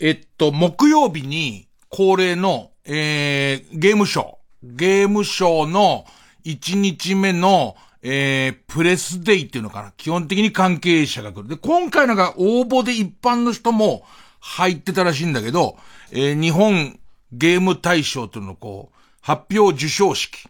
[0.00, 4.34] えっと、木曜日に恒例の、えー、ゲームショー。
[4.62, 6.04] ゲームショーの
[6.44, 9.92] 1日目の、えー、プレスデイっていうのかな。
[9.96, 11.48] 基本的に関係者が来る。
[11.48, 14.04] で、今回なんか応募で一般の人も
[14.38, 15.76] 入ってたらしいんだけど、
[16.12, 16.98] えー、日本
[17.32, 20.48] ゲーム大賞というのこう、発表受賞式。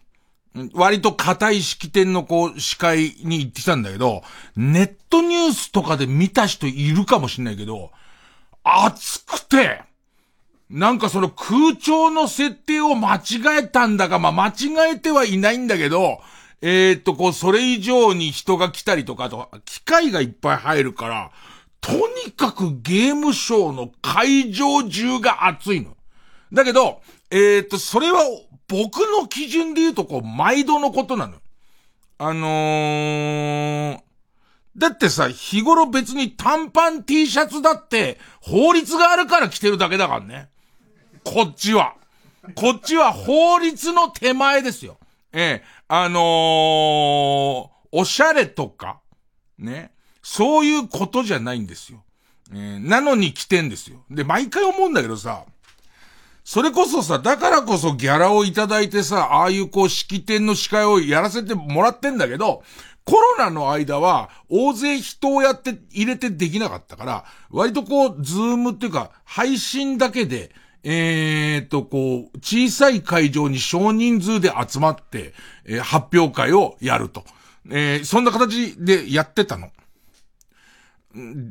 [0.73, 4.21] 割と硬い式典のこう、司会に行ってきたんだけど、
[4.55, 7.91] ネットニュースとかで見た人いるかもしんないけど、
[8.85, 9.81] 熱くて、
[10.69, 16.19] なんかその空調の設定を間違えたんだが、まあ、間違えてはいないんだけど、
[16.61, 21.31] えー、っと、こう、それ以上に人が来たりとかと、機械がいっぱい入るから、
[21.81, 21.93] と
[22.25, 25.95] にかくゲームショーの会場中が熱いの。
[26.51, 27.01] だけど、
[27.31, 28.21] えー、っと、それは
[28.67, 31.35] 僕の基準で言うと、こう、毎度のことなの。
[32.17, 33.99] あのー、
[34.79, 40.49] だってさ、日頃別に短パン T シャツだって、法律があるから着てるだけだからね。
[41.25, 41.95] こっちは。
[42.55, 44.97] こっちは法律の手前ですよ。
[45.33, 49.01] ええ、あのー、おしゃれとか、
[49.57, 49.91] ね。
[50.23, 52.03] そういうことじゃないんですよ。
[52.53, 54.03] えー、なのに来てんですよ。
[54.09, 55.43] で、毎回思うんだけどさ、
[56.45, 62.63] それこそさ、だからこそギャラをいただいてさ、ああいうこう式典の司会をやらせてもらってんだけど、
[63.05, 70.51] コロナの間は、大勢人をやって、入れてできなかったから、割とこう、ズームっていうか、配信だけで、
[70.83, 75.33] えーと、こう、小さい会場に少人数で集まって、
[75.65, 77.23] えー、発表会をやると。
[77.69, 79.71] えー、そんな形でやってたの。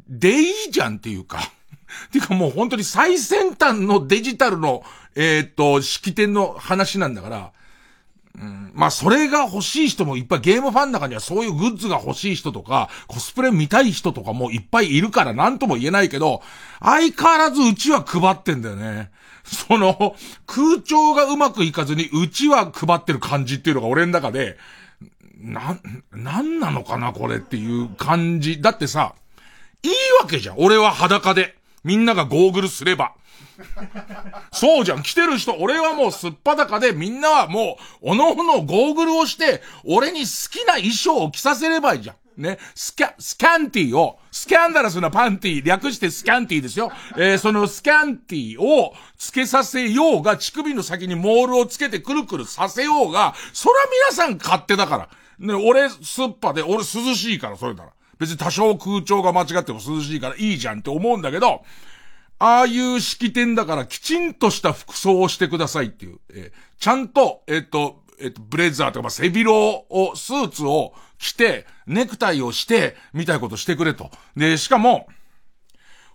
[0.09, 1.41] でいいじゃんっていうか。
[2.13, 4.85] ていうかもう本当に最先端のデジタルの、
[5.15, 7.53] えー、っと、式典の話なんだから、
[8.41, 16.43] うん、まあ、それが欲しい人もいっぱい、ゲームファンの中にはそういうグッズが欲しい人とか、コスプレ見たい人とかもいっぱいいるから何とも言えないけど、
[16.81, 19.11] 相変わらずうちは配ってんだよね。
[19.45, 20.15] その、
[20.47, 24.57] 空調がうまくいかずにうちは配ってる感じっていうのが俺の中で、
[25.41, 25.79] な、
[26.13, 28.61] なんなのかなこれっていう感じ。
[28.61, 29.15] だってさ、
[29.83, 29.91] いい
[30.21, 30.57] わけじゃん。
[30.59, 31.57] 俺は裸で。
[31.85, 33.15] みんながゴーグルすれば。
[34.53, 35.03] そうじゃん。
[35.03, 42.17] 来てる人、俺はもうすっぱだかで、みんなはもう、おのおのゴーグルをして、俺に好きな衣装を着させればいいじゃん。
[42.39, 46.93] ね、スキャ、スキャンティーを、スキャンダラスなパンティー、略してスキャンティーですよ。
[47.17, 53.75] えー、そのスキャンティーを付けさせようが、乳首の先にモールをつけてくるくるさせようが、そら
[54.11, 55.09] 皆さん勝手だから。
[55.41, 57.91] ね、俺、すっぱで、俺涼しいから、それなら。
[58.19, 61.65] 別に多少空調が間違っても涼しいからいいじゃんって思うんだけど、
[62.39, 66.19] ああいう式典だからきちんとした服装をしてくださいっていう。
[66.31, 74.11] えー、ちゃんと、えっ、ー、と、えっ、ー、と、ブレザーとか、まあ、背広を、スーツを着て、ネクタイをして、みたいことしてくれと。
[74.37, 75.09] で、しかも、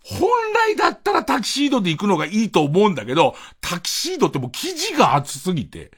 [0.04, 5.92] 本来だったらタキシードで行くのがいいと思うんだけど、タキシードってもう生地が厚すぎて、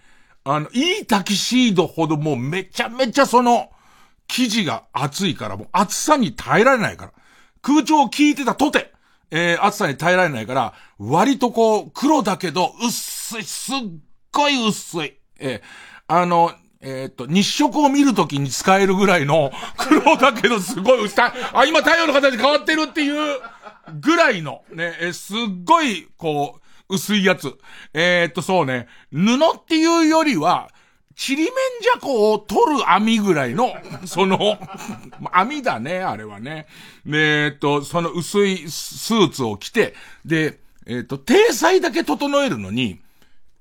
[0.43, 3.71] あの、いいタキシードほどもうめちゃめちゃその、
[4.27, 7.13] 生地が厚いからもう暑さに耐えられないから。
[7.61, 8.93] 空調を聞いてたとて、
[9.31, 13.75] えー、暑さに耐えられないから、割とこう、黒だけど、薄い、すっ
[14.31, 15.17] ごい薄い。
[15.39, 15.61] えー、
[16.07, 21.23] あの、えっ、と、日食を見るときに使えるぐらいの、 黒だけどすごい薄い。
[21.23, 23.39] あ、今太陽の形変わってるっていう
[23.99, 26.59] ぐらいの、ね、えー、すっごい、こ
[26.89, 27.53] う、薄いやつ。
[27.93, 30.69] えっ、と、そうね、布っていうよりは、
[31.15, 33.73] ちりめんじゃこを取る網ぐらいの、
[34.05, 34.57] その、
[35.31, 36.67] 網だね、あれはね。
[37.07, 39.93] えっと、その薄いスーツを着て、
[40.25, 42.99] で、えっ、と、体裁だけ整えるのに、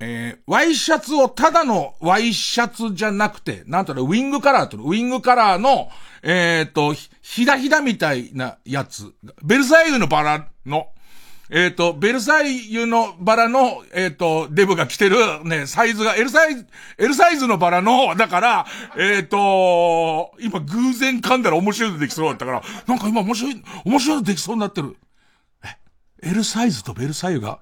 [0.01, 5.89] えー、ワイシャツをただのワイシャツじゃなくて、なんとね、ウィングカラーと、ウィングカラーの、
[6.23, 6.93] えっ、と、
[7.23, 10.89] ひだひだみたいなやつ、ベルサイユのバラの、
[11.51, 16.67] えっ、ー、と、ベルサイユのバラの、えっ、ー、と、デブが着てるね、サイズが L サイズ、
[16.99, 24.97] L サイズのバラの、だから、えっ、ー、と、今偶然噛んだら面白いのできそうだったから、なんか今面白い、面白いのできそうになってる。
[26.23, 27.61] え、L サイズとベルサイユが、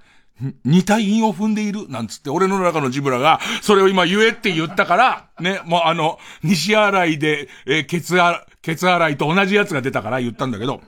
[0.65, 1.89] 似た韻を踏んでいる？
[1.89, 10.81] なんつって、俺の中のジブラが、それを今言えって言ったから、ね、もうあの、西洗いで、えー、ケツあ、ケツ洗いと同じやつが出たから言ったんだけど、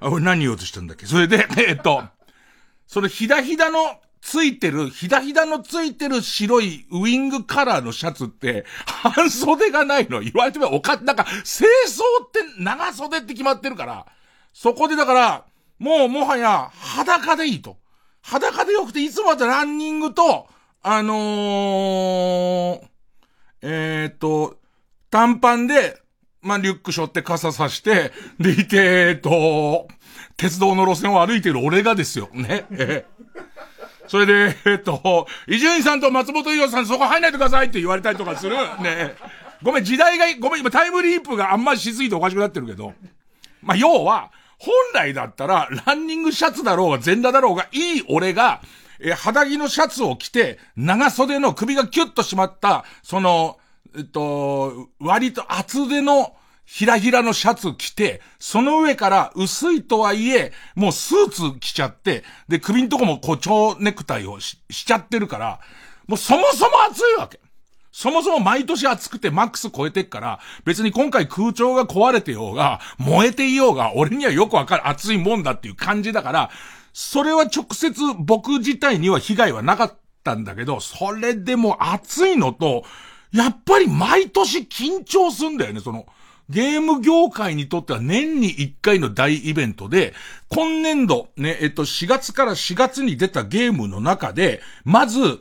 [0.00, 1.06] あ、俺何言おうとしたんだっけ？
[1.06, 2.02] それで、 えっと、
[2.86, 10.20] そのひだひだのついてる、ひだひだのついてる白いウィングカラーのシャツって、半袖がないの。
[10.20, 14.06] 言われてみればおか、なんか、清掃って長袖って決まってるから、
[14.52, 15.44] そこでだから、
[15.78, 17.76] もうもはや裸でいいと。
[18.22, 20.48] 裸でよくて、いつもだったらランニングと、
[20.82, 22.88] あのー、
[23.60, 24.58] えー、っと、
[25.10, 26.00] 短パンで、
[26.44, 28.76] まあ、リュック背負って傘さして、でいて、
[29.08, 29.88] えっと、
[30.36, 32.28] 鉄道の路線を歩いている俺がですよ。
[32.32, 32.66] ね。
[32.70, 33.06] え
[34.06, 38.56] それで、えっと、伊集院さんと松本伊代さんそこ入んないでくださいって言われたりとかする。
[38.82, 39.16] ね。
[39.62, 42.92] ごめん、時代が、ごめん、今タイムリープがあんまりしすぎておかしくなってるけど。
[43.62, 48.60] まあ、要は、本来だったら、ランニングシャツだろうが、全裸だろうが、いい俺が、
[49.00, 53.58] え、肌着のシャツを着て、長袖の首がキュッと締まった、その、
[53.96, 56.34] えっと、割と厚手の、
[56.66, 65.60] ひらひらのシャツ着て、その上から薄いとはいえ、もうスーツ着ちゃって、で、首んとこもこう蝶ネクタイをししちゃってるから、
[66.06, 67.38] もうそもそも暑いわけ。
[67.92, 76.50] そもそも毎年暑くてマックス超えてっから、別に今回空調が壊れてようが、燃えていようが、俺にはよくわかる暑いもんだっていう感じだから、
[76.92, 79.94] それは直接僕自体には被害はなかっ
[80.24, 82.84] たんだけど、それでも暑いのと、
[83.34, 86.06] やっぱり毎年緊張すんだよね、その、
[86.48, 90.14] ゲーム業界にとっては年に1回の大イベントで、
[90.48, 95.40] 今年度、ね、えっと、4月から4月に出たゲームの中で、まず、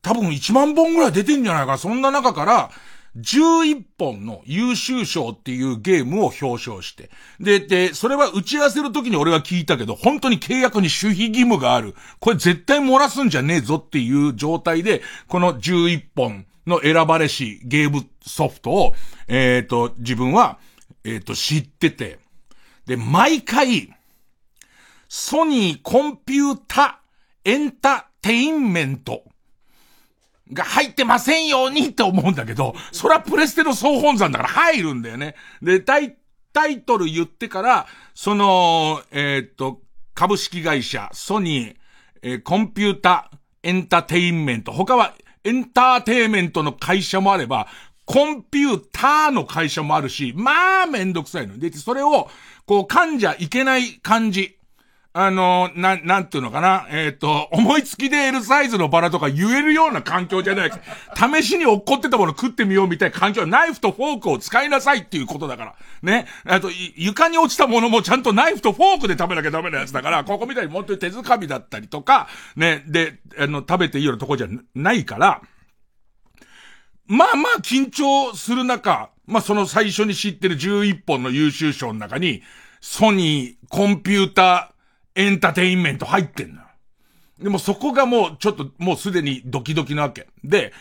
[0.00, 1.78] 多分1万本ぐらい出てんじゃないかな。
[1.78, 2.70] そんな中から、
[3.16, 7.10] 11本の優秀賞っていうゲームを表彰して。
[7.40, 11.94] で、で、それは打ち合わせの時に俺は聞いたけど、本当に契約に守秘義務がある。
[12.20, 18.94] これ絶対漏らすんじゃねえぞっていう状態で、この11本の選ばれしゲームソフトを、
[19.28, 20.58] えっ、ー、と、自分は、
[21.04, 22.18] えっ、ー、と、知ってて。
[22.86, 23.94] で、毎回、
[25.08, 27.00] ソニーコンピュータ
[27.44, 29.22] エンタテインメント
[30.52, 35.34] が入ってませんようにって思うんだけど、それはプレステの総本山だから入るんだよね。
[35.62, 36.16] で、タイ、
[36.52, 39.80] タイトル言ってから、その、えー、っと、
[40.14, 41.76] 株式会社、ソニー、
[42.22, 43.30] えー、コンピュータ
[43.62, 45.14] エンタテインメント、他は
[45.44, 47.68] エンターテイメントの会社もあれば、
[48.06, 51.58] コンピューターの会社もあるし、まあめんどくさいの。
[51.58, 52.30] で、それを、
[52.66, 54.58] こう噛んじゃいけない感じ。
[55.16, 56.88] あの、な、なんていうのかな？
[56.90, 60.72] えっ、ー、と、思いつきで L サイズのバラとか言えるような環境じゃない。
[61.14, 63.46] 試しに落っこってたもの食ってみようみたいな環境。
[63.46, 65.74] ナイフとフォークを使いなさいっていうことだから。
[66.02, 66.26] ね？
[66.44, 72.26] あと、床に落ちたものもちゃんとナイフとフォークで食べなきゃダメなやつだから、ここみたいに本当に手づかみだったりとか、
[72.56, 72.82] ね？
[72.88, 75.42] で、あの、食べていいようなとこじゃないから、
[77.06, 82.42] まあまあ緊張する中、まあその最初に知ってる11本の優秀賞の中に、
[82.80, 84.73] ソニー、コンピューター
[85.14, 86.68] エンターテインメント入ってんのよ。
[87.38, 90.28] でもそこがもうちょっともうすでにドキドキなわけ。
[90.44, 90.72] で、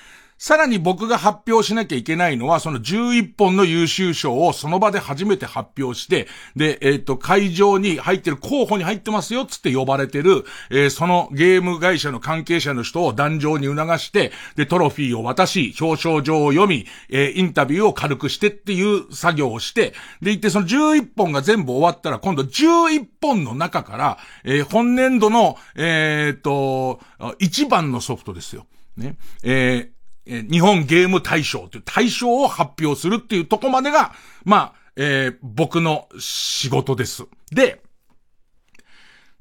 [0.44, 28.68] さらに僕が発表しなきゃいけないのは、その11本の優秀賞をその場で初めて発表して、で、えっ、ー、と、会場に入ってる候補に入ってますよ、つって呼ばれてる、えー、そのゲーム会社の関係者の人を壇上に促して、で、トロフィーを渡し、表彰状を読み、えー、インタビューを軽くしてっていう作業をして、で、行ってその11本が全部終わったら、今度11本の中から、え、本年度の、えっ、と、1番のソフトですよ。
[28.98, 29.16] ね。
[29.44, 29.93] え
[30.26, 34.14] えー、日本ゲーム大賞という大賞を発表するっていうとこまでが、
[34.46, 37.26] まあ、えー、僕の仕事です。
[37.52, 37.82] で、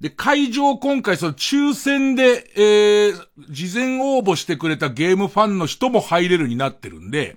[0.01, 7.37] で、会場今回その抽選で、えー、事前応募してくれたゲームファンの人も入れるになってるんで、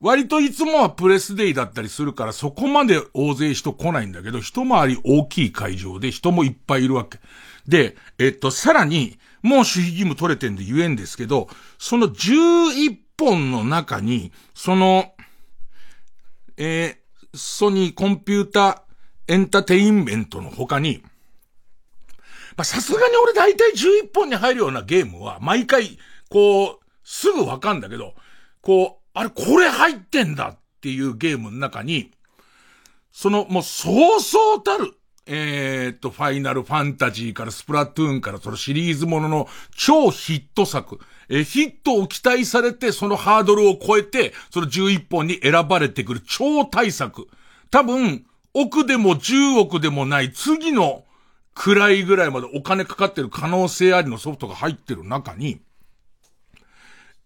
[0.00, 7.18] 割といつもはプレスデイだったりするからそこまで大勢人来ないんだけど、一回り大きい会場で人もいっぱいいるわけ。
[7.66, 15.14] で、えっと、さらに、もう守秘義務取れてんで言えんですけど、その11本の中に、その、
[16.56, 18.84] えー、ソニーコンピュータ
[19.26, 21.02] エンターテインメントの他に、
[22.56, 28.14] まさすがに俺大体11本に入るようなゲームは、毎回、こう、すぐわかんだけど、
[28.60, 32.10] こう、あれ、これ入ってんだっていうゲームの中に、
[33.10, 34.94] その、もう、そうそうたる、
[35.26, 40.98] えー、っと、ファイナルファンタジーからスプラトゥーンからそのシリーズものの超ヒット作、
[41.28, 47.28] え、ヒットを期待されてそのハードルを超えて、その11本に選ばれてくる超大作。
[47.70, 51.04] 多分、億でも10億でもない次の
[51.54, 55.60] 位ぐらいまでお金かかってる可能性ありのソフトが入ってる中に、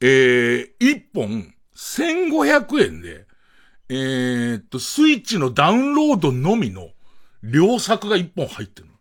[0.01, 3.27] えー、1本1500円で、
[3.89, 6.91] えー、っと、スイッチのダウンロードのみの
[7.51, 8.95] 良作が一本入ってるの。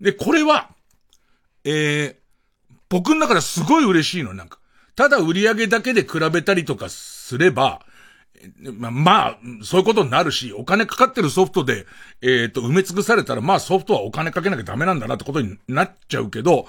[0.00, 0.70] で、これは、
[1.64, 2.14] えー、
[2.88, 4.58] 僕の中ですごい嬉しいの、なんか。
[4.94, 7.82] ただ売り上げだけで比べたりとかすれば、
[8.72, 11.86] まあ、まあ、そういうことになるし、お金かかってるソフトで、
[12.22, 16.66] えっ、ー、と、埋め尽くされたら、まあソフトはお金かけなきゃダメなんだなってことになっちゃうけど、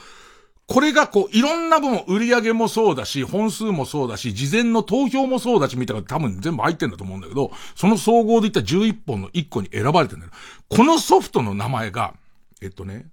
[0.69, 10.31] これがこう、いろんな分、売り上げもそうだし、本数もそうだし、事前の投票もそうだし、みたいな多分全部入ってんだと思うんだけど、その総合でいった11本の1個に選ばれてんだよ。
[10.69, 12.13] このソフトの名前が、
[12.61, 13.07] えっとね、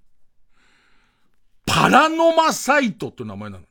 [1.65, 3.67] パラノマサイトって名前なのね。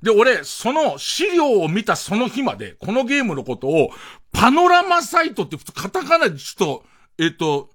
[0.00, 3.90] で、俺、その資料を見たその日まで、このゲームのことを、
[4.30, 6.84] パノラマサイトって普通カタカナでちょっと、
[7.18, 7.70] えっと、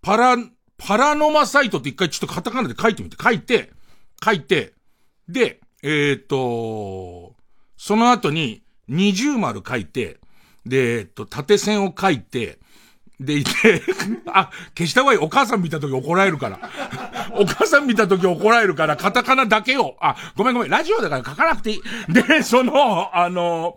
[0.00, 0.38] パラ、
[0.78, 3.76] パラノマサイトって一回ちょっとカタカナで書いてみて、書いて、
[4.24, 4.74] 書いて、
[5.28, 7.34] で、えっ、と、
[7.76, 10.18] その後に二重丸書いて、
[10.66, 12.58] で、えっと、縦線を書いて、
[13.20, 13.50] でいて、
[14.26, 15.18] あ、消した方がいい。
[15.18, 16.60] お母さん見た時怒られるから。
[17.34, 22.12] お母さん見た時怒られるから、カタカナだけを、あ、ごめんごめん、ラジオだから書かなくていい。
[22.12, 23.76] で、その、あの、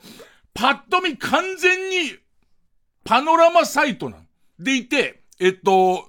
[0.53, 2.17] パッと見完全に、
[3.03, 4.27] パノラマサイトなん。
[4.59, 6.07] でいて、えっと、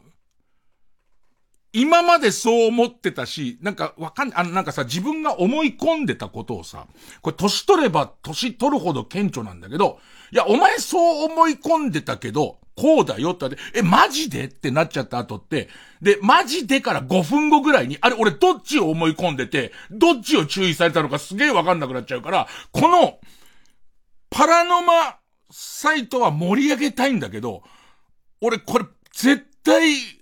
[1.73, 6.87] 今までそう思ってたし、なんかわかん、あのなんかさ、自分が思い込んでたことをさ、
[7.23, 9.99] これ年取れば年取るほど顕著なんだけど、
[10.33, 15.69] いや、お前そう思い込んでたけど、こうだよってえ、マジでってなっちゃった後って、
[16.02, 23.19] で、マジでから5分後ぐらいに、あれ、俺どっちを思い込んでて、どっちを注意されたのかすげえわかんなくなっちゃうから、この、
[24.31, 25.19] パラノマ
[25.50, 27.62] サイトは盛り上げたいんだけど、
[28.41, 30.22] 俺これ絶対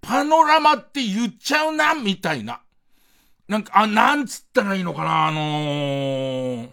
[0.00, 2.60] パノラマって言っちゃうな、みたいな。
[3.48, 6.68] なんか、あ、なんつったらいいのかな、あのー、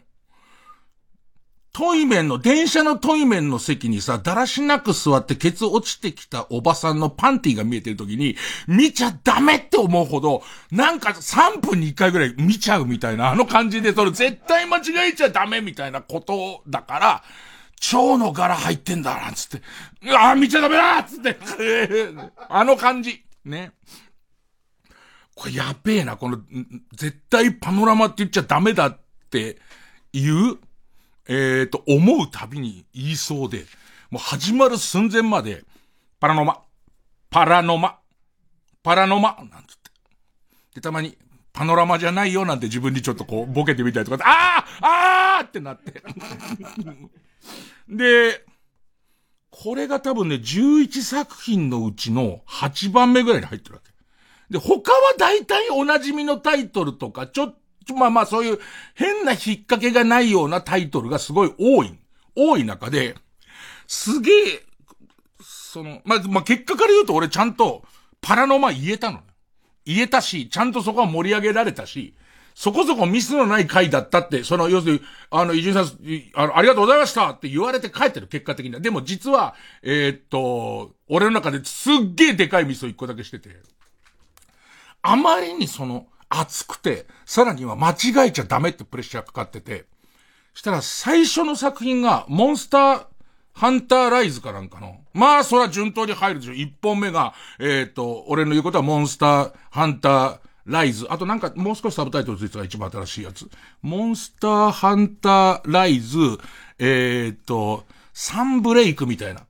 [1.77, 8.35] トイメンの、電車のトイメンの席にさ、だらしなく座ってケツ落ちてきたおばさんのパンティが見えてる時に、
[8.67, 10.41] 見ちゃダメって思うほど、
[10.71, 17.23] なんか3分に1回ぐらい見ちゃうみたいな、あの感じで、それ絶対間違えちゃダメみたいなことだから、
[17.79, 19.61] 蝶の柄入ってんだ、なんつって。
[20.13, 21.37] ああ、見ちゃダメだつって。
[22.49, 23.23] あの感じ。
[23.45, 23.71] ね。
[25.35, 26.41] これやべえな、この、
[26.93, 29.59] 絶対パノラマって言っちゃダメだって
[30.11, 30.59] 言う、
[31.27, 33.65] えっ、ー、と、思うたびに言いそうで、
[34.09, 35.63] もう始まる寸前まで、
[36.19, 36.63] パラノマ、
[37.29, 37.99] パラノマ、
[38.81, 39.91] パラノマ、なんつって。
[40.75, 41.17] で、たまに、
[41.53, 46.01] パノラマじゃないよなんて自分にちょっとこう、ボケてみたりとか、あああーってなって。
[47.89, 48.43] で、
[49.49, 53.91] これが多分ね、11作品のうちの8番目ぐらいに入ってるわけ。
[54.49, 58.59] で、他は大体お馴染みのタイトルとか、ちょっと、まあまあそういう
[58.93, 61.97] 変な引っ掛けがないようなタイトルがすごい多い。
[62.35, 63.15] 多い中で、
[63.87, 64.63] すげえ、
[65.41, 67.83] その、まあ、まあ、結果から言うと俺ちゃんと
[68.21, 69.21] パラノマ言えたの。
[69.85, 72.13] 言えたし、ちゃんとそこは盛り上げられたし、
[72.57, 75.85] そこそこミスのない回だったって、その、要するに、あの、伊集院さん、
[76.33, 78.79] あの、ありがとうございましたって言われて帰ってる、結果的には。
[78.79, 83.57] でも実は、えー、っと、俺の中ですっげえでかいミスを一個だけしてて、
[85.03, 89.85] あまりにその、熱くて、さらには間違えちゃダメってプレッシャーかかってて、
[90.55, 93.05] したら最初の作品が、モンスター、
[93.53, 95.01] ハンターライズかなんかの。
[95.13, 96.53] まあ、そら順当に入るでしょ。
[96.53, 101.07] 一本目が、えっ、と、俺の言うことはモンスター、ハンター、ライズ。
[101.09, 103.49] あとなんか、もう少しサブタイトルついてた一番新しいやつ。
[103.81, 106.17] モンスターハンターライズ、
[106.77, 109.41] えー、っと、サンブレイクみたいな。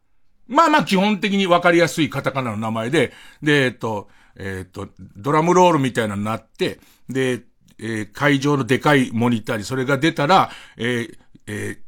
[0.48, 4.08] まあまあ基本的にわかりやすいカタカナの名前で、で、えっと、
[4.38, 7.42] えっと、ドラムロールみたいなのになって、で、
[7.80, 11.08] えー、会場のでかいモニターにそれが出たら、え、
[11.48, 11.80] え、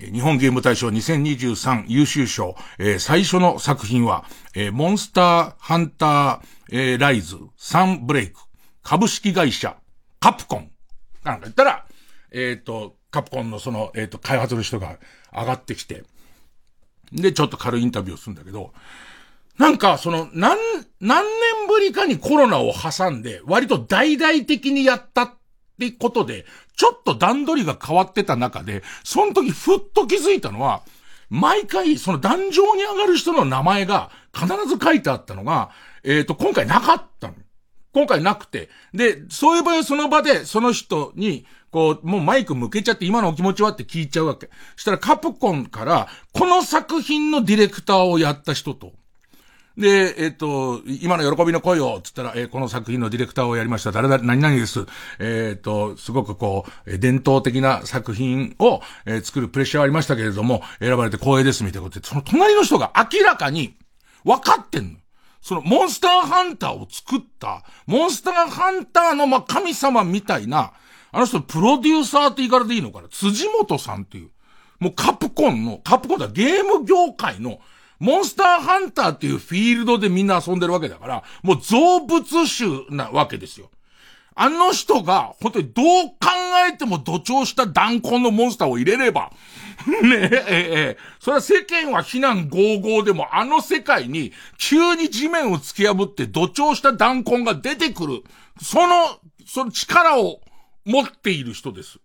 [0.00, 4.24] 日本ゲーム大賞2023優秀賞、えー、最初の作品は、
[4.54, 8.40] えー、モンスターハンター、えー、ライズ、サンブレイク。
[8.84, 9.76] 株式会社、
[10.20, 10.70] カプコン。
[11.24, 11.86] なんか言ったら、
[12.30, 14.98] えっ、ー、と、カプコンのその、えっ、ー、と、開発の人が
[15.32, 16.04] 上がってきて、
[17.10, 18.74] で、ちょっと軽いインタビューをするんだけど、
[19.58, 20.58] なんか、その、何、
[21.00, 25.34] 何年ぶりかにコロナを挟んで、割と大々的にやったっ
[25.80, 26.44] てことで、
[26.76, 30.82] ちょっと段取りが変わってた中で、その時ふっと気づいたのは、
[31.30, 35.70] 毎回、その壇上に上がる人の名前が必ず書いてあったのが、
[36.02, 37.34] えっ、ー、と、今回なかったの。
[37.94, 38.68] 今回なくて。
[38.92, 44.50] で、そういう場合はその場でその人に、こう、もうマイク向けちゃって今のお気持ちはって聞いちゃうわけ。
[44.76, 48.92] そしたらカプコンから、この作品のディレクターをやった人と、
[49.76, 53.90] で、えっ、と、今の喜びの声を、つったら、えー、この作品のディレクターをやりました。
[53.90, 54.86] 誰々、何々です。
[55.18, 63.76] えっ、と、すごくこう、伝統的な作品を、えー、作るプレッシャーはありましたけれども、選ばれて光栄です、みたいなことで、その隣の人が明らかに、
[64.24, 64.98] 分かってんの。
[65.44, 70.72] そのモンスターハンターを作った、モンスターハンターのま神様みたいな、
[71.12, 73.08] あの人プロデューサーって言い方でいいのかな？
[73.10, 74.30] 辻本さんっていう、
[74.80, 77.60] もうカプコンの、カプコンだゲーム業界の、
[77.98, 83.70] モンスターハンターっていうフィールドでみんな遊んでるわけだから、もう造物種なわけですよ。
[84.34, 86.16] あの人が、本当にどう考
[86.68, 89.30] えても土調した弾痕のモンスターを入れれば、
[90.02, 98.22] ねえ、ええ、それは世間は非難合々でも、あの世界に急に地面を突き破って土調した弾痕が出てくる。
[98.62, 100.40] その、その力を
[100.84, 101.98] 持っている人です。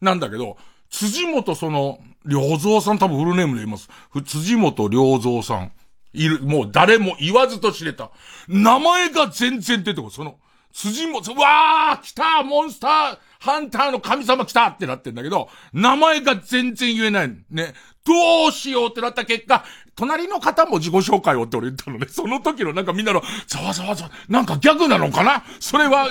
[0.00, 0.56] なんだけど、
[0.90, 3.88] 辻元その、良造さん多分フルネームで言います。
[4.24, 5.72] 辻元良造さん。
[6.12, 8.10] いる、もう誰も言わずと知れた。
[8.48, 10.12] 名前が全然出てこない。
[10.12, 10.38] その、
[10.72, 17.36] 辻元、わー来たモンスターハンターの神様来たってなってんだけど、名前が全然言えない。
[17.50, 17.74] ね。
[18.02, 22.06] どうしようってなった結果、隣の方も自己紹介をって俺言ったのね。
[22.08, 25.44] その時のなんかみんなの、ざわざわざわ、なんかギャグなのかな？
[25.60, 26.08] それは、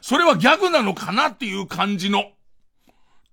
[0.00, 2.30] それはギャグなのかなっていう感じの。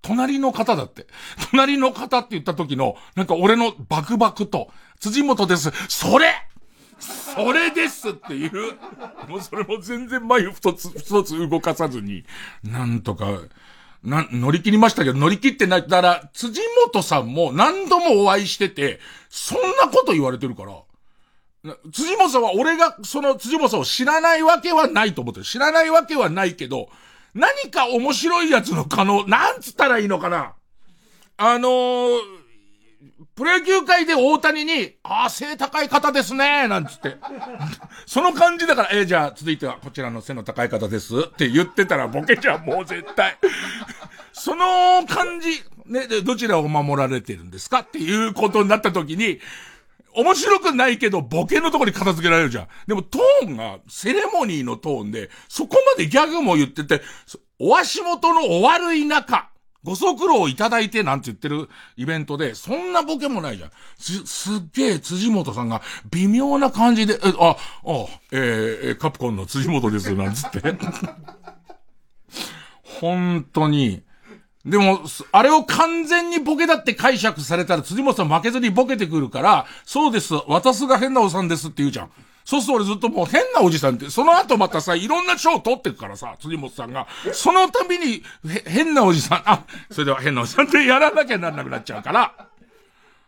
[0.02, 1.06] 隣の方だって。
[1.52, 4.70] 隣の方って言った時の、なんか俺のバクバクと、
[5.00, 5.72] 辻元です。
[5.90, 6.34] それ
[7.00, 8.74] それですっていう。
[9.28, 12.24] もうそれも全然眉一つ、一つ動かさずに、
[12.64, 13.42] なんとか、
[14.04, 19.00] な、乗り切りましたけど、乗り切ってないったら、辻元さんも何度もお会いしてて、
[19.30, 25.46] そんなこと言われてるから、辻元さんは俺がその辻元さんを知らないわけはないと思ってる。
[25.46, 26.90] 知らないわけはないけど、
[27.34, 30.54] 何か面白いやつの可能、なんつったらいいのかな
[31.38, 32.20] あのー、
[33.36, 37.18] プロ野球界で大谷に、ああ、背高い方ですね、なんつって。
[38.08, 43.38] その感じだから、えー、じゃあ、続いてはこちらの背の高い方ですって言ってたらボケじゃん、もう絶対。
[44.32, 47.80] その感じ、ね、でどちらを守られてるんですか？
[47.80, 49.42] っていうことになった時に、
[50.14, 52.68] 面白くないけど、ボケのとこに片付けられるじゃん。
[52.88, 57.02] でもトーンが、セレモニーのトーンで、そこまでギャグも言ってて、
[57.60, 59.50] お足元のお悪い中、
[59.86, 63.72] ご足労いただいてなんて言ってるイベントで、そんなボケもないじゃん。
[64.00, 67.56] す、すっげえ辻元さんが微妙な感じで、え、あ、あ、
[68.32, 70.60] えー、カプコンの辻元です、なんつって。
[73.00, 74.02] 本当に、
[74.66, 82.12] でも、あれを完全にボケだって解釈されたら辻本さん負けずにボケてくるから、そうです、私が変なおさんですって言うじゃん。
[82.46, 87.08] そうすると俺ずっともう変なおじさんって、その後またさ、いろんな賞を取ってくからさ、辻本さんが。
[87.34, 88.22] その度に、
[88.68, 92.50] 変なおじさん、あ、それでは変なおじさんってやらなきゃならなくなっちゃうから。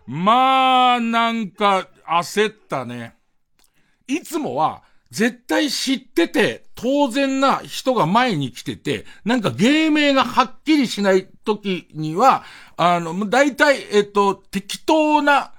[0.06, 3.15] まあ、なんか、焦ったね。
[4.08, 12.43] いつもは、絶対知ってて、当然な人が前に来てて、なんか芸名がはっきりしない時には、
[12.75, 15.53] あの、大体、えっと、適当な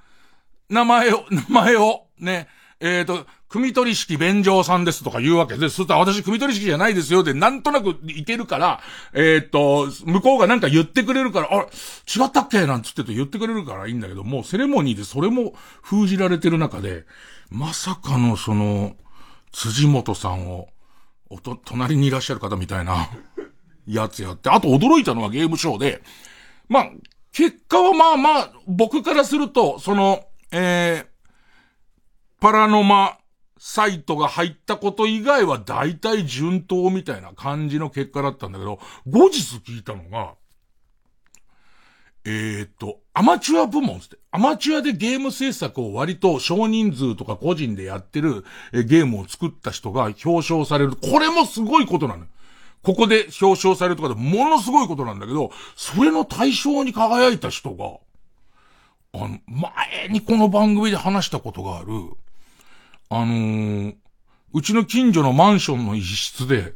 [0.69, 2.47] 名前を、名前を、ね、
[2.79, 7.23] えっと、組取式弁上さんですとか言うわけで、そしたら私組取式じゃないですよ。
[7.23, 8.79] で、なんとなくいけるから、
[9.13, 12.67] えっと、向こうがなんか言ってくれるから、あ、違ったっけ？
[12.67, 17.05] なんつってと言ってくれるからいいんだけど、もうセレモニーでそれも封じられてる中で、
[17.49, 18.95] まさかのその、
[19.51, 20.69] 辻元さんを、
[21.29, 23.09] おと、隣にいらっしゃる方みたいな、
[23.87, 26.03] やつやって、あと驚いたのはゲームショーで、
[26.67, 26.89] まあ、
[27.31, 31.05] 結果はまあまあ、僕からすると、その、えー、
[32.39, 33.18] パラノマ
[33.59, 40.33] サイトが入ったこと以外は大体順当みたいな感じの結果だったんだけど、後日聞いたのが、
[42.25, 50.95] えー、っと、アマチュア部門って、アマチュアでゲーム制作を割と少人数とか個人でやってるゲームを作った人が表彰される。
[50.95, 52.25] これもすごいことなの。
[52.81, 57.97] ここで表彰されるとかでものすごいことなんだけど、それの対象に輝いた人が、
[59.21, 61.87] あの、前にこの番組で話したことがある、
[63.09, 63.95] あのー、
[64.53, 66.73] うちの近所のマンションの一室で、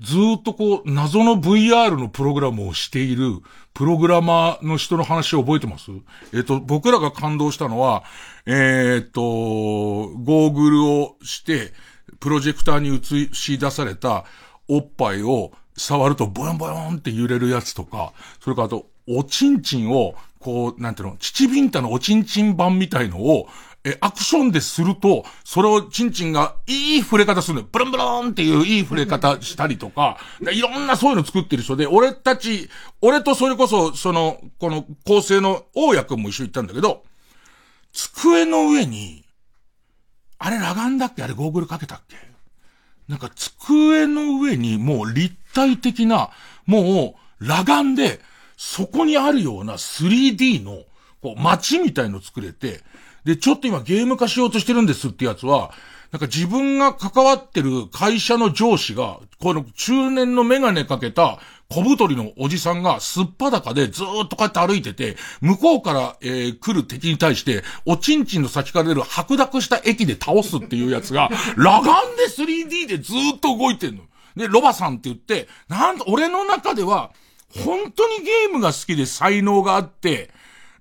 [0.00, 3.40] ずっとこう、謎の VR のプログラムをしている、
[3.74, 5.90] プログラマーの人の話を覚えてます？
[6.32, 8.04] えっ、ー、と、僕らが感動したのは、
[8.46, 11.72] えっ、ー、と、ゴーグルをして、
[12.20, 14.24] プロジェクターに映し出された
[14.68, 23.48] おっぱいを触るとボヨンボヨンって揺れるやつとか、それからあと、おちんちんを、こう、なんていうの、チチビンタのおちんちん版みたいのを、
[23.86, 27.68] え、アクションですると、それをチンチンがいい触れ方するのよ。
[27.70, 30.18] ブルンブルンっていういい触れ方したりとか、
[30.50, 32.70] いろんなそういうの作ってる人で、俺たち、
[33.02, 37.04] 俺とそれこそ、その、この構成の大家くんも一緒に行ったんだけど、
[37.92, 39.24] 机の上に、
[40.38, 41.22] あれ裸眼だっけ？
[41.22, 42.16] あれゴーグルかけたっけ？
[43.06, 46.30] なんか机の上にもう立体的な、
[46.64, 48.20] もう裸眼で、
[48.56, 50.84] そこにあるような 3D の、
[51.20, 52.82] こう街みたいの作れて、
[53.24, 55.72] で、ちょっと今ゲーム化しようとしてるんですってやつは、
[56.12, 74.02] なんか自分が関わってる会社の上司が、この中年のメガネかけた小太りのおじさんがすっぱだかでずーっとこうやって歩いてて、向こうから、えー、来る敵に対して、おちんちんの先から出る白濁した駅で倒すっていうやつが、 裸眼で 3D でずーっと動いてんの。
[74.36, 77.10] で、ロバさんって言って、なんと、俺の中では、
[77.64, 80.30] 本当にゲームが好きで才能があって、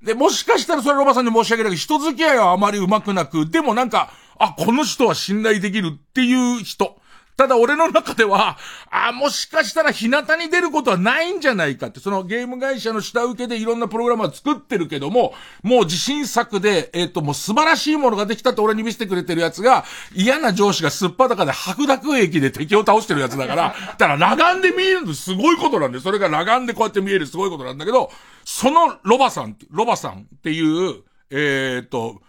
[0.03, 6.97] で、もしかしたらそれロバさんに申し上げるけど、人付き合いはあまり上手くなく、でもなんか、あ、この人は信頼できるっていう人。
[7.35, 8.57] ただ俺の中では、
[8.91, 28.11] あ、もしかしたら日向に出ることはないんじゃないかって、そのゲーム会社の下請けでいろんなプログラムは作ってるけども、もう自信作で、えっ、ー、と、もう素晴らしいものができたって俺に見せてくれてるやつが、嫌な上司がすっぱだかで白濁液で敵を倒してるやつだから、だから裸眼で見えるのすごいことなんで、それが裸眼でこうやって見えるすごいことなんだけど、
[28.45, 32.21] そのロバさん、ロバさんっていう、えっ、ー、と、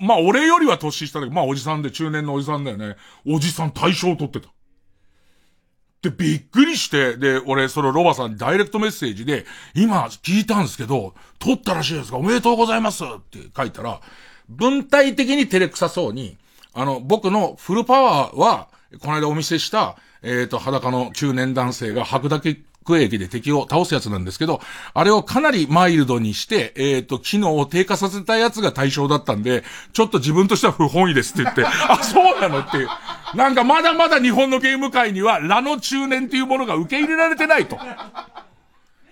[0.00, 2.96] まあ俺よりは年下で、まあおじさんで中年のおじさんだよね。
[3.26, 4.48] おじさん対象を取ってた。
[6.02, 14.00] で、びっくりして、で、俺、そのロバさんにダイレクトメッセージで、今聞いたんですけど、撮ったらしいですかおめでとうございますって書いたら、
[14.48, 16.36] 文体的に照れくさそうに、
[16.72, 18.68] あの、僕のフルパワーは、
[19.00, 22.56] この間お見せした、えっ、ー、と、裸の中年男性が吐くだけ
[22.88, 24.60] 空駅で敵を倒すやつなんですけど、
[24.94, 32.88] あれをかなりマイルドにして、えっ、ー、と、機能を低下させたやつが対象だったんで、ちょっと自分としては不本意ですって言って、 あ、そうなのっていう。
[33.34, 37.78] なんかまだまだ日本のゲーム界には、ラの中年っていうものが受け入れられてないと。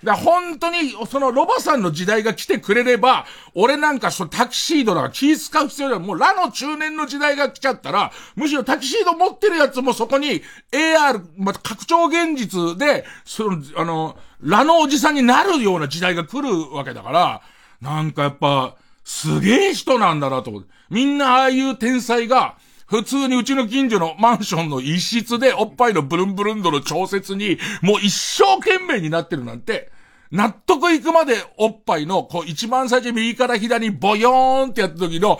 [0.06, 5.98] だ本当に、そのロバさんの時代が来てくれれば、俺なんかそのタキシードだから気使う必要ない。
[5.98, 17.42] もうラの中年の時代が来ちゃったら、むしろタキシード持ってるやつもそこに AR、ま拡張現実で、その、あの、ラのおじさんになるような時代が来るわけだから、
[17.80, 20.68] なんかやっぱ、すげえ人なんだなと思って。
[20.88, 29.90] みんなああいう天才が、普通にうちの近所のマンションの一室でおっぱいのブルンブルン度の調節に、もう一生懸命になってるなんて、
[30.30, 35.38] 納得いくまでおっぱいの、こう一番最初右から左にボヨーンってやった時の、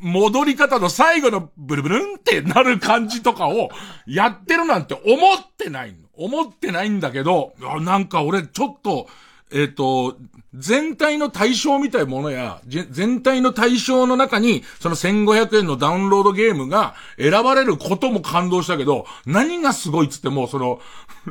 [0.00, 3.70] 戻り方の最後のブルブルンってなる感じとかを
[4.06, 5.02] やってるなんて思
[5.34, 5.96] ってない。
[6.14, 9.08] 思ってないんだけど、なんか俺ちょっと、
[9.52, 10.16] えっ、ー、と、
[10.54, 20.80] 全体の対象みたいなものや、全体の対象の中に、その1500円のダウンロードゲームが選ばれることも感動したけど、何がすごいっつっても、その、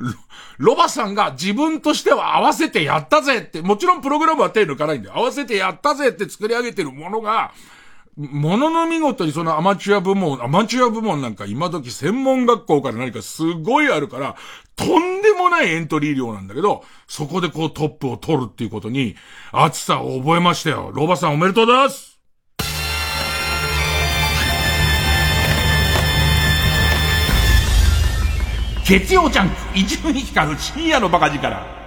[0.57, 7.51] ロバさんが自分としては合わせてやったぜって、もちろんプログラムは手抜かないんで、合わせてやったぜって作り上げてるものが、
[8.19, 14.35] ものの見事にそのアマチュア部門、アマチュア部門なんか今時専門学校から何かすごいあるから、
[14.75, 19.15] とんでもないエントリー量なんだけど、そこでこうトップを取るっていうことに、
[19.53, 20.91] 熱さを覚えましたよ。
[20.93, 22.19] ロバさんおめでとうございます
[28.85, 31.78] 月曜ジャンク、一分光る深夜のバカ力。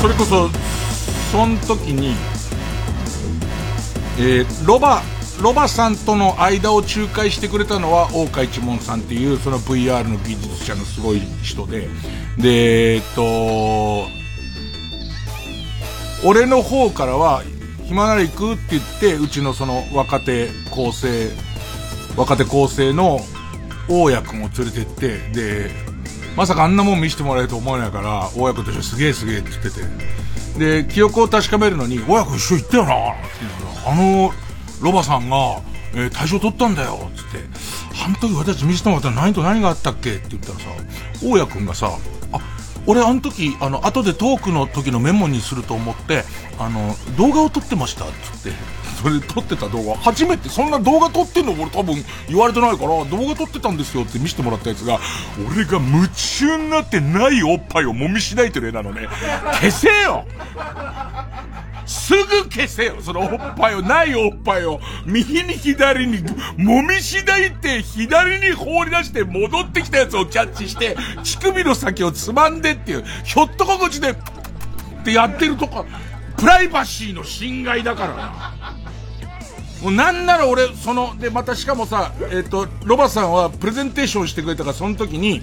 [0.00, 0.48] それこそ
[1.30, 2.14] その時に、
[4.18, 5.02] えー、ロバ
[5.42, 11.88] ロバさんとの間を仲介してくれたのは大岡一門さんっていうその VR の技術者のすごい人で
[12.38, 14.06] でえっと
[16.26, 17.42] 俺の方からは
[17.84, 21.30] 暇なら行くって言ってうちのその若手構成
[22.16, 23.20] 若手構成の
[23.88, 25.89] 大家君を連れてってで
[26.36, 29.70] まさかあんなもん見せてもらえると思わないから、親子としてすげえすげえって言って
[30.58, 30.82] て。
[30.82, 34.32] で、記憶を確かめるのに、親子一緒行ったよなって言うのあの、
[34.80, 35.60] ロバさんが、
[35.92, 37.38] えー、大賞取ったんだよつって、
[38.04, 40.14] あの時私見せてもらったら何と何があったっけ？
[40.14, 40.66] って言ったらさ、
[41.22, 41.90] 大家君がさ、
[42.32, 42.40] あ、
[42.86, 46.24] 俺あの時、あの、後でトークの時のメモにすると思って、
[46.58, 48.58] あの、動画を撮ってましたっつって、
[49.00, 51.96] それで撮ってた動画、初めて、そんな動画撮ってんの俺多分
[52.28, 54.98] 言われてないから、動画撮ってたんですよって見せてもらったやつが、
[55.50, 59.08] 俺が夢中になってないおっぱいを揉みしないてる絵なのね。
[59.60, 60.26] 消せよ
[61.86, 66.18] すぐ消せよそのおっぱいを、ないおっぱいを、右に左に、
[66.58, 74.16] 揉みしないって左に放り出して戻ってきたやつをキャッチして、乳首の先をつまんでっていう、ひょっとこ口で、っ
[75.04, 75.86] てやってるとか、
[76.36, 78.79] プライバシーの侵害だからな。
[79.82, 85.42] もうなんなら俺、その、で、またしかもさ、えっ、ー、と、ロバさんはプレゼンテーションしてくれたから、その時に、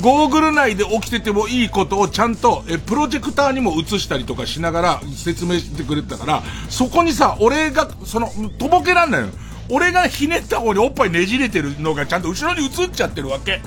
[0.00, 9.28] ゴーグル内で起きててもいいことをちゃんと、え、プロジェクターにも映したりとかしながら説明してくれたから、そこにさ、俺が、その、とぼけらんないの。
[9.70, 13.60] 俺がひねった方におっぱいねじれてるのがちゃんと後ろに映っちゃってるわけ。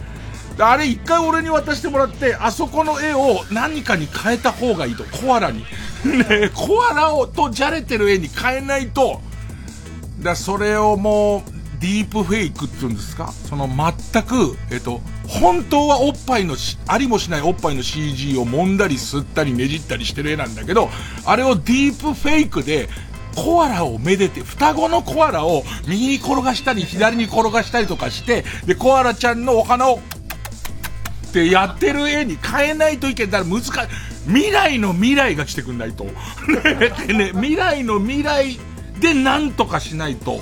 [0.60, 5.04] あれ一回俺に渡してもらって、あそこの絵を何かに変えた方がいいと。
[5.06, 5.64] コアラに。
[6.06, 9.22] ねコアラをとじゃれてる絵に変えないと、
[10.20, 13.32] だそれをもう、ディープフェイクっていうんですか？
[13.32, 20.90] その全く、えっと、本当はおっぱいのしありもしないおっぱいの CG を揉んだり吸ったりねじったりしてる絵なんだけど、
[21.26, 22.90] あれをディープフェイクで、
[23.36, 30.00] コアラをめでて、双子のコアラを右に転がしたり左に転がしたりとかして、で、コアラちゃんのお花を、
[31.28, 33.46] ってやってる絵に変えないといけない。
[33.46, 33.72] 難しい。
[34.28, 36.06] 未来の未来が来てくんないと。
[37.14, 38.58] ね、未来の未来
[39.00, 40.40] でなんとかしないと。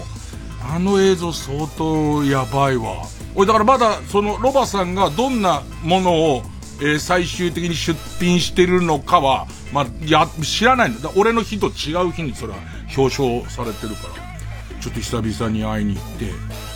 [0.67, 3.05] あの映像相当やばいわ。
[3.35, 6.41] 俺だからまだそのロバさんがどんなものを、
[6.81, 10.99] えー、最終的に出品してるのかは、まあ、や、知らないの。
[11.01, 12.59] だ俺の日と違う日にそれは
[12.97, 16.25] 表彰されてるから、ちょっと久々に会いに行って、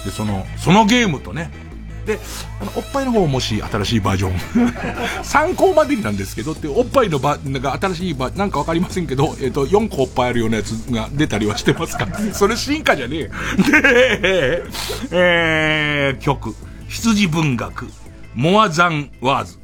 [0.06, 1.52] で、その、そのゲームとね、
[2.10, 2.20] で、
[2.60, 4.34] あの、おっぱいの方もし新しいバージョン
[5.24, 13.72] 参考までになんですけどって、おっぱいのば、なんか新しいバなんかわかりませんけど、えっ、ー、と、4個おっぱいあるようなやつが出たりはしてますか それ進化じゃねえ。
[13.72, 14.64] で、
[15.12, 16.56] えー、曲。
[16.88, 17.88] 羊文学。
[18.34, 19.59] モアザンワーズ。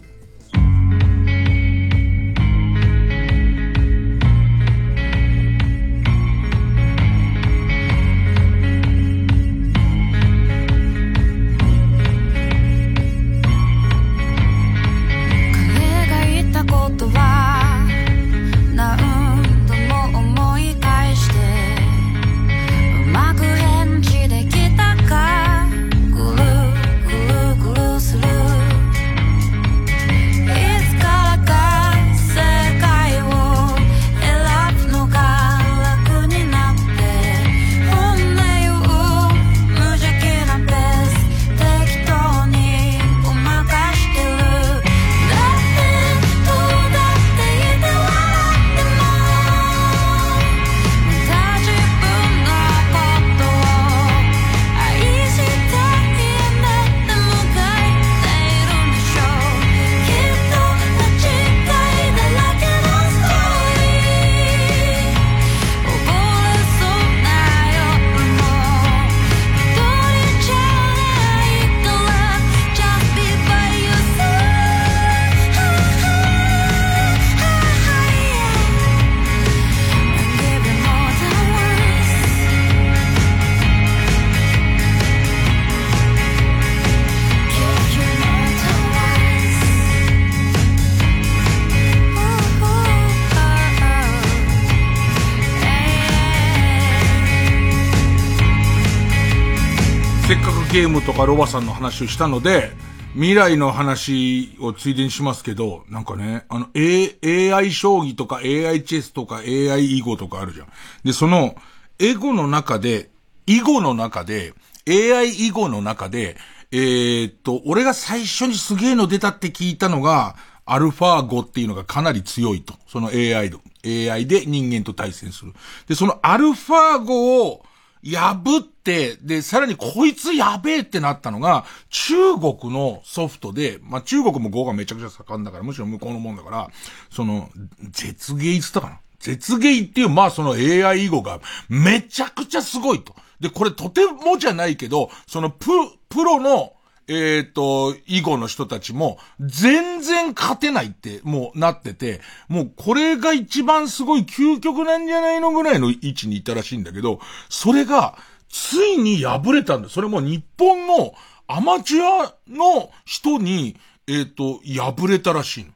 [100.76, 102.70] ゲームとかロバさんの話をしたので、
[103.14, 110.68] 未来の話をついでにしますけど、なんかね、あの、A、AI 将棋とか AI チェスとか AI 囲碁とかあるじゃん。
[111.06, 111.56] で、その、
[111.98, 113.10] エゴの中で、
[113.48, 114.54] 囲碁の中で、
[114.86, 116.36] AI 囲碁の中で、
[116.74, 120.36] えー、っと、俺が最初にすげえの出たって聞いたのが、
[120.66, 122.74] アルファ語っていうのがかなり強いと。
[122.86, 123.62] その AI の。
[123.86, 125.54] AI で人間と対戦する。
[125.88, 127.64] で、そのアルファ語を、
[128.06, 136.70] 破って、で、さらにこいつやべえってなったのが、中国のソフトで、まあ、中国も語がめちゃくちゃ盛んだから、むしろ向こうのもんだから、
[137.10, 137.50] その、
[137.89, 139.00] 絶芸つったかな？
[139.20, 143.15] 絶芸っていう、まあその AI 囲碁がめちゃくちゃすごいと。
[143.39, 145.72] で、これとてもじゃないけど、そのプ、
[146.10, 146.74] プロの
[147.08, 158.18] えっ、ー、と、囲碁の人たちも、全然勝てないって、もうなってて、もうこれが一番すごい究極なんじゃないのぐらいの位置にいたらしいんだけど、それが、
[158.50, 159.89] ついに敗れたんだ。
[159.89, 161.13] それも日本の
[161.48, 163.76] アマチュアの人に、
[164.08, 165.72] えっ、ー、と、敗れたらしいの。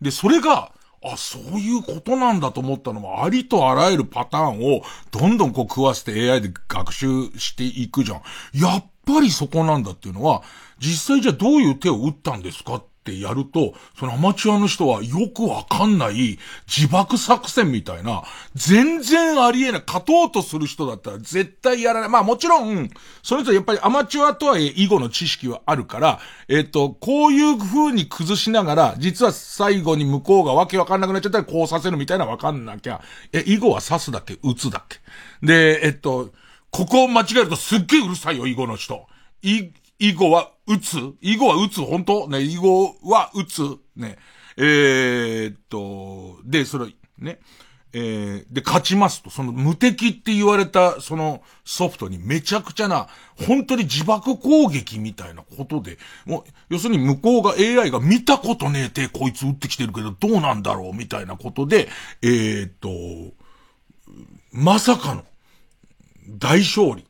[0.00, 7.06] で、それが、あ、そういうことなんだと思ったのも、ありとあらゆるパターンを、どんどんこう食わせて AI で学習
[7.38, 8.22] していくじゃん。
[8.52, 10.42] やっぱりそこなんだっていうのは、
[10.78, 18.22] 実際じゃあどういう手を打ったんですかってやると、そのアマチュアの人はよくわかんない自爆作戦みたいな、
[18.54, 22.08] 全然ありえない、勝とうとする人だったら絶対やらない。
[22.10, 22.90] まあもちろん、
[23.22, 33.00] その人はやっぱりアマチュアとはいえ囲碁の知識はあるから、えっ、と、こういう風に崩しながら、実は最後に向こうがわけわかんなくなっちゃったらこうさせるみたいなわかんなきゃ、
[33.32, 34.98] え、囲碁は刺すだけ打つだけ
[35.42, 36.30] で、えっと、
[36.70, 39.06] ここを間違えるとすっげえうるさいよ、囲碁の人。
[39.42, 40.98] い、囲碁は打つ？
[41.22, 41.80] 囲碁は打つ？
[41.80, 42.28] 本当？
[42.28, 43.62] ね、囲碁は打つ？
[43.96, 44.18] ね。
[44.56, 46.86] えー、っと、で、それ、
[47.18, 47.38] ね。
[47.94, 53.08] えー、で、勝ちますと、その無敵って言われた、そのソフトにめちゃくちゃな、
[53.46, 61.88] 本当に自爆攻撃みたいなことで、もう、要するに向こうが AI が見たことねえて、こいつ撃ってきてるけど、どうなんだろうみたいなことで、
[62.20, 62.90] えー、っと、
[64.52, 65.24] まさかの、
[66.28, 67.07] 大勝利。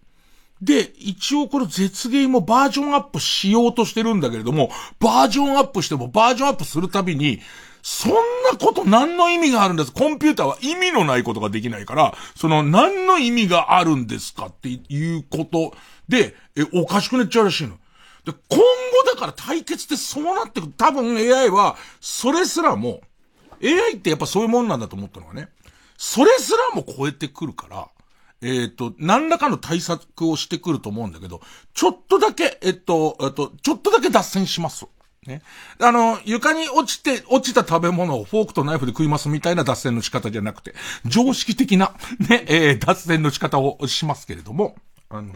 [0.60, 7.40] で、一応これ絶芸もバージョンアップしようとしてるんだけれども、バージョンアップしてもバージョンアップするたびに、
[7.80, 8.18] そんな
[8.58, 9.92] こと何の意味があるんです？
[9.92, 15.74] コンピューターは意味のないことができないから、その何の意味があるんですかっていうこと
[16.08, 17.78] で、え、おかしくなっちゃうらしいの。
[18.24, 18.64] で、今後
[19.06, 20.72] だから対決ってそうなってくる。
[20.76, 23.00] 多分 AI は、それすらも、
[23.62, 25.48] AI ってやっぱそういうもんなんだと思ったのはね、
[25.96, 27.88] それすらも超えてくるから、
[28.40, 31.40] えっ、ー、と、何らかの対策をしてくると思うんだけど、
[31.74, 34.86] ちょっとだけ、えっと、えっと、ちょっとだけ脱線します。
[35.26, 35.42] ね。
[35.80, 40.74] あの、床に落ちて、落ちた食べ物をフォークとナイフで食いますみたいな脱線の仕方じゃなくて、
[41.04, 41.94] 常識的な、
[42.28, 44.76] ね、えー、脱線の仕方をしますけれども、
[45.10, 45.34] あの、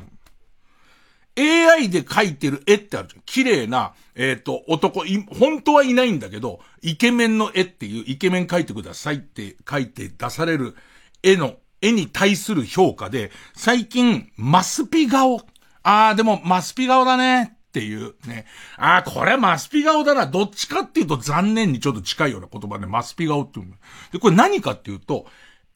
[1.38, 3.22] AI で描いてる絵ってあるじゃん。
[3.24, 10.76] 綺麗な、えっ、ー、と、男い、本当はいないんだけど、イケメンの絵っていう、イケメン描いてくださいって書いて出される
[11.22, 15.42] 絵の、絵に対する評価で、最近、マスピ顔。
[15.82, 17.58] あー、でも、マスピ顔だね。
[17.68, 18.46] っていうね。
[18.76, 20.26] ああ、これマスピ顔だな。
[20.26, 23.72] どっちかっていうと残念にちょっと近いような言葉で、マスピ顔っていう。
[24.12, 25.26] で、これ何かっていうと、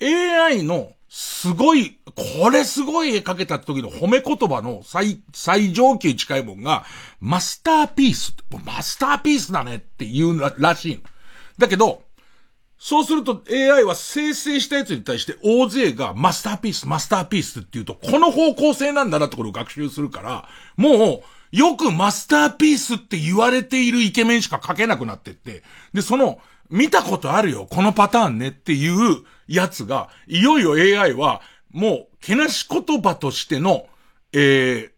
[0.00, 6.84] AI のすごい、これすごい絵描けた時の褒め言葉の最、最上級近いもんが、
[7.20, 8.36] マスターピース。
[8.64, 11.02] マスターピースだねって言うらしい。
[11.56, 12.02] だけど、
[12.78, 25.62] そうすると AI は生成したやつに対して大勢がマスターピース、マスターピースって言うと、この方向性なんだなってことを学習するから、もう、よくマスターピースって言われているイケメンしか描けなくなってって、
[25.94, 33.86] で、その、見たことあるよ、このパターンねっていうやつが、いよいよ AI は、もう、けなし言葉としての、
[34.32, 34.90] えー、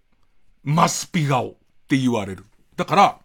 [0.64, 1.55] マスピ顔っ
[1.88, 2.45] て言われる。
[2.77, 3.19] だから、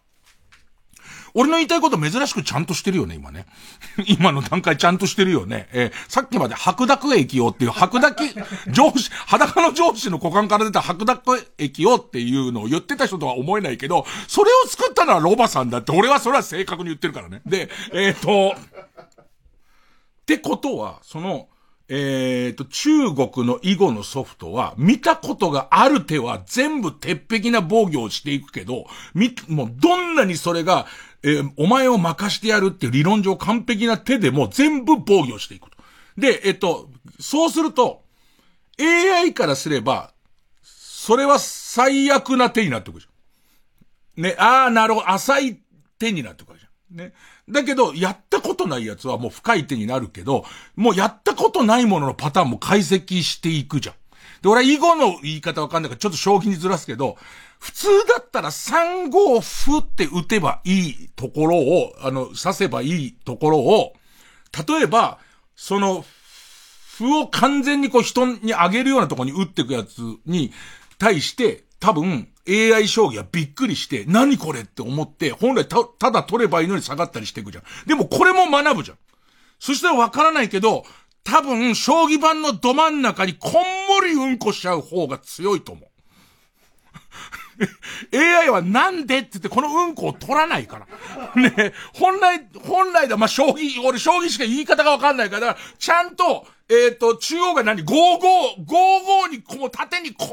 [1.36, 3.46] 俺の言いたいこと珍しくちゃんとしてるよね、今ね。
[4.06, 5.68] 今の段階ちゃんとしてるよね。
[5.72, 8.14] えー、さっきまで白濁液をっていう白濁、
[8.70, 17.42] 上司、裸の上司の股間から出た白濁液をっていうのを言ってた人とは思えないけど、それを作ったのはロバさんだって、俺はそれは正確に言ってるからね。
[17.44, 21.48] で、えっ、ー、と、ってことは、その、
[21.88, 30.86] えっ、ー、と、中国の囲碁のソフトは、見たことがある手は全部鉄壁な防御をしていくけど、み、もうどんなにそれが、
[31.24, 35.76] えー、お前を任してやるっていう理論上完璧な手でも全部防御していくと。
[36.18, 38.04] で、えっと、そうすると、
[38.78, 40.12] AI からすれば、
[40.62, 44.22] それは最悪な手になってくるじゃん。
[44.22, 45.60] ね、ああ、なるほど、浅い
[45.98, 46.96] 手になってくるじゃん。
[46.96, 47.14] ね。
[47.48, 50.44] だけど、やったことないやつはもう深い手になるけど、
[50.76, 53.94] もうやったことないもののパターンも解析していくじゃん。
[54.42, 57.16] で、俺は囲碁の言い方わかんないからちょっと将棋にずらすけど、
[57.64, 63.94] 普通だったら3五歩って打てばいいところを、あの、刺せばいいところを、
[64.68, 65.18] 例えば、
[65.56, 66.04] その、
[66.98, 70.52] 歩を完全にこう人に上げるようなところに打っていくやつに
[70.98, 77.64] 対して、多分 AI 将棋はびっくりして、何これって思って、本来た、ただ取ればいいのに下がったりしていくじゃん。
[77.86, 78.98] でもこれも学ぶじゃん。
[79.58, 80.84] そしたらわからないけど、
[81.24, 83.52] 多分、将棋盤のど真ん中にこん
[83.88, 85.88] もりうんこしちゃう方が強いと思う。
[88.12, 90.86] AI はなんでって言ってこのうんこを取らないか
[91.34, 91.42] ら。
[91.42, 97.94] ね、本来、本来だ、まあ、将棋、俺将棋しか言い方がわかんないから、ちゃんと、えっ、ー、と、中央が何 ?55、
[98.66, 100.30] 55に、こう、縦にこん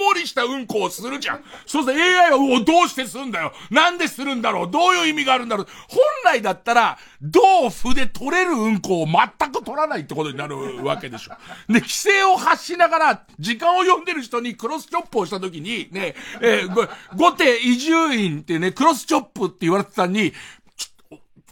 [0.00, 1.44] もりしたうんこをするじゃん。
[1.66, 3.52] そうすると AI は、おどうしてすんだよ。
[3.70, 4.70] なんでするんだろう。
[4.70, 5.66] どういう意味があるんだろう。
[5.88, 11.32] 本来だったら、どう筆取れるうんこを全く取らないってことになるわけでしょ。
[11.72, 20.32] で、規制を発しながら、時間を読んでる人にクロスチョップをしたときに、ね、えー、後手移住院ってね、クロスチョップって言われてたのに、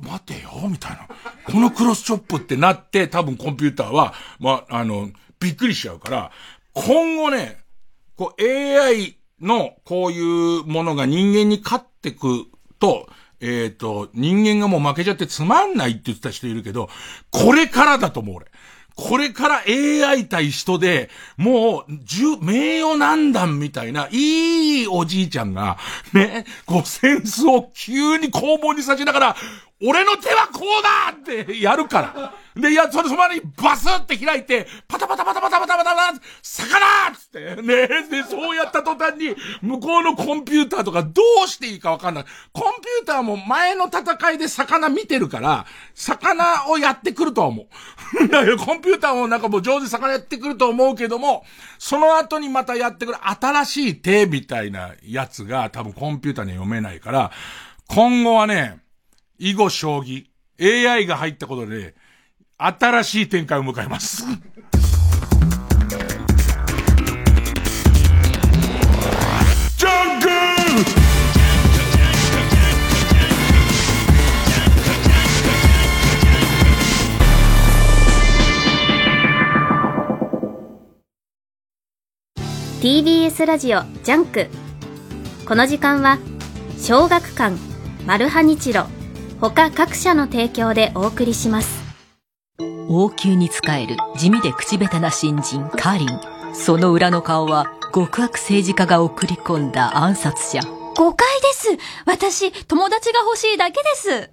[0.01, 1.09] 待てよ、みたいな。
[1.45, 6.31] このクロスチョップってなって、多分コンピューターは、ま、あの、びっくりしちゃうから、
[6.75, 7.59] 今後ね、
[8.19, 12.47] こう AI のこういうものが人間に勝ってく
[12.81, 13.09] と、
[13.41, 16.89] えっ、ー、と、人間がもう負けちゃってつまんないって言ってた人いるけど、
[17.31, 18.47] これからだと思う俺。
[18.97, 25.79] これから AI 対人で、もう、十、名誉難談みたいな、いいおじいちゃんが、
[26.13, 29.37] ね、こう、センスを急に攻防にさせながら、
[29.81, 32.35] 俺の手はこうだってやるから。
[32.61, 37.87] で、いや、それその前にバスって開いて、パタパタパタパタパタパタパタ、魚つって、ね。
[37.87, 42.25] で、そうやった途端に、向こうのコンピューターとかどうしていいかわかんない。
[42.53, 48.29] コンピューターも前の戦いで魚見てるから、魚をやってくるとは思う。
[48.29, 51.45] だけど、コンピューターもなんかもう上手魚やってくると思うけども、
[51.79, 57.31] その後にまたやってくる新しい手みたいなやつが多分コンピューターに読めないから、
[57.87, 58.81] 今後はね、
[59.39, 60.31] 囲碁将棋、
[60.61, 61.95] AI が入ったことで、
[62.57, 64.25] 新しい展開を迎えます。
[82.81, 84.49] TBS ラジオジャンク。
[85.47, 86.19] この時間は
[86.81, 87.57] 小学館
[88.07, 88.87] マルハニチロ
[89.41, 91.85] 他各社の提供でお送りします。
[92.89, 96.09] 王宮に仕える地味で口下手な新人カーリン。
[96.55, 100.61] その裏の顔は極悪政治家が送り込んだ暗殺者。
[100.97, 101.69] 誤解です。
[102.05, 104.31] 私友達が欲しいだけです。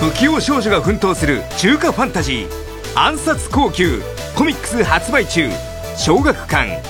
[0.00, 4.02] 不器用少女が奮闘する中華ファンタジー暗殺後宮
[4.34, 5.48] コミックス発売中
[5.96, 6.82] 小学館。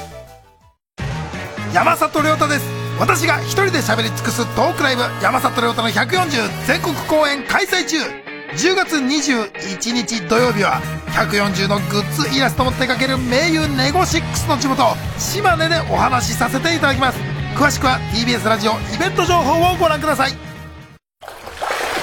[1.75, 7.97] 山里亮太です私が一人で喋り尽くすトークライブ山里亮太の140全国公演開催中。
[7.97, 14.85] 10月21日土曜日は140のグッズイラストも手掛ける名優ネゴシックスの地元
[15.19, 17.19] 島根でお話しさせていただきます。
[17.57, 20.33] 詳しくは TBS ラジオイベント情報をご覧ください。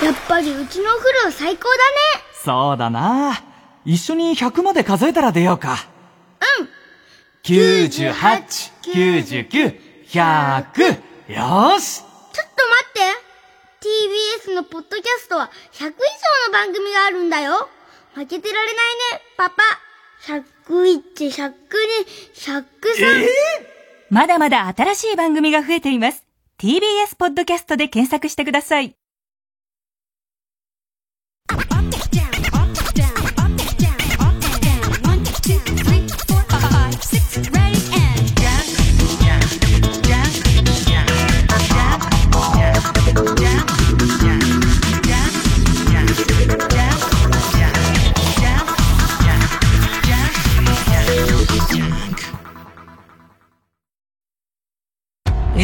[0.03, 1.83] やっぱりうちのお風呂最高だね。
[2.43, 3.43] そうだな。
[3.85, 5.77] 一緒に100まで数えたら出ようか。
[6.59, 6.69] うん。
[7.43, 8.13] 98、
[8.81, 10.89] 99、100
[11.27, 12.01] よし。
[12.01, 13.01] ちょっと待って。
[14.49, 15.91] TBS のポッドキャストは100以上
[16.47, 17.69] の番組があるんだよ。
[18.13, 18.75] 負けてられない
[19.13, 19.21] ね。
[19.37, 19.63] パパ。
[20.25, 21.53] 101、102、
[22.33, 22.65] 103、
[22.99, 23.27] えー、
[24.09, 26.27] まだまだ新しい番組が増えています。
[26.59, 28.96] TBS ポッドキャストで検索してください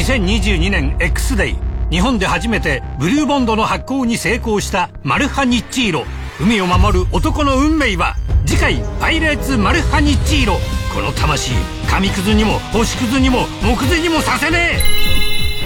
[0.03, 1.55] 2022年 X デイ
[1.89, 6.03] 日本で初めてブルーボンドの発行に成功したマルハニッチーロ。
[6.41, 10.55] 海を守る男の運命は次回パイレーツマルハニッチーロ。
[10.93, 11.53] この魂
[11.89, 14.71] 紙くずにも星くずにも木銭にもさせね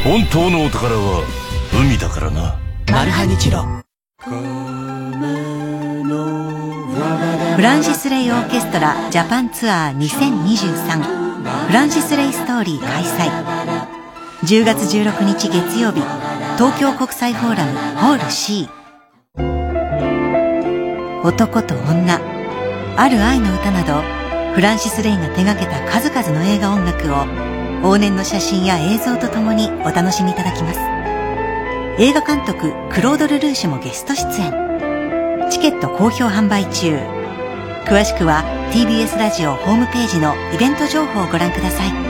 [0.05, 0.07] え。
[0.07, 1.23] 本当のお宝は
[1.73, 2.59] 海だからな。
[2.91, 3.65] マルハニチロ。
[7.55, 13.57] フランシス・レイ・オーケストラジャパンツアー2023フランシス・レイ・ストーリー開催
[14.43, 15.99] 10月16日月曜日
[16.57, 18.69] 東京国際フォーラムホール C
[21.23, 22.19] 男と女
[22.97, 24.01] ある愛の歌など
[24.53, 27.17] フランシス・レイが手掛けた数々の映画音楽を
[27.81, 30.79] 往年の写真や映像とともにお楽しみいただきます。
[31.99, 35.47] 映画監督クロード・ルルーシュもゲスト出演。
[35.49, 36.97] チケット好評販売中。
[37.85, 42.07] 詳しくは TBS ラジオホームページのイベント情報をご覧ください。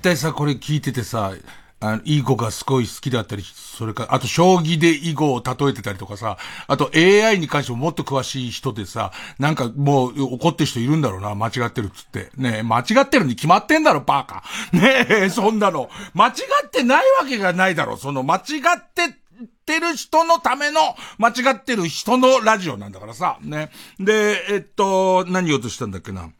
[0.00, 1.34] 絶対さ、これ聞いててさ、
[1.78, 6.38] あの、囲碁がすごい好きだったり、それか、あと、将棋で囲碁を例えてたりとかさ、
[6.68, 12.30] あと AI に関してももっと詳しい人でさ、なんかもう怒ってる人いるんだろうな、間違ってるっつって。
[12.38, 14.42] ねえ間違ってるに決まってんだろ、バカ。
[14.72, 15.90] ねえ、そんなの。
[16.14, 16.30] 間違
[16.66, 18.42] ってないわけがないだろ、その間違っ
[18.94, 19.08] てっ
[19.66, 20.80] てる人のための、
[21.18, 23.70] 間違ってる人のラジオなんだからさ、ね。
[23.98, 26.30] で、えっと、何言おうとしたんだっけな。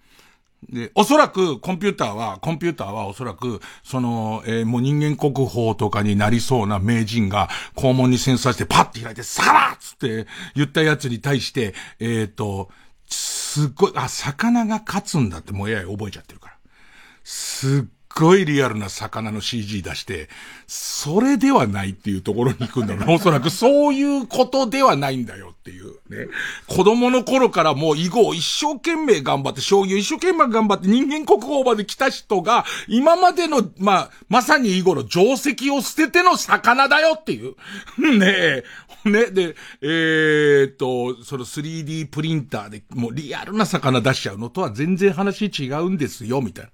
[0.68, 12.70] で、おそらくコンピューターは、コンピューターはおそらく、その、えー、もう人間国宝とかになりそうな名人が、肛門にセンサーしてパッて開いて、さらっつって言ったやつに対して、えっ、ー、と、
[13.06, 16.54] すっごい、あ、魚が勝つんだってもう AI 覚えちゃってるから。
[17.24, 17.84] すっ
[18.14, 20.28] ごいリアルな魚の CG 出して、
[20.66, 23.12] それではないっていうところに行くんだろうな。
[23.14, 26.26] おそらくそういうことではないんだよっていうね。
[26.66, 37.54] 子供の頃からもう囲碁を一生懸命頑張って、将棋を一生懸命頑張って人間国宝まで来た人が、今までの、まあ、まさに囲碁の定石を捨てての魚だよっていう。
[38.18, 38.64] ねえ。
[39.04, 46.70] ね、で、えー、っと、その 3D プリンターでもうリアルな魚出しちゃうのとは全然話違うんですよ、みたいな。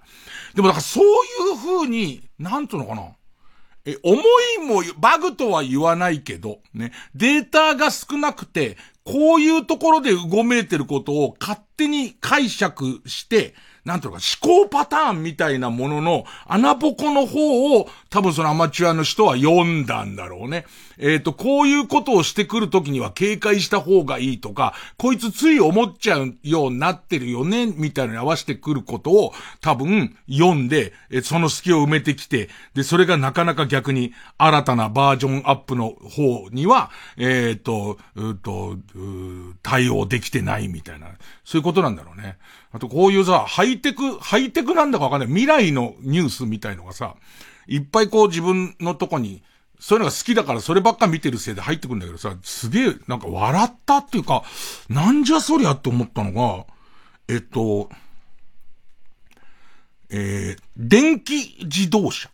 [0.54, 1.08] でもだからそうい
[1.52, 3.02] う風に、なんとのかな。
[3.84, 13.54] え、思いも、バグとは言わないけど、ね、データが少なくて、こういうところでうごめいてることを勝手に解釈して、
[13.86, 20.66] なんていうか、思考パターンみたいなものの穴ぼこの方を多分そのアマチュアの人は読んだんだろうね。
[20.98, 38.76] えっ、ー、と、こういうことをしてくるときには警戒した方がいいとか、こいつつい思っちゃうようになってるよね、みたいなに合わせてくることを多分読んで、えその隙を埋めてきて、で、それがなかなか逆に新たなバージョンアップの方には、えっ、ー、と、うと、
[39.62, 41.08] 対応できてないみたいな、
[41.44, 42.36] そういうことなんだろうね。
[42.76, 45.28] あとこういうさ、ハイテク、ハイテクなんだかわかんない。
[45.28, 47.16] 未来のニュースみたいのがさ、
[47.66, 49.42] いっぱいこう自分のとこに、
[49.80, 54.42] そういうのが好きだからそればっか見てるせいで入ってくるんだけどさ、すげえ、なんか笑ったっていうか、
[54.90, 56.66] なんじゃそりゃって思ったのが、
[57.28, 57.88] えっと、
[60.10, 62.28] えー、電気自動車。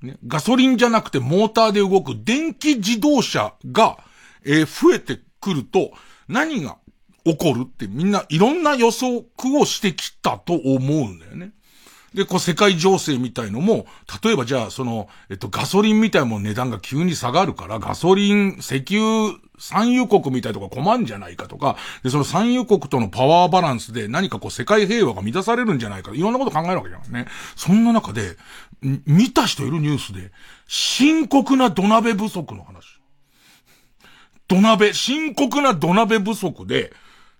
[0.00, 3.98] ね、ガソリンじゃなくてモーターで動く電気自動車が、
[4.42, 5.90] えー、増えてくると、
[6.28, 6.78] 何が
[7.26, 9.24] 起こるってみんないろんな予測
[9.58, 11.50] をしてきたと思うんだよね。
[12.14, 13.84] で、こう世界情勢みたいのも、
[14.24, 27.26] 例えばじゃあその、えっとガソリンみたいも値段が急に下がるから、ガソリン、石油、産油国みたいとか困んじゃないかとか、で、その産油国とのパワーバランスで何かこう世界平和が乱されるんじゃないか、いろんなこと考えるわけじゃんね。
[27.56, 28.36] そんな中で、
[28.80, 30.30] 見た人いるニュースで、
[30.68, 32.98] 深刻な土鍋不足の話。
[34.48, 36.92] 土鍋、深刻な土鍋不足で、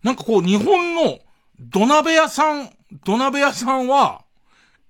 [0.07, 1.19] なんかこう、日本の
[1.59, 2.71] 土鍋屋さん、
[3.05, 4.23] 土鍋屋さんは、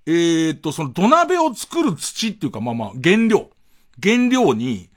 [0.05, 3.49] えー、っと、その土鍋を作る土っていうか、まあまあ、原料。
[3.99, 4.91] 原料に、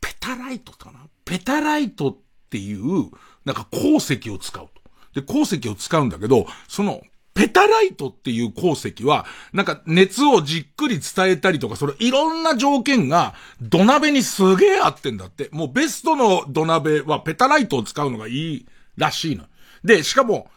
[0.00, 1.00] ペタライトかな？
[1.24, 2.16] ペタライトっ
[2.48, 3.10] ていう、
[3.44, 4.68] なんか鉱石を使う
[5.12, 5.20] と。
[5.20, 7.02] で、鉱石を使うんだけど、その、
[7.34, 15.48] ペタライトっていう鉱石は、なんか熱をじっくり伝えたりとか、それいろんな条件が土鍋にすげえ合ってんだって。
[15.50, 18.66] もうベストの土鍋はペタライトを使うのがいい
[18.98, 19.44] らしいの。
[19.84, 20.50] で、しかも、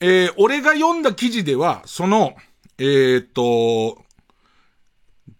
[0.00, 2.36] えー、俺が読んだ記事では、その、
[2.78, 4.04] えー、っと、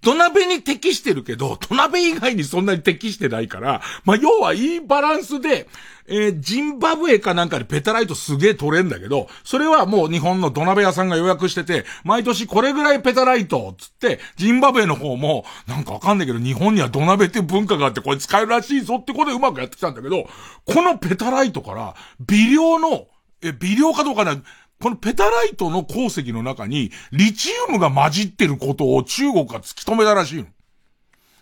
[0.00, 5.68] 土鍋に適してるけど、土鍋以外にそんなに適してないから、まあ、要はいいバランスで、
[6.08, 20.28] えー、ジンバブエかなんかでペタライトすげえ取れんだけど、それはもう日本の土鍋屋さんが予約してて、毎年これぐらいペタライト、つって、ジンバブエの方も、なんかわかんないけど、日本には土鍋っていう文化があって、これ使えるらしいぞってことでうまくやってきたんだけど、
[20.64, 23.06] このペタライトから、微量の、
[23.42, 24.36] え、微量かどうかな、
[24.82, 30.46] このペタライトの鉱石の中に、リチウムが混じってることを中国が突き止めたらしいの。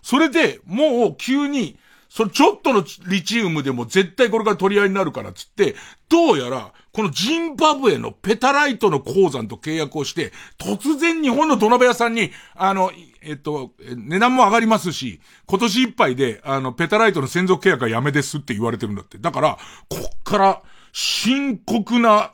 [0.02, 1.78] それで、もう急に、
[2.08, 5.74] そのちょっとのリチウムでも絶対これから取り合いになるからつって、
[6.08, 19.18] どうやら、このジンバブエのペタライトの鉱山と契約をして、突然日本の土鍋屋さんに、あの、えっと、値段も上がりますし、今年いっぱいで、あの、ペタライトの専属契約はやめですって言われてるんだって。
[19.18, 19.58] だから、
[19.88, 20.62] こっから、
[20.92, 22.30] 深刻な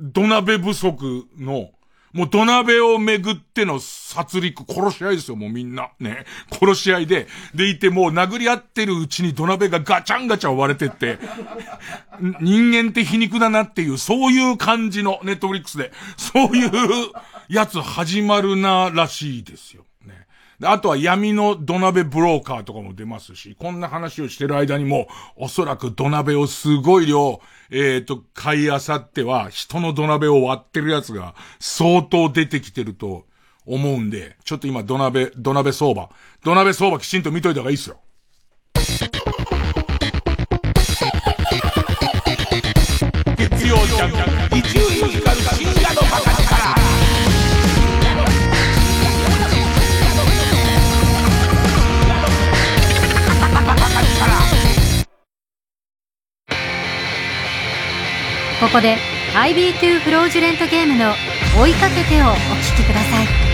[0.00, 1.70] 土鍋不足の、
[2.12, 5.90] もう土鍋をめぐっての殺戮、殺し合いですよ、もうみんな。
[6.00, 6.24] ね。
[6.50, 11.18] 殺し合いで、でいてもう殴り合ってるうちに土鍋がガチャンガチャン割れてって、
[12.40, 16.70] 人間って皮肉だなっていう、そういう感じのネットフリックスで、そういう
[17.48, 19.85] やつ始まるな、らしいですよ。
[20.62, 27.40] あとは闇の土鍋ブローカーとかも出ますし、こんな話をしてる間にも、おそらく土鍋をすごい量、
[27.70, 33.26] えっ、ー、と、買いあさっては、人の土鍋を割ってるやつが相当出てきてると
[33.66, 36.08] 思うんで、ちょっと今土鍋、土鍋相場、
[36.42, 38.00] 土鍋相場きちんと見といた方がいいっすよ。
[43.36, 44.35] 月曜ジャン
[58.60, 58.96] ここで
[59.34, 61.12] IB2 フロージュレントゲームの
[61.60, 62.36] 追いかけてをお聴
[62.74, 63.45] きください。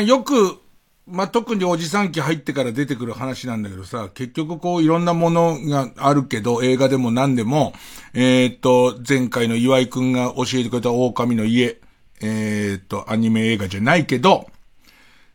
[0.00, 0.58] まあ、よく、
[1.06, 7.74] まあ、特におじさん期入ってから出てくる話なんだけどさ、結局こういろんなものがあるけど、映画でも何でも、
[8.14, 11.80] えー、っと、前回の岩井くんが教えてくれた狼の家、
[12.22, 14.48] えー、っと、アニメ映画じゃないけど、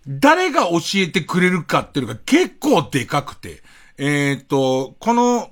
[0.07, 3.61] 誰が教えてくれるかっていうのが結構でかくて、
[3.99, 5.51] えー、っと、この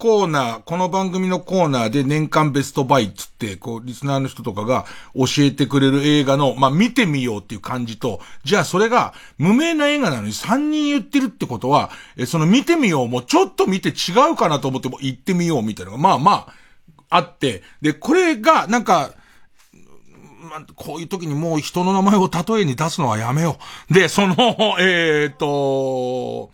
[0.00, 13.92] コーナー、この番組のコーナーで年間ベストバイっつって、こう、リスナーの人とかが教えてくれる映画の、まあ、見てみようっていう感じと、じゃあそれが無名な映画なのに3人言ってるってことは、え、その見てみようもちょっと見て違
[14.32, 16.32] うかなと思っても行ってみようみたいなのが、まあま
[17.10, 19.12] あ、あって、で、これが、なんか、
[20.40, 23.58] ま、こういう時にもう人の名前を例えに出すのはやめよ
[23.90, 23.92] う。
[23.92, 24.34] で、その、
[24.80, 26.52] えー、っと、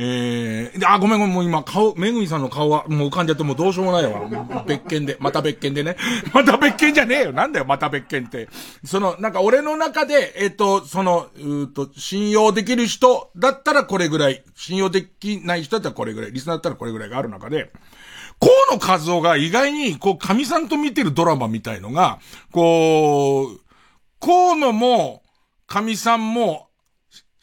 [0.00, 4.64] えー、あ、ごめんごめん、もう今顔、めぐみさんの顔はもう浮かんじゃってもうどうしようもないわ。
[4.64, 5.96] 別件で、また別件でね。
[6.32, 7.32] また別件じゃねえよ。
[7.32, 8.48] なんだよ、また別件って。
[8.84, 17.72] その、なんか俺の中で、えっ、と、その、うと、信用できる人だったらこれぐらい、信用できない人だったらこれぐらい、リスナーだったらこれぐらいがある中で、
[18.40, 22.20] 河野和夫が意外に、こう、神さんと見てるドラマみたいのが、
[22.52, 23.60] こう、
[24.20, 25.22] 河野も、
[25.66, 26.67] 神さんも、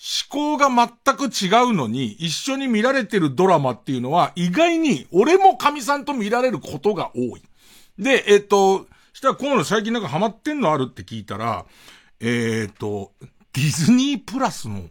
[0.06, 7.42] 思考が全く違うのに、一緒に見られてるドラマっていうのは、意外に、俺も神さんと見られることが多い。
[7.98, 11.66] で、えっと、したら今度最近なんかハマってんのあるって聞いたら、
[12.20, 13.14] えっと、
[13.54, 14.84] ディズニープラスの、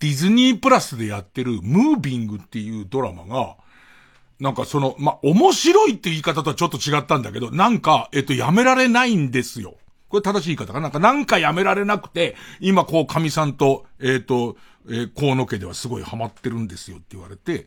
[0.00, 3.56] ディズニープラスでやってるムービングっていうドラマが、
[4.40, 9.76] なんかその、ま面白いって言い方とはちょっと違ったんだけど、なんか、えっと、やめられないんですよ。
[10.08, 14.56] これ正しい言い方かなんか、なんかやめられなくて、今こう、神さんと、えっ、ー、と、
[14.88, 17.66] えー、河野家ではすごいハマってるんですよって言われて、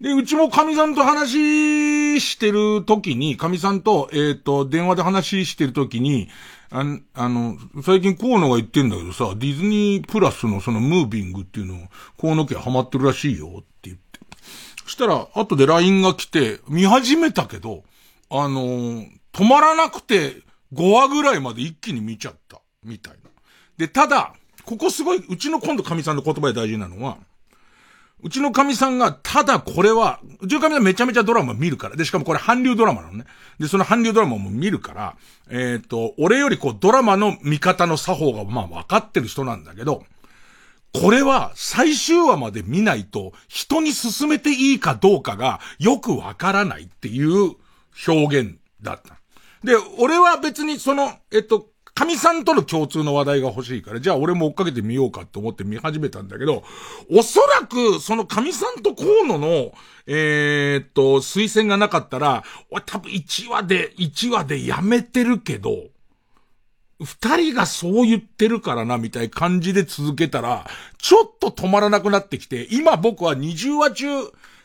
[0.00, 6.28] で、うちも神さんと話してる時に、神さんと、えっ、ー、と、電話で話してる時に、
[6.70, 6.84] あ
[7.14, 11.78] あの、最近河野が言ってんだけどさ、ディズニープラスのそのムービングっていうのを、
[12.20, 14.20] 河野家ハマってるらしいよって言って。
[14.84, 17.82] そしたら、後で LINE が来て、見始めたけど、
[18.30, 22.60] あのー、止まらなくて、5話ぐらいまで一気に見ちゃった。
[22.84, 23.30] みたいな。
[23.76, 27.18] で、ただ、ここすごい、うちの今度神さんの言葉で大事なのは、
[28.20, 31.96] うちの神さんが、ただこれは、うちの神さんめちゃめちゃドラマ見るから。
[31.96, 33.24] で、しかもこれ韓流ドラマなのね。
[33.60, 35.16] で、その韓流ドラマも見るから、
[35.48, 40.04] えっ、ー、と、俺よりこうドラマの見方の作法がまあ分かってる人なんだけど、
[40.92, 47.54] これは最終話まで見ないと人に進めていいかどうかがよくわからないっていう
[48.06, 49.17] 表現だった。
[49.64, 56.62] で、俺は別にその、えっと、神さんとの共通の話題が欲しいから、じゃあ俺も追っかけてみようかって思って見始めたんだけど、
[57.10, 59.72] おそらく、その神さんと河野の、
[60.06, 65.88] えー、っと、推薦がなかったら、俺多分1話で、1話でやめてるけど、
[67.04, 74.06] 二人がそう言ってるからな、みたいな感じで続けたら、ちょっと止まらなくなってきて、今僕は20話中、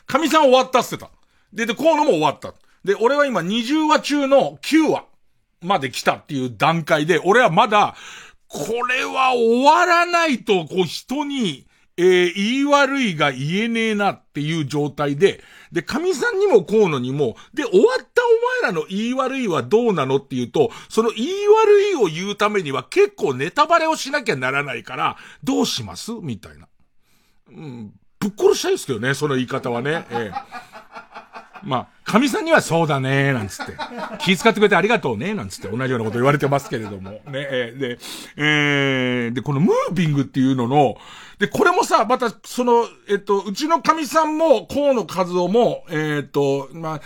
[0.06, 1.10] 神さん終わったって言ってた。
[1.52, 2.54] で、で、河野も終わった。
[2.84, 5.06] で、俺は今20話中の9話
[5.62, 7.96] まで来たっていう段階で、俺はまだ、
[8.48, 11.66] これは終わらないと、こう人に、
[11.96, 18.22] えー、言い悪いが言えねえなっていう状態で、で、神さんにも河野にも、で、終わった
[18.62, 26.68] お前らの言い悪いはどうなのっていうと、その言い悪いを言うためには結構ネタバレをしなきゃならないから、どうしますみたいな。
[27.48, 30.06] うん、ぶっ殺したいですけどね、その言い方はね。
[30.10, 30.73] えー
[31.64, 33.72] まあ、神さんにはそうだねなんつって。
[34.18, 37.10] 気遣ってくれてありがとうねなんつって同じようなこと言われてますけれども。
[37.10, 37.98] ね、えー、で、
[38.36, 40.96] えー、で、このムービングっていうのの、
[41.38, 47.00] で、これもさ、また、その、えっと、うちの神さんも、河野和夫も、えっと、まあ、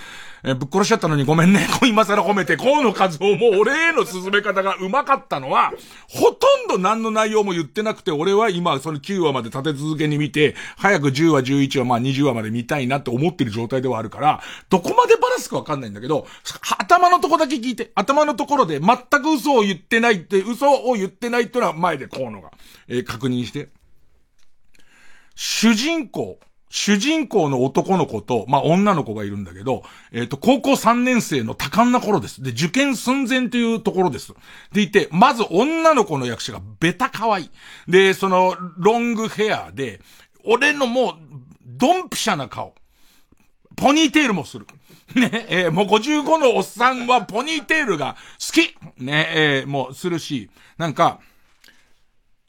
[0.45, 1.67] えぶっ殺しちゃったのにごめんね。
[1.87, 5.73] 今更褒めて、河野和夫も俺への進め方がうまかったのは、
[6.09, 16.27] ほとんど何の内容も言ってなくて、俺は今その9話まで立て続けに見て、早く10話、11話、まあ20話まで見たいなって思ってる状態ではあるから、どこまでバラすかわかんないんだけど、
[16.79, 22.51] 頭のとこだけ聞いて、頭のところで全く嘘を言ってないって、嘘を言ってないってのは前で河野が、
[22.87, 23.71] えー、確認して。
[25.41, 32.43] 主人公、主人公の男の子と、まあ、女の子がいるんだけど、えっ、ー、と、高校3年生の多感な頃です。
[32.43, 34.35] で、受験寸前というところです。
[34.73, 37.51] でいて、まず女の子の役者がベタ可愛い。
[37.87, 40.01] で、その、ロングヘアで、
[40.45, 41.15] 俺のもう、
[41.65, 42.75] ドンピシャな顔。
[43.77, 44.67] ポニーテールもする。
[45.15, 51.21] ね、えー、もう55のおっさんはポニーテールが好きね、えー、もうするし、なんか、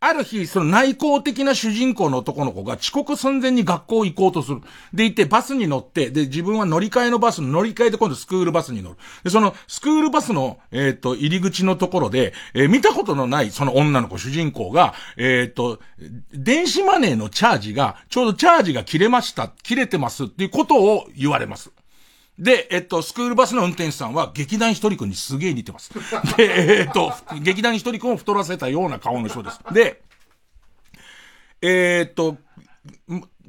[0.02, 4.62] ある日、その内向的な主人公の男の子が遅刻寸前に学校行こうとする。
[4.94, 8.98] で、行ってバスに乗って、で、自分は乗り換えのバスの乗り換えで今度スクールバスに乗る。
[9.24, 15.82] で、そのスクールバスの、えっ、ー、と、入り口のところで、えー、見たことのないその女の子主人公が、えっ、ー、と、
[16.32, 21.72] 電子マネーのチャージが、ちょうどチャージが切れました、切れてますっていうことを言われます。
[22.40, 25.92] で、えっと、スクールバスの運転手さんは劇団ひとりくんにすげえ似てます。
[26.38, 29.60] で、えっと、劇団ひとりくんを太らせたような顔の人です。
[29.74, 30.02] で、
[31.62, 32.38] え、っと、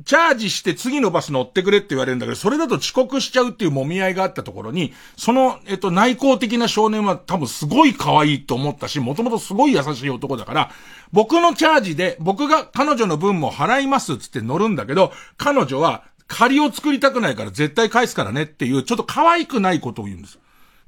[0.04, 10.70] チャージして次のバス乗ってくれって言われるんだけど、それだと遅刻しちゃうっていう揉み合いがあったところに、その、えっと、内向的な少年は多分すごい可愛いと思ったし、もともとすごい優しい男だから、
[11.12, 20.38] 僕のチャージで、僕が彼女の分も払いますっつって乗るんだけど、彼女は、借りを作りたくないから絶対返すからねっていう、ちょっと可愛くないことを言うんです。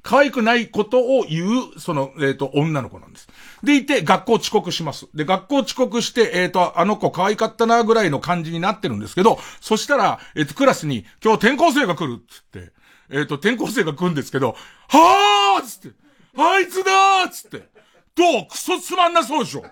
[0.01, 3.27] 可愛くないことを言う、その、えっ、ー、と、女の子なんです。
[3.61, 5.07] でいて、学校遅刻します。
[5.13, 12.71] で、学校遅刻して、えっ、ー、と、あの子可愛かったな、ぐらいの感じになってるんですけど、そしたら、えっ、ー、と、クラスに、今日転校生が来るっつって、
[13.09, 14.57] えっ、と、転校生が来るんですけど、
[14.89, 15.97] はぁーつって、
[16.37, 17.69] あいつだーつって、
[18.15, 18.47] どう？
[18.49, 19.63] クソつまんなそうでしょ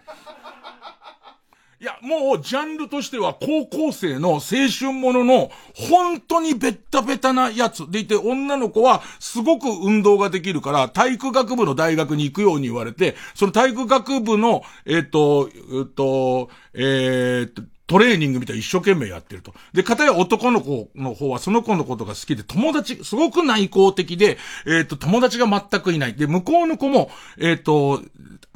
[1.81, 19.55] いや、もう、ジャンルとしては、高校生の青春ものの、本当にベッタベタなやつでいて、女の子は、すごく運動ができるから、体育学部の大学に行くように言われて、その体育学部の、えっ、と、えっ、と、えっ、と、トレーニングみたい一生懸命やってると。
[19.73, 26.13] で、片や男の子の方はその子のことが好きで、友達、すごく内向的で、えっ、と、友達が全くいない。
[26.13, 27.09] で、向こうの子も、
[27.39, 28.03] えっ、と、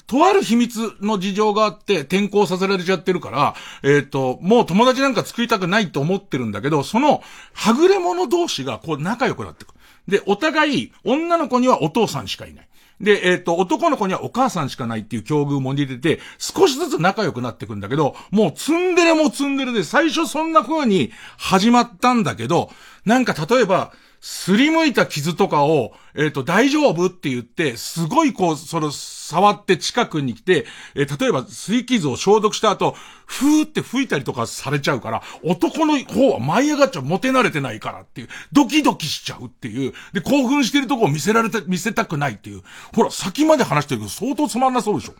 [0.07, 7.21] とある秘密の事情があって転校させられちゃってるから、えっ、ー、と、もう友達なんか作りたくないと思ってるんだけど、その、
[7.53, 9.75] はぐれ者同士がこう仲良くなってくる。
[10.07, 12.67] で、お互い、女の子にはお父さんしかいない。
[13.01, 22.69] で、えっ、ー、と、男の子にはお母さんしかないっていう境遇も似てて、少しずつ仲良くなってくんだけど、もうツンデレもツンデレで、最初そんな風に始まったんだけど、
[23.03, 23.91] なんか例えば、
[24.27, 30.65] すりむいた傷とかを、えっ、ー、と、大丈夫って言って、すごいこう、その、触って近くに来て、
[30.95, 32.95] えー、例えば、すり傷を消毒した後、
[33.27, 42.63] ふーって吹いたりとかされちゃうから、男の方は舞い上がっちゃう、モテ慣れてないからっていう、ドキドキしちゃうっていう、で、興奮してるとこを見せられて、見せたくないっていう。
[42.95, 45.13] ほら、先まで話してるけど、相当つまんなそうでしょ。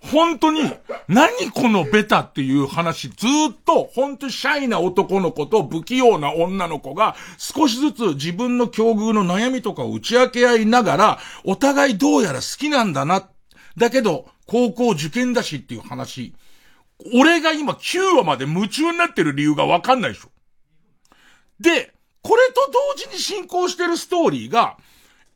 [0.00, 0.62] 本当に、
[1.08, 13.28] 何このベタっていう話、ずっと、本当にシャイな男の子と不器用な女の子が、少しずつ自分の境遇の悩みとかを打ち明け合いながら、お互いどうやら好きなんだな。
[13.76, 16.34] だけど、高校受験だしっていう話。
[17.14, 20.30] 俺が今9話まで夢中になってる理由がわかんないでしょ。
[21.60, 21.92] で、
[22.22, 24.76] これと同時に進行してるストーリーが、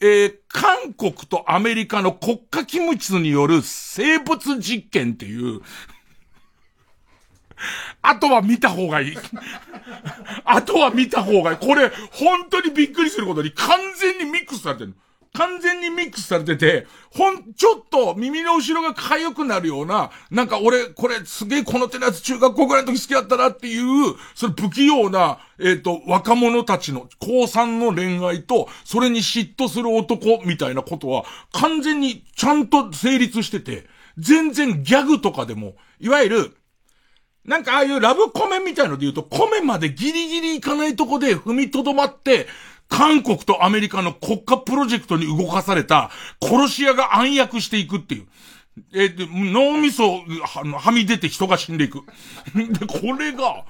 [0.07, 5.63] えー、韓国とアメリカの国家機密による生物実験っていう、
[8.03, 9.17] あとは見た方がいい。
[10.45, 11.57] あとは見た方がいい。
[11.57, 14.95] これ、本当にびっくりすることに完全にミックスされてる。
[15.35, 36.57] 完全にミックスされてて、ほん、ちょっと耳の後ろが痒くなるような、なんか俺、これすげえこの手のやつ中学校ぐらいの時好きだったなっていう、その不器用な、えっ、ー、と、若者たちの、高3の恋愛と、それに嫉妬する男みたいなことは、完全にちゃんと成立してて、全然ギャグとかでも、いわゆる、
[37.45, 42.47] なんかああいうラブコメみたいので言うと、コメまでギリギリいかないとこで踏みとどまって、
[42.89, 46.11] 韓国とアメリカの国家プロジェクトに動かされた
[46.43, 48.27] 殺し屋が暗躍していくっていう。
[48.93, 52.03] えー、脳みそはみ出て人が死んでいく。
[52.55, 53.65] で、これが、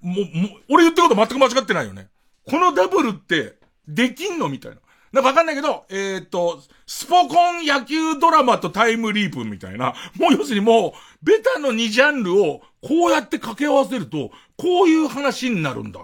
[0.00, 2.08] もう、もう、俺言ってること全く間違ってないよね。
[2.48, 4.78] このダブルってできんのみたいな。
[5.12, 16.00] なんかわかんないけど、えっ、ー、と、スポコン野球ドラマとタイムリープみたいな、もう要するにもう、ベタの2ジャンルをこうやって掛け合わせると、こういう話になるんだ。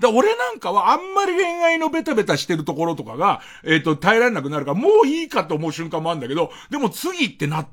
[0.00, 7.68] だ俺なんかはあんまり恋愛のベタベタしてるところとかが、えっ、ー、と、耐えられなくなるから、もういいかと思う瞬間もあるんだけど、でも次ってなっ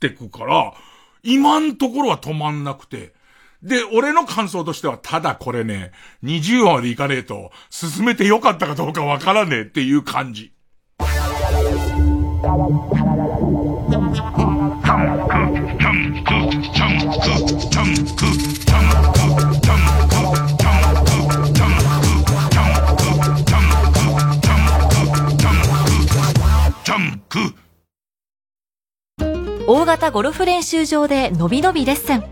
[0.00, 0.74] てくから、
[1.22, 3.14] 今んところは止まんなくて、
[3.62, 10.52] で、俺の感想としては、ただこれね、20話までいかねえと、進めてよかったかどうかわからねえっていう感じ。
[29.68, 32.22] 大型ゴルフ練習場でのびのびレッスン。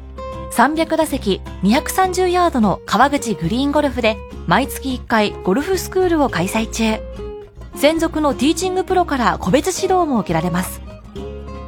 [0.53, 4.17] 300打席230ヤードの川口グリーンゴルフで
[4.47, 7.01] 毎月1回ゴルフスクールを開催中。
[7.75, 10.81] 専属のティーチングプロから個別指導も受けられます。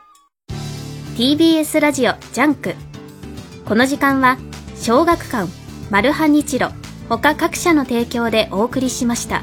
[1.16, 2.74] TBS ラジオジャンク。
[3.64, 4.36] この時間は
[4.76, 5.50] 小学館
[5.88, 6.72] マルハニチロ
[7.08, 9.42] 他各社の提供でお送りしました。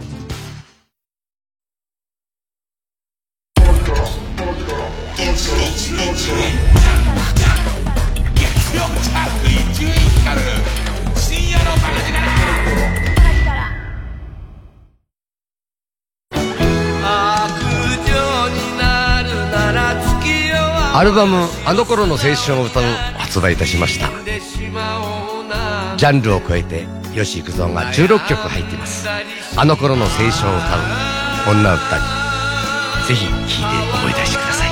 [21.04, 22.84] アルバム「あの頃の青春を歌う」
[23.20, 24.08] 発売いたしました。
[25.98, 29.10] ジャンルを超えて吉幾三が16曲入っています。
[29.58, 30.48] あの頃の青春を歌
[30.78, 32.04] う女歌に。
[33.06, 33.36] ぜひ聴いて
[33.98, 34.70] 思い出してください。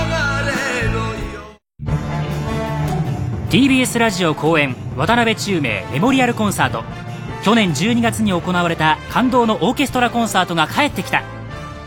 [3.50, 6.86] TBS ラジオ公演渡辺宙明メモリアルコンサート。
[7.44, 11.24] 去年12月に行われた感動のオーケストラコンサートが帰ってきた。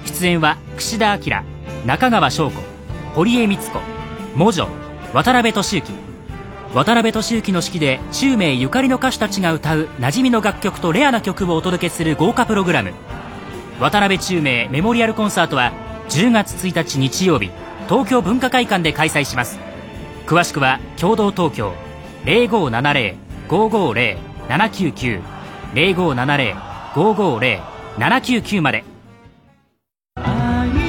[0.05, 1.23] 出演は櫛田明
[1.87, 2.63] 中川翔子
[3.15, 3.94] 堀江光子
[4.37, 4.69] 魔女
[5.13, 5.93] 渡辺俊之
[6.75, 12.91] 渡辺俊之の指揮で中名ゆかりの歌手たちが歌う馴染みの楽曲とレアな曲をお届けする豪華プログラム。
[13.79, 15.73] 渡辺中名メモリアルコンサートは
[16.09, 17.53] 10月1日日曜日
[17.89, 19.61] 東京文化会館で開催します。
[20.27, 21.73] 詳しくは共同東京
[22.25, 25.23] 0570-550-799
[25.75, 28.94] 0570-550-799まで。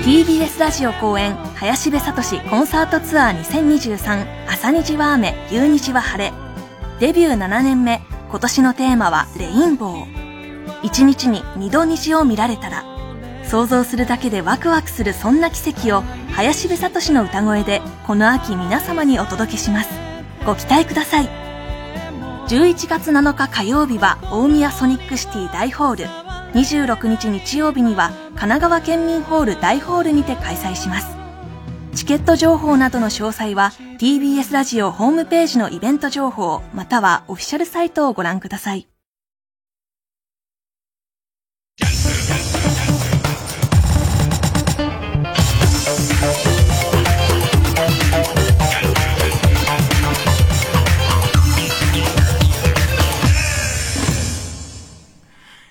[0.05, 6.31] TBS ラジオ公演林部聡コンサートツアー2023朝虹は雨夕日は晴れ。
[6.99, 10.79] デビュー7年目今年のテーマはレインボー。
[10.83, 12.83] 一日に二度虹を見られたら。
[13.45, 16.03] 想像するだけでワクワクするそんな奇跡を
[16.33, 19.89] 林部聡の歌声でこの秋皆様にお届けします。
[20.45, 21.29] ご期待ください。
[22.47, 26.24] 11月7日火曜日は大宮ソニックシティ大ホール。
[26.55, 31.07] 26日日曜日には神奈川県民ホール大ホールにて開催します。
[31.93, 38.87] チケット情報などの詳細は TBS ラジオホームページのイベント情報またはオフィシャルサイトをご覧ください。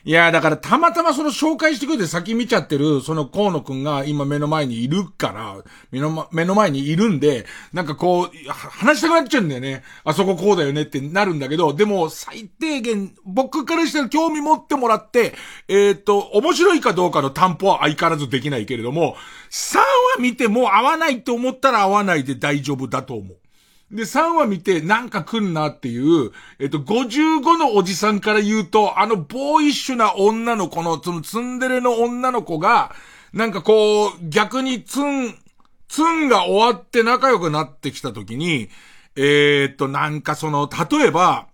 [0.06, 5.56] いや、だからたまたまその紹介してくれて先見ちゃってる、その河野くんが今目の前にいるから、
[5.90, 9.82] 目の、目の前にいるんで、なんかこう、話したくなっちゃうんだよね。
[10.04, 15.32] あそここうだよねってなるんだけど、でも最低限、僕からしたら興味持ってもらって、
[15.68, 19.16] えっ、と、面白いかどうかの担保は相変わらずできないけれども、
[19.50, 19.84] 3話
[20.20, 23.38] 見ても合わないって思ったら合わないで大丈夫だと思う。
[23.90, 32.94] で、3話見てなんか来んなっていう、えっと、55のおじさんから言うと、あのボーイッシュな女の子の、そのツンデレの女の子が、
[33.32, 35.34] なんかこう、逆にツン、
[35.88, 38.68] ツンが終わって仲良くなってきた時に、
[39.16, 41.48] えー、っと、なんかその、例えば、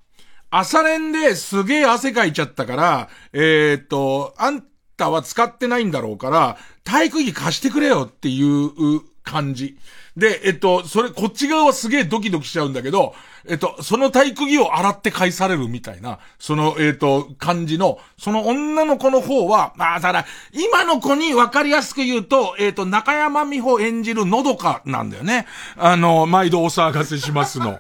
[0.51, 4.65] 朝練ですげえ汗かいちゃったから、えー、っと、あん
[4.97, 9.79] たは使ってないんだろうから、体育着貸してくれよっていう感じ。
[10.21, 13.15] で、えっと、それ、こっち側はすげえドキドキしちゃうんだけど、
[13.49, 25.47] えっと、その体育着を洗って返されるみたいな、その、えっと、感じの、その女の子の方は、まあ、ただ、今の子に分かりやすく言うと、えっと、中山美穂演じるのどかなんだよね。
[25.79, 27.79] あの、毎度お騒がせしますの。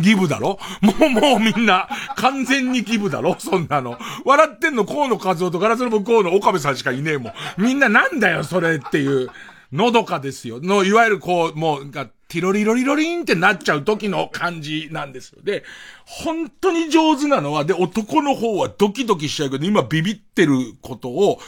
[0.00, 0.58] ギブだろ？
[0.80, 1.86] もう、もうみんな、
[2.16, 3.36] 完全にギブだろ？
[3.38, 3.98] そんなの。
[4.24, 7.32] 笑ってんの河野和夫とガラスの向こうの岡部さんしかいねえもん。
[7.58, 9.30] みんななんだよ、それっていう。
[9.72, 10.60] のどかですよ。
[10.60, 15.42] の、いわゆるこう、もう、が、ティロリロリロリンってなっちゃう時の感じなんですよ。
[15.42, 15.64] で、
[16.06, 21.40] 本当に上手なのは、で、男の方はドキドキしちゃうけど、今ビビってることを、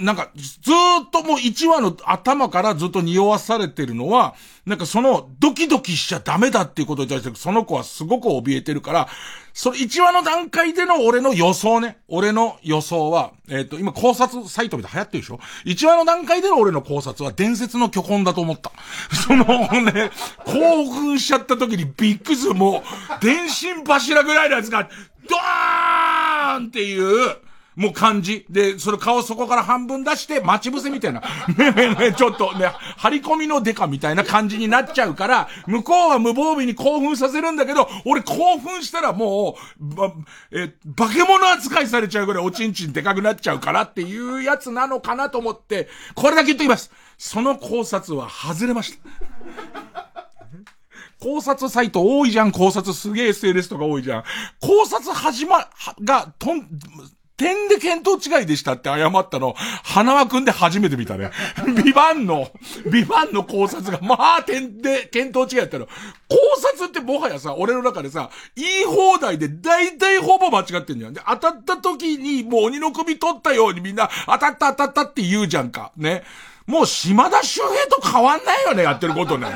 [0.00, 4.34] なんか、ずっともう1話の頭からずっと匂わされてるのは、
[4.66, 9.08] なんかその、ドキドキしちゃダメだっていうことに対して、その子はすごく怯えてるから、
[9.52, 11.98] それ1話の段階での俺の予想ね。
[12.08, 18.72] 俺の予想は、えっ、ー、と、今考察サイトで流行ってるでしょ ?1 話の段階での俺の考察は伝説の巨根だと思った。
[19.14, 19.44] その
[19.82, 20.10] ね、
[20.46, 22.82] 興奮しちゃった時にビッグズも
[23.20, 24.88] う、電信柱ぐらいのやつが、
[25.28, 27.36] ドーンっていう、
[27.80, 28.44] もう感じ。
[28.50, 31.22] で、それ顔そこから半分出して、待ち伏せみたいな。
[31.56, 40.12] ねねね、ちょっとね、張り込みのデカみたいな感じになっちゃうから、向こうは無防備に興奮させるんだけど、俺興奮したらもう、ば、
[40.52, 46.90] え、化け物扱いされちゃうぐらいおちんちんでかくなっちゃうからっていうやつなのかなと思って、これだけ言っときます。
[47.16, 50.10] その考察は外れました。
[51.18, 54.24] 考察サイト多いじゃん、考察すげえ SNS とか多いじゃん。
[54.60, 55.68] 考察始ま、
[56.02, 56.66] が、とん、
[57.40, 61.30] 点で見当違いでしたって謝ったの、花輪くんで初めて見たね。
[61.82, 62.50] ビバンの、
[62.92, 63.44] ビバンの。
[63.44, 65.86] 考察が、まあ、点で見当違いやったの。
[65.86, 65.92] 考
[66.58, 67.80] 察ってもはやさ、俺の。
[67.80, 71.14] 中でさ、言い放題で大体ほぼ間違ってんじゃん。
[71.14, 72.92] で、当たった時にもう鬼の。
[72.92, 75.92] 首取ったようにみんな、当たった当たったって言うじゃんか。
[75.96, 76.24] ね。
[76.66, 79.48] もう島田周平と変わんないよね、やってることね。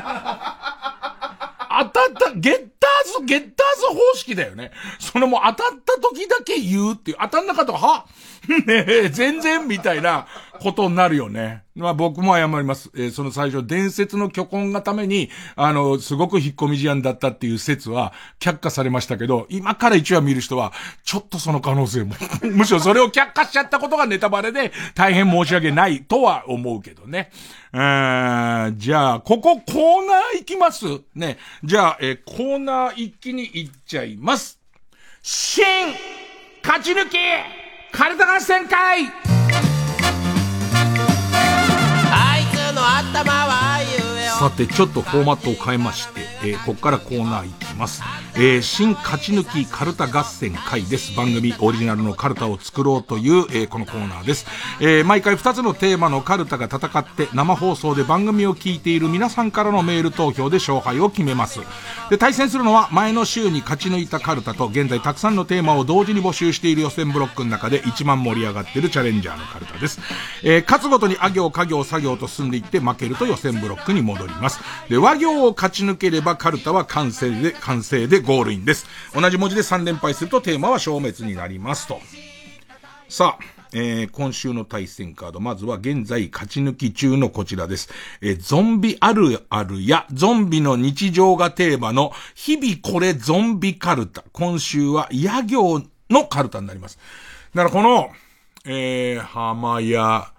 [1.83, 4.71] 当たった、ゲッターズ、ゲッターズ方式だよね。
[4.99, 8.07] そのもう当たった時だけ言うっていう、当たんなかったら、は？
[8.67, 10.27] ねえ、全然みたいな
[10.65, 11.63] ことになるよね。
[11.77, 12.91] まあ僕も謝ります。
[12.95, 20.73] えー、その最初、伝説の巨根がために、あの、すごく引っ込み思案だったっていう説は却下されましたけど、今から一話見る人は、
[21.05, 22.15] ちょっとその可能性も。
[22.43, 27.31] むしろそれを却下しちゃったことがネタバレで大変申し訳ないとは思うけどね。
[27.73, 30.87] えー、じゃあ、ここコーナー行きます？
[31.15, 31.39] ね。
[31.63, 34.59] じゃあ、えー、コーナー一気に行っちゃいます。
[35.23, 35.65] 新
[36.63, 37.17] 勝ち抜き
[37.93, 39.44] カルタ合
[44.39, 48.03] さて、ちょっとフォーマットを変えまして、えー、ここからコーナーいきます。
[48.37, 51.17] えー、新勝ち抜きカルタ合戦会です。
[51.17, 54.47] 番組オリジナルのカルタを作ろうという、えー、このコーナーです。
[54.81, 61.61] えー、毎回2つのテーマのカルタが戦って生放送で番組を聞いている皆さんからのメール投票で勝敗を決めます。
[62.11, 70.01] で、対戦するのは前の週に勝ち抜いたカルタと現在たくさんのテーマを同時に募集している予選ブロックの中で一番盛り上がっているチャレンジャーのカルタです。
[70.43, 74.59] えー、勝つごとにあ行、家業、作業と進んでいって負けると予選ブロックに戻ります。
[74.89, 78.87] で、和行を勝ち抜ければカルタは完成で、完成でゴールインです。
[79.15, 82.01] 同じ文字で3連敗するとテーマは消滅になりますと。
[83.09, 87.91] さあ、えー、今週の対戦カード、まずは現在勝ち抜き中のこちらです。
[88.21, 94.25] えー、ゾンビあるあるや、ゾンビの日常がテーマの、日々これゾンビカルタ。
[94.33, 96.99] 今週は、野行のカルタになります。
[97.55, 98.11] だからこの、
[98.65, 100.33] えー、浜屋、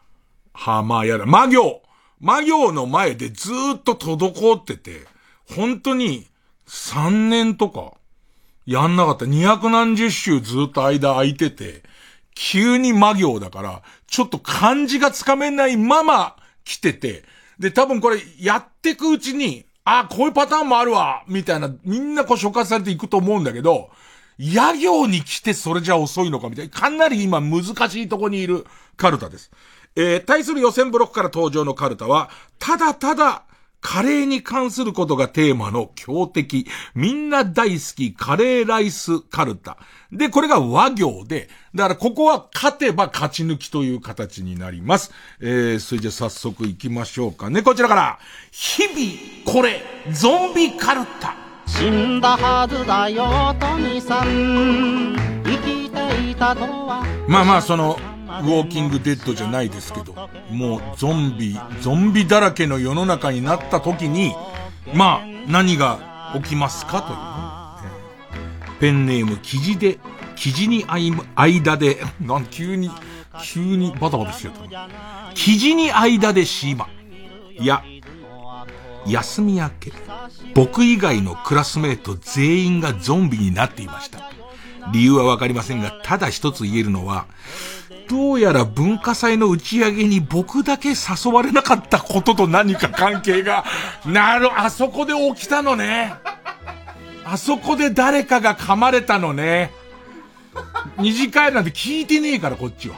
[0.54, 1.82] 浜屋だ、魔行。
[2.22, 5.02] 魔行の前でずっと滞ってて、
[5.56, 6.26] 本当に
[6.68, 7.94] 3年とか、
[8.66, 9.26] やんなかった。
[9.26, 11.84] 200何十週ずっと間空いてて、
[12.34, 17.24] 急に魔行だから、ちょっと漢字がつかめないまま来てて、
[17.60, 23.92] で、多分これやってくうちに、あ、こういうパターンもあるわ、みたいな、みんなこう紹介されていくと思うんだけど、
[24.38, 28.66] 野行に来てそれじゃ遅いのかみたいな、かなり今難しいとこにいる
[28.98, 29.52] カルタです。
[29.96, 33.44] えー、対する予選ブロックから登場のカルタは、ただただ、
[33.88, 36.66] カレーに関することがテーマの強敵、
[36.96, 39.78] みんな大好きカレーライスカルタ。
[40.12, 45.12] で、これが和行で、だからここは勝てば勝ち抜きという形になります。
[45.40, 47.62] えー、それじゃ早速行きましょうかね。
[47.62, 48.20] こちらから、
[48.52, 51.36] 日々、これ、ゾンビカルタ。
[51.68, 55.16] 死んだはずだよ、トニさん。
[55.46, 57.06] 生きていたとは。
[57.28, 60.16] まあまあ、その、ウォーキングデッドじゃないですけど、
[60.50, 64.34] もうゾンビ、ゾンビだらけの世の中になった時に、
[64.94, 67.46] まあ、何が起きますかという、ね
[68.80, 70.00] ペンネーム、記事で、
[70.36, 70.86] 記事に
[71.36, 72.92] 間で、 なん急に、
[73.44, 74.90] 急にバタバタしてた。
[75.34, 76.88] 記事に間で島。
[77.58, 77.84] いや、
[79.08, 79.94] 休み明け、
[80.54, 84.32] 僕以外のクラスメート全員がゾンビになっていました。
[84.92, 87.26] 理由はわかりませんが、ただ一つ言えるのは、
[88.08, 93.66] どうやら文化祭の打ち上げに僕だけ誘われなかったことと何か関係が、
[94.06, 96.14] なる、あそこで起きたのね。
[97.24, 99.72] あそこで誰かが噛まれたのね。
[100.98, 102.96] 二次会なんて聞いてねえから、こっちは。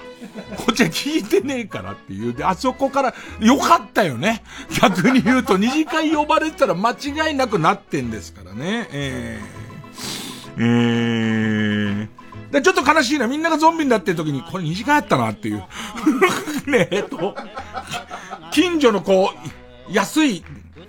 [0.57, 2.33] こっちは聞いてねえからっていう。
[2.33, 4.43] で、あそこから、よかったよね。
[4.81, 8.87] 逆に言うと、二次会呼ばれてたら間違いなくなってんですからね。
[8.91, 12.16] えー、えー、
[12.51, 13.27] で、ちょっと悲しいな。
[13.27, 15.63] みんながゾンビになってる時に、これ2時間あったなっていう。
[16.67, 17.35] ねえ、と、
[18.51, 19.33] 近所のこ
[19.89, 20.43] う、安い、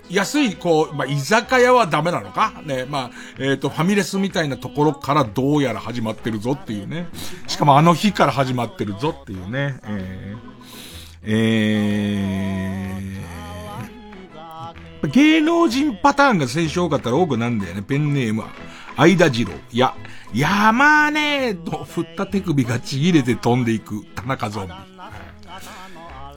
[0.09, 2.53] 安い、こう、まあ、居酒屋はダメなのか？
[2.65, 7.07] ね、まあ、えっ、ー、と、ファミレスみたいなところからどうやら始まってるぞっていうね。
[7.47, 9.79] しかもあの日から始まってるぞっていうね。
[9.83, 10.37] えー、
[11.23, 17.83] えー、芸能人パターンが先週多かったら多くなんだよね。
[17.83, 18.49] ペンネームは。
[18.99, 19.53] 相田次郎。
[19.71, 19.95] いや、
[20.33, 24.73] 山ねーと振った手首がちぎれて飛んでいく田中ゾンビ。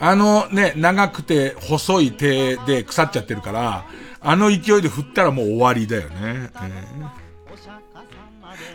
[0.01, 3.85] あのね、長くて細い手で腐っちゃってるから、
[4.21, 6.13] あの勢いで振ったらもう終わりだよね。
[6.17, 6.51] え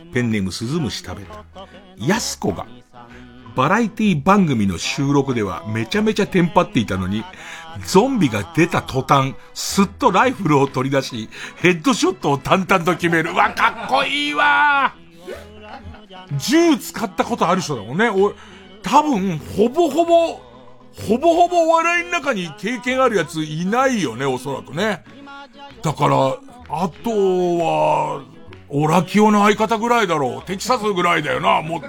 [0.10, 1.46] ー、ペンネーム鈴虫食べた。
[1.98, 2.66] やすこが、
[3.56, 7.24] バラエティ番組の収録ではめちゃめちゃテンパっていたのに、
[7.86, 13.36] ゾンビが出た途端、すっとライフルを取り出し、ヘッドショットを淡々と決める。
[13.36, 14.94] わ、かっこいいわ
[16.38, 18.10] 銃使ったことある人だもんね。
[18.10, 18.34] お、
[18.82, 20.34] 多分、ほぼほぼ、
[21.08, 25.04] ほぼほぼお笑いの中に経験あるやついないよね、おそらくね。
[25.82, 26.38] だから、
[26.70, 28.24] あとは、
[28.70, 30.48] オラキオの相方ぐらいだろう。
[30.48, 31.80] テキサスぐらいだよな、持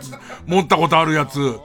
[0.60, 1.58] ったことあるやつ。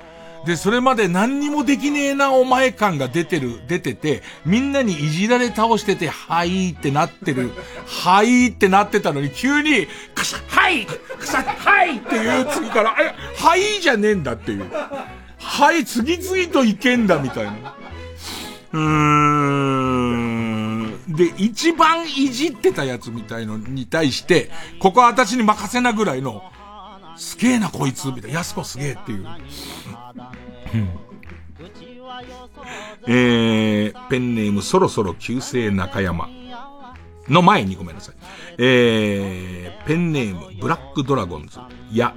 [0.45, 7.51] で、それまで何にもできねえなお前感が出てる、出てて、みんなにいじられ倒してて、はいってなってる、
[7.85, 14.69] はいってなってたのに、急に、カシャ、はいカシャ、はいっていう次から、え、はいじゃねえんだっていう。
[15.37, 17.75] はい、次々といけんだみたいな。
[18.73, 20.53] うーん。
[21.07, 26.43] で、一番いじってたやつみたいのに対して、ここは私に任せなぐらいの、
[27.17, 28.37] すげえなこいつ、みたいな。
[28.39, 29.27] やすこすげえっていう。
[33.07, 36.29] えー、ペンネームそろそろ旧姓中山。
[37.29, 38.15] の前にごめんなさい。
[38.57, 41.59] えー、ペンネームブラックドラゴンズ。
[41.91, 42.13] や、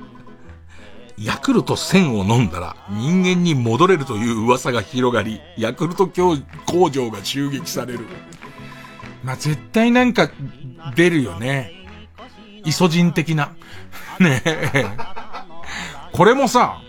[1.18, 6.09] ヤクルト1000を飲んだら人間に戻れるという噂が広がり、ヤクルト
[6.66, 8.01] 工場が襲撃される。
[9.22, 10.30] まあ、絶対なんか
[10.94, 11.72] 出るよね。
[12.64, 13.55] イソジン的な。
[14.18, 14.84] ねえ。
[16.12, 16.80] これもさ、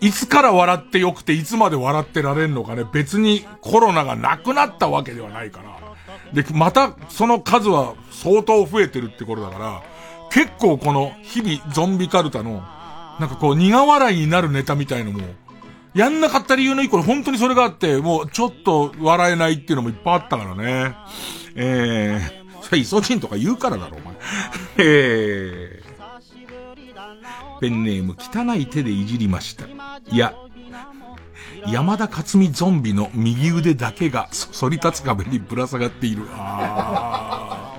[0.00, 2.84] いつから笑ってよくていつまで笑ってられんのかね。
[2.92, 6.42] 別にコロナがなくなったわけではないから。
[6.42, 9.82] で、またその数は相当増えてるってことだから、
[10.30, 12.62] 結構この日々ゾンビカルタの、
[13.20, 15.20] なんかこう苦笑いになるネタみたいのも、
[15.94, 20.96] やんなかった理由の一個に本当にそれがあって、もうちょっと笑えないっていうのもいっぱいあったからね。
[21.54, 24.14] えー、それイソジンとか言うからだろ、お前。
[24.78, 25.71] えー、
[27.62, 29.66] ペンネーム汚い手でいじりました。
[30.10, 30.34] いや、
[31.68, 34.28] 山田勝美ゾンビの右腕だけが
[34.60, 36.26] 反り立つ壁にぶら下がっている。
[36.32, 37.72] あ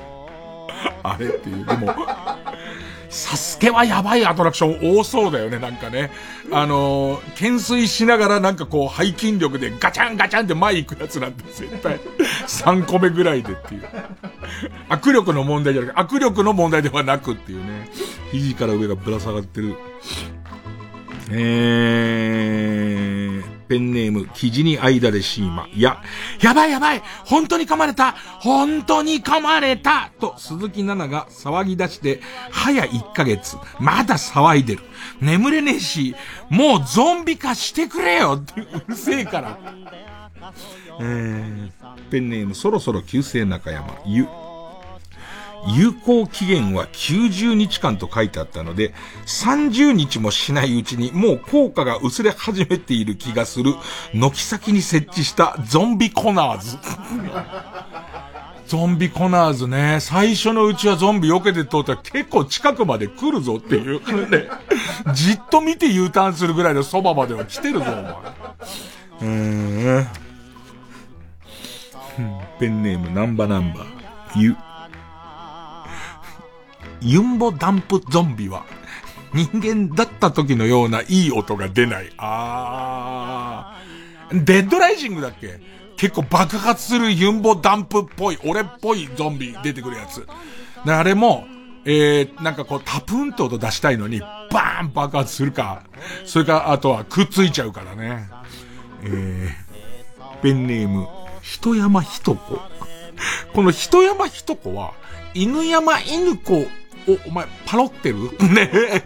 [1.04, 1.66] あれっていう。
[1.66, 1.94] でも、
[3.14, 6.10] サスケはやばいアトラクション多そうだよね、なんかね。
[6.52, 12.00] あのー、懸垂しながらなんかこう、背筋力でガチャンガチャンって前行くやつなんで、絶対。
[12.48, 13.84] 3個目ぐらいでっていう。
[14.90, 17.88] 握力の問題じゃなくて、握力の問題ではなくっていうね。
[18.32, 19.76] 肘から上がぶら下がってる。
[21.30, 23.23] えー、
[23.68, 25.68] ペンネーム、生地に間でシーマ。
[25.74, 26.02] いや、
[26.42, 32.22] やばいやばい本当に噛まれた本当に噛まれたと鈴木奈々が騒ぎ出して、
[32.52, 34.84] 早1ヶ月、まだ騒いでる。
[35.22, 36.16] 眠れねえし、
[36.50, 39.58] もうゾンビ化してくれよってうるせえから。
[41.00, 41.72] えー、
[42.12, 44.28] ペンネーム、そろそろ旧姓中山、ゆ。
[45.68, 48.94] 有効期限は90日間と書いてあったので、
[49.26, 53.74] 30日もしないうちにもう効果が薄れ始めている気がする、
[54.14, 56.78] 軒先に設置したゾンビコナーズ。
[58.68, 60.00] ゾンビコナーズね。
[60.00, 64.30] 最初のうちはゾンビ避けて通ったら結構近くまで来るぞっていう。
[64.30, 64.48] ね、
[65.14, 68.04] じっと見て U ターンするぐらいのそばまでは来てるぞ、お前。
[68.04, 70.08] うーん。
[72.60, 73.86] ペンネームナンバナンバー。
[74.36, 74.56] ゆ。
[77.04, 78.66] ユンボダンプゾンビは、
[79.34, 82.12] 人間だった時のようないい音が出ない。
[82.18, 84.44] あー。
[84.44, 85.60] デッドライジングだっけ？
[85.98, 90.28] 結構爆発するユンボダンプっぽい、俺っぽいゾンビ出てくるやつ。
[90.86, 91.46] で、あれも、
[91.86, 95.84] えー、なんかこう、タプンと音出したいのに、バーン爆発するか、
[96.26, 98.28] それか、あとはくっついちゃうからね。
[99.04, 101.08] えー、ペンネーム、
[101.42, 102.60] 人山人子。
[103.54, 104.94] この人山人子は、
[105.34, 106.66] 犬山犬子
[107.08, 108.18] お、お前、パロってる？
[108.54, 109.04] ねえ。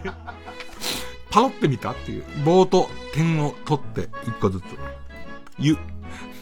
[1.30, 1.92] パロってみた？
[1.92, 2.24] っていう。
[2.44, 4.64] 棒と点を取って一個ずつ。
[5.58, 5.76] ゆ、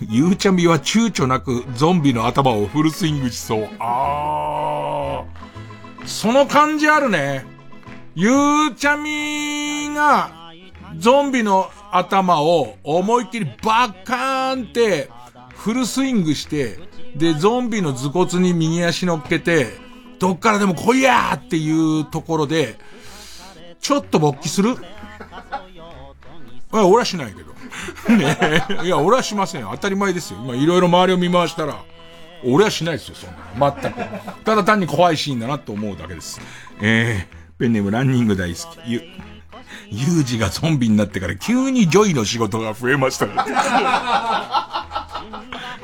[0.00, 3.68] ゆうちゃみは躊躇なくゾンビの頭をフルスイングしそう。
[3.78, 6.06] あー。
[6.06, 7.44] その感じあるね。
[8.14, 10.30] ゆうちゃみが、
[10.98, 15.10] ゾンビの頭を思いっきりバッカーンって
[15.54, 16.78] フルスイングして、
[17.16, 19.66] で、ゾンビの頭骨に右足乗っけて、
[20.18, 22.78] どっからでも来いやーっていうところで、
[23.80, 24.76] ちょっと勃起する
[26.72, 27.54] 俺はしないけど。
[28.16, 29.68] ねいや、俺はしませんよ。
[29.72, 30.38] 当たり前ですよ。
[30.42, 31.76] 今いろいろ周りを見回したら、
[32.44, 33.30] 俺はしないですよ、そん
[33.60, 33.80] なの。
[33.80, 33.98] 全く。
[34.44, 36.40] ただ単に怖いシーンだなと思うだけです。
[36.80, 38.64] えー、ペンネームランニング大好き。
[38.86, 39.02] ゆ、
[39.90, 43.32] ユージがゾンビになってから急にジョイの仕事が増えましたね。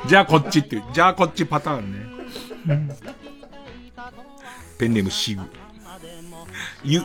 [0.07, 1.99] じゃあこっちって、じゃあこっちパターンね。
[4.83, 5.43] ペンネームシグ。
[6.83, 7.03] ゆ、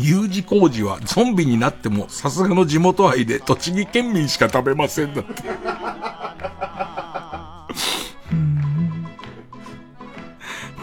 [0.00, 5.34] U 字工事はゾンビになってもさすがの地元愛で栃木県民しか食べませんだって。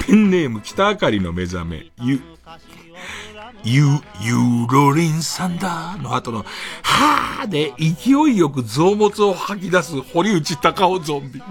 [0.07, 2.22] ペンネーム北あかりの目覚め、ゆ、
[3.66, 3.84] ゆ、
[4.22, 6.45] ゆろりんさんだの後の、
[6.84, 11.41] はーで勢いよく臓物を吐き出す堀内隆夫ゾンビ。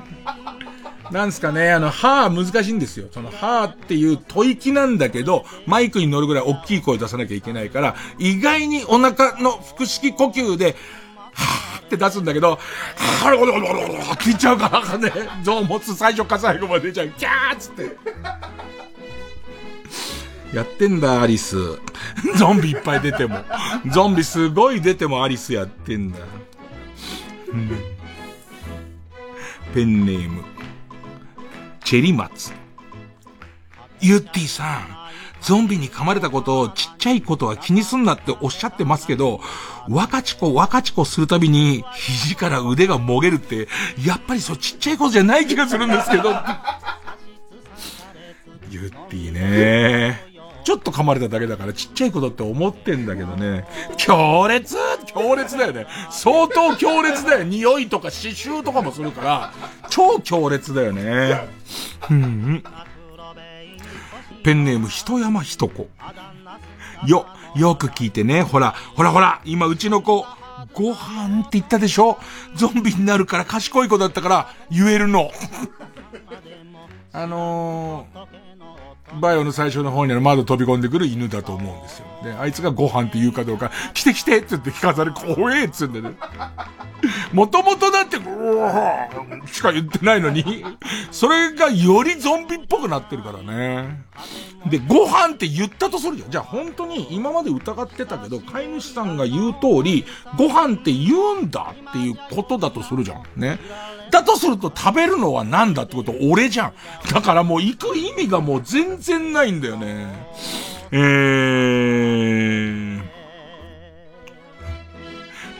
[1.10, 3.08] なんすかね、あの、はー難しいんですよ。
[3.12, 10.76] その、はーっていう吐息なんだけど、マイクに乗るぐらい大きい声出さなきゃいけないから、意外にお腹の腹式呼吸で、
[11.34, 15.12] はーって出すんだけど、はーろろろろろって言っちゃうからね、
[15.42, 17.08] 臓物最初か最後まで出ちゃう。
[17.10, 17.96] キャーっつって。
[20.54, 21.56] やってんだ、アリス。
[22.36, 23.44] ゾンビいっぱい出ても。
[23.92, 26.18] ゾンビすごい出てもアリスやってんだ。
[27.52, 27.70] うん、
[29.74, 30.42] ペンネーム。
[31.88, 32.52] チェリマツ。
[34.02, 34.88] ユッティさん、
[35.40, 39.40] ゾンビに噛まれたことをちっちゃいことは気にすんなっておっしゃってますけど、
[39.88, 43.68] 若ちこ若ちこするたびに肘から腕がもげるって、
[44.04, 46.28] やっぱりそうちっちゃいことじゃない気がするんですけど。
[48.70, 50.20] ユッティね
[50.68, 53.66] ちょっと噛まれただけだからちっちゃいことって思ってんだけどね。
[53.96, 54.76] 強烈
[55.06, 55.86] 強烈だよね。
[56.10, 57.44] 相当強烈だよ。
[57.44, 59.54] 匂いとか刺繍とかもするから、
[59.88, 61.48] 超強烈だよね。
[62.10, 62.62] うん。
[64.44, 65.88] ペンネーム、人山人子。
[67.06, 67.26] よ、
[67.56, 68.42] よく聞いてね。
[68.42, 70.26] ほら、ほらほら、今うちの子、
[70.74, 72.18] ご飯って言ったでしょ？
[72.56, 75.30] ゾンビになるから賢い子だったから言えるの。
[77.14, 78.47] あのー、
[79.20, 82.06] バイオの最初の方にある窓飛び込んでくる犬だと思うんですよ。
[82.22, 86.12] で、あいつがご飯って言うかどうか、来て来てって言って聞かされ、怖えっつうんでね。
[87.32, 90.64] もともとだって、うーしか言ってないのに、
[91.10, 94.04] それがよりゾンビっぽくなってるからね。
[94.68, 96.30] で、ご飯って言ったとするじゃん。
[96.30, 100.04] じゃあ本当に今まで疑ってたけど、飼い主さんが言う通り、
[100.36, 103.22] ご飯って言うんだっていうことだとするじゃん。
[103.36, 103.58] ね。
[104.10, 106.72] だとすると食べるのは何だってこと俺じゃん。
[107.12, 110.06] だからもう行く意味がもう全然ないんだよね。
[110.90, 113.02] えー、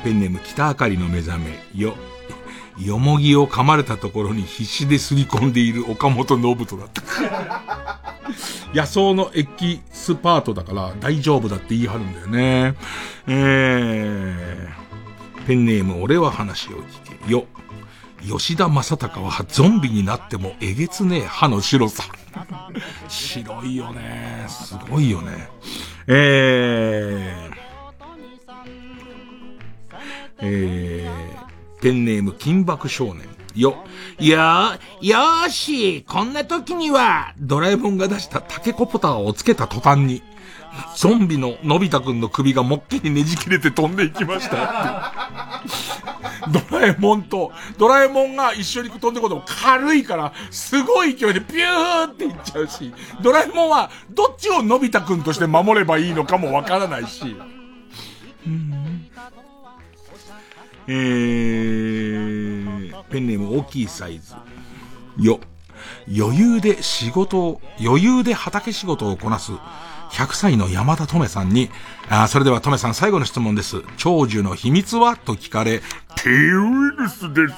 [0.03, 1.95] ペンネーム北あかりの目覚め、よ。
[2.79, 7.03] よもぎを噛まれたところに必死で吸い込んでいる岡本信人だった。
[8.73, 12.75] 野草のエキスパートだから大丈夫だって言い張るんだよね。
[13.27, 17.33] えー、ペンネーム俺は話を聞け。
[17.33, 17.47] よ。
[18.27, 22.05] 吉田正尚はゾンビになってもえげつねえ歯の白さ。
[23.09, 24.47] 白いよね。
[24.49, 25.49] すごいよね。
[26.07, 27.59] えー、
[30.41, 33.27] えー、ペンネーム金箔少年。
[33.55, 33.77] よ、
[34.19, 40.23] いやー、よーし、こんな時には、ドラえもんが出したタケコプターをつけた途端に、
[40.97, 45.63] ゾンビののび太くんの首がもっきりねじ切れて飛んでいきました。
[46.71, 52.93] ドラえもんと、ドラえもんが一緒に飛んでことも軽いから、すごい勢いでピューっていっちゃうし、
[53.23, 57.37] ドラえもんはどっちをのび太くんとして守ればいいのかもわからないし。
[60.87, 64.35] えー、ペンネーム大きいサイズ。
[65.19, 65.41] よ。
[66.09, 69.53] 余裕で仕事を、余裕で畑仕事をこなす
[70.11, 71.71] 100歳の山田留さんに、
[72.09, 73.83] あそれでは留さん最後の質問です。
[73.97, 75.83] 長寿の秘密はと聞かれ、
[76.17, 77.55] T ウイルスです。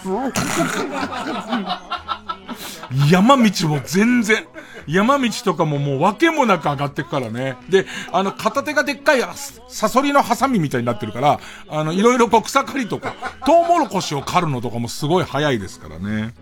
[3.10, 4.46] 山道も全然、
[4.86, 7.56] 山道とかももう訳もなく上がってくからね。
[7.68, 9.22] で、あの、片手がでっかい
[9.68, 13.14] サソリのハサミみたいになってるから、あの、いろいろこう草刈りとか、
[13.46, 16.34] トウモロコシを刈るのとかもすごい早いですからね。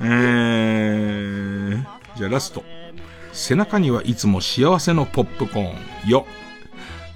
[0.00, 1.84] えー、
[2.16, 2.81] じゃあラスト。
[3.32, 6.08] 背中にはいつも幸せのポップコーン。
[6.08, 6.26] よ。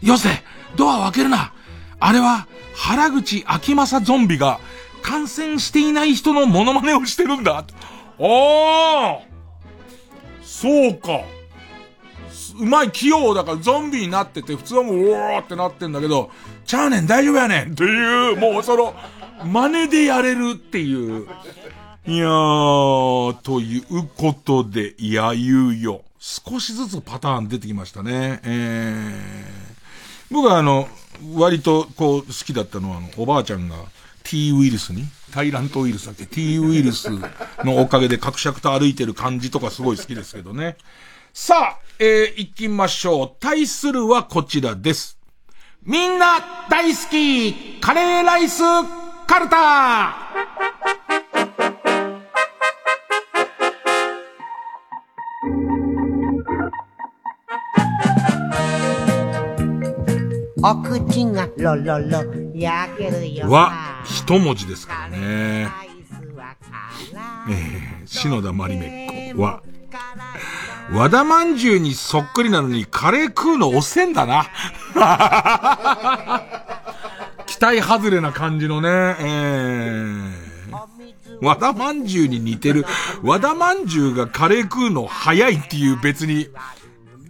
[0.02, 0.28] よせ
[0.76, 1.52] ドアを開けるな
[1.98, 4.60] あれは、原口秋正ゾンビが、
[5.02, 7.58] 感染していない人のモノマネをしてるんだ。
[7.58, 7.64] あ
[8.18, 9.18] あ
[10.42, 11.20] そうか。
[12.58, 16.30] うまい器用だからゾンビになってて、普通はもう、おーってなってんだけど、
[16.64, 18.94] ちゃうねん、大丈夫やねんっていう、もうその、
[19.44, 21.28] 真似でやれるっていう。
[22.06, 26.02] いやー、ということで、やゆうよ。
[26.28, 28.40] 少しずつパターン出てきましたね。
[28.42, 30.88] えー、僕はあの、
[31.36, 33.76] 割とこう好きだったのは、あの、おばあちゃんが
[34.24, 37.10] T ウイルスに、タイラントウイルスだっけ ?T ウイルス
[37.62, 40.76] のおかげで格尺と歩いてる感じとかすごい好きですけどね。
[41.32, 43.30] さあ、えー、行きましょう。
[43.38, 45.20] 対するはこちらです。
[45.84, 48.64] みんな大好きカレーライス
[49.28, 50.95] カルタ
[60.62, 62.24] お口がロロロ
[62.54, 65.68] 焼けるよは一文字ですからね。
[67.48, 69.62] えー、篠田まりめっ子は、
[70.92, 74.46] 和田まんじゅうにそっくりなのにカレー食うの遅せんだな。
[77.46, 80.32] 期待外れな感じのね、えー、
[81.42, 82.86] 和田まんじゅうに似てる、
[83.22, 86.48] 和田まんじゅうがカレー食うの早いっていう別に、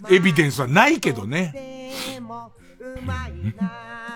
[0.09, 1.75] エビデンスはないけどね。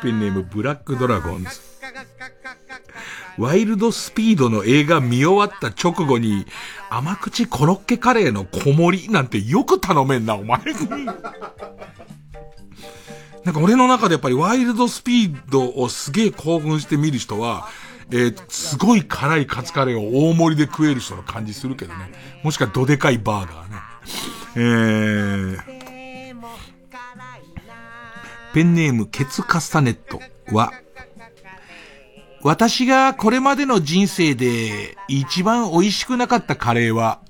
[0.02, 1.50] ペンネームブラックドラゴンズ。
[3.38, 6.46] ワイルドスピードの映画見終わった直後に、
[6.90, 10.60] 甘口コロッケカレーの小盛りなんてよく頼めんな、お前。
[13.44, 17.68] なんか俺の中でやっぱりワイルドスピードをすげえ興奮して見る人は、
[18.10, 22.12] えー、すごい辛いカツカレーを大盛りで食える人の感じするけどね。
[22.42, 23.76] もしくはどでかいバーガーね。
[24.56, 25.79] えー、
[28.52, 30.20] ペンネームケツカスタネット
[30.54, 30.72] は、
[32.42, 37.20] 私がこれまでの人生で一番美味しくなかったカレーは、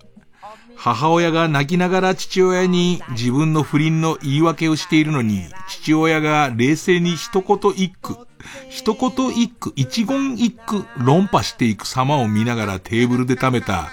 [0.77, 8.17] 母親が泣きながら父親に自分の不倫の言い訳をしているのに、父親が冷静に一言一句、
[8.71, 13.91] 一言一句、一言一句論破していく様を見ながらテーブルで食べた、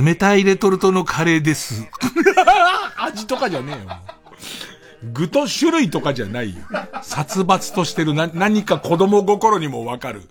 [0.00, 1.84] 冷たいレトルトのカレーです。
[2.96, 3.98] 味とかじゃねえよ。
[5.12, 6.62] 具と種類とかじゃないよ。
[7.02, 10.22] 殺伐としてるな、何か子供心にもわかる。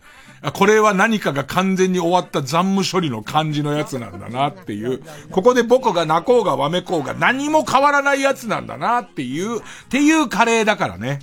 [0.52, 5.02] これは何かが完全に終わった残務処理の感じのやつなんだなっていう。
[5.32, 11.20] ここで僕が泣こうがわめこうが何も変わらないやつなんだなっていう、っていうカレーだからね。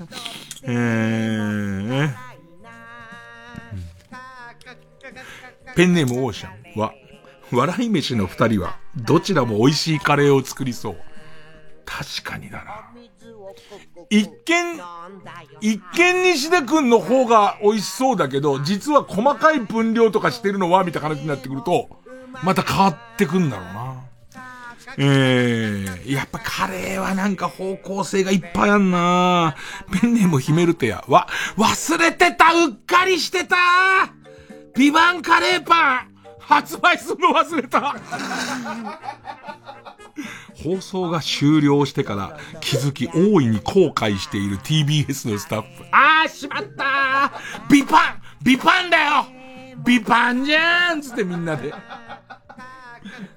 [0.62, 2.10] えー、
[5.74, 6.94] ペンネームオーシャンは、
[7.52, 10.96] 笑い飯の二人は、どちらも美味しいカレーを作りそう。
[11.84, 12.89] 確かにだな。
[14.10, 14.80] 一見、
[15.60, 21.88] 一見西出くんの方が美味しそうだけど、実は細かい分量とかしてるのは、みたいな話になってくると、
[22.42, 24.04] また変わってくんだろうな。
[24.98, 29.54] ええー、やっぱカレーはなんか方向性がいっぱいあんな
[30.00, 31.04] ペンネームヒメルテや。
[31.06, 33.56] わ、忘れてたうっかりしてた
[34.74, 37.94] ビバンカレーパン発売するの忘れた
[40.62, 45.84] 放送が終了してから気づき大いに後悔している TBS のスタッフ。
[45.92, 49.26] あーしまったービパンビパンだよ
[49.84, 51.72] ビパンじゃーんつってみんなで。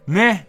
[0.08, 0.48] ね。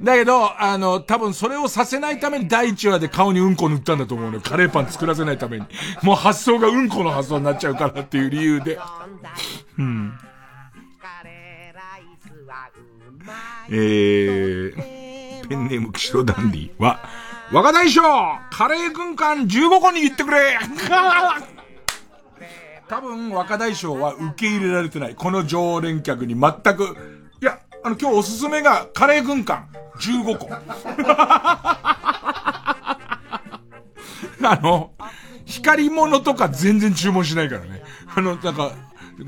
[0.00, 4.42] だけど、あの、多分それをさせないために第一話で顔にうんこ塗ったんだと思うのよ。
[4.42, 5.66] カレーパン作らせないために。
[6.02, 8.78] もう発想がうんこの発想になっちゃうからっていう理由で。
[9.78, 10.18] うん。
[13.68, 14.91] えー、
[15.52, 17.00] ペンネームキシロダンディは、
[17.52, 18.00] 若大将
[18.50, 20.58] カレー軍艦15個に言ってくれ
[22.88, 25.14] 多分若大将は受け入れられてない。
[25.14, 26.96] この常連客に全く、
[27.42, 29.68] いや、あの今日おすすめがカレー軍艦
[29.98, 30.48] 15個。
[34.44, 34.92] あの、
[35.44, 37.82] 光り物とか全然注文しないからね。
[38.14, 38.72] あの、なんか、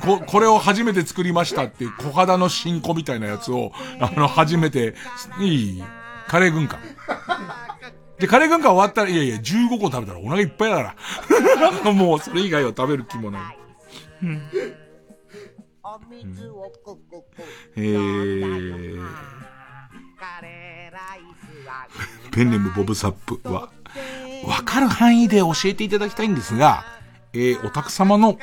[0.01, 4.95] こ、これを初めて作りましたっていう小肌の新子みたいなやつを、あの、初めて、
[5.39, 5.85] いい
[6.29, 6.81] カレー軍艦。
[8.19, 10.95] で、カレー軍艦終わったら、いやいや、15個食べたらお腹いっぱいだか
[11.85, 11.93] ら。
[11.93, 13.59] もう、それ以外は食べる気もない。
[14.23, 14.43] うん。
[17.77, 19.07] えー、
[22.33, 23.71] ペンネームボブサップは、
[24.47, 26.85] わかる範囲で教えていただきたいんですが、
[27.33, 28.39] えー、お宅様の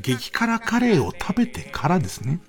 [0.00, 2.40] 激辛カレーを食べてからですね、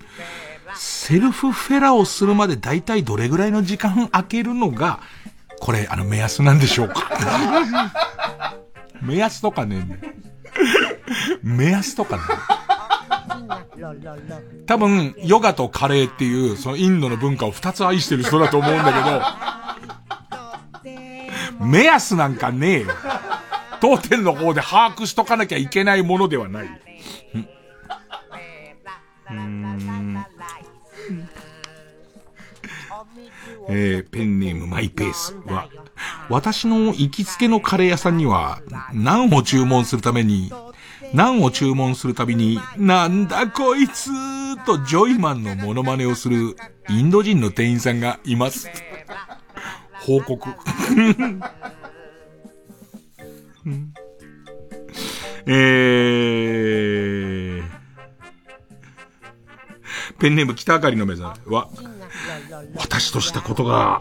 [0.76, 5.00] セルフフェラをするまで大体どれぐらいの時間空けるのが、
[5.60, 7.10] これ、あの、目安なんでしょうか
[9.02, 10.00] 目安とかね、
[11.42, 12.22] 目安とかね。
[14.66, 19.22] 多分、ヨガとカレーっていう、そのインドの文化を二つ愛してる人だと思うんだけど、
[21.66, 22.88] 目安なんかねえよ。
[23.80, 26.80] 当店の方で把握しとかなきゃいけないものではない。
[29.30, 30.24] うん。
[33.68, 35.68] えー、ペンネームマイペースは、
[36.28, 38.60] 私の行きつけのカレー屋さんには、
[38.92, 40.52] ナンを注文するために、
[41.12, 44.10] ナンを注文するたびに、なんだこいつ
[44.64, 46.56] とジョイマンのモノマネをする
[46.88, 48.68] インド人の店員さんがいます。
[50.00, 50.48] 報告。
[55.46, 57.64] えー、
[60.18, 61.68] ペンネーム北あかりの目覚めは、
[62.76, 64.00] 私としたことが、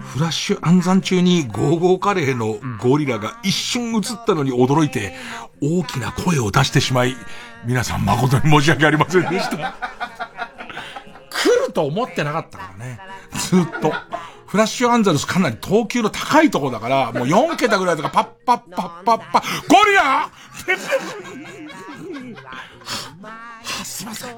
[0.00, 5.14] フラッシュ暗算中にゴーゴーカレーのゴリラが一瞬映ったのに驚いて、
[5.62, 7.14] 大きな声を出してしまい、
[7.66, 9.74] 皆さん誠に申し訳ありませんでした。
[11.30, 13.00] 来ると思ってなかったからね。
[13.32, 13.92] ずっと。
[14.46, 20.28] フラッシュアンザルスかなり等級の高いとこだから、もう4桁ぐらいとかパッパッパッパッパゴリラ
[23.84, 24.36] すいません。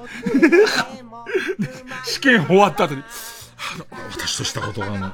[2.05, 5.11] 試験終わった後に、あの、私としたことがあの、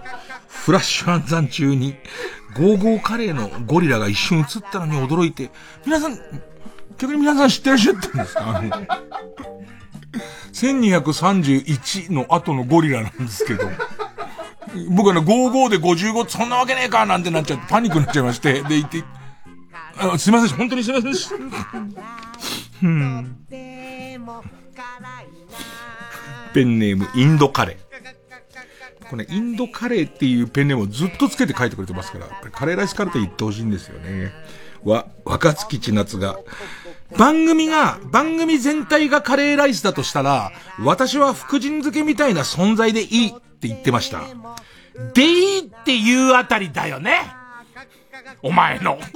[0.47, 1.95] フラッシュ暗算中に、
[2.55, 5.51] ゴーゴーカレーのゴリラが一瞬映ったのに驚いて、
[5.85, 6.17] 皆さん、
[6.97, 8.57] 逆に皆さん知ってらっしゃったんですか？
[8.57, 8.69] あの、
[10.51, 13.69] 1231の後のゴリラなんですけど、
[14.89, 19.03] 僕はね、55で55そんなわけねえかなんてなっちゃって、パニックになっちゃいまして、で、言って、
[19.97, 21.29] あすいません、本当にすいませんし。
[22.83, 23.45] うん。
[26.53, 29.09] ペンネーム、インドカレー。
[29.09, 34.31] これ、インドカレーっていうペンネームをずっとつけて書いてくれてますから、カレーライスカルテ言ってほしいんですよね。
[34.83, 36.37] わ、若月千夏が、
[37.17, 44.21] 番組が、番組全体がカレーライスだとしたら、私は福神漬けみたいな存在でいいって言ってました。
[45.13, 47.38] でいいっていうあたりだよね
[48.41, 48.99] お前の。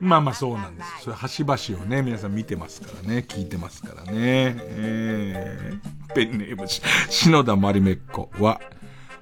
[0.00, 0.88] まあまあそうなんです。
[1.04, 4.12] それ端々をね、皆さん見てますからね、聞いてますからね。
[4.16, 8.60] えー、ペンネームし、篠田まりめっこは、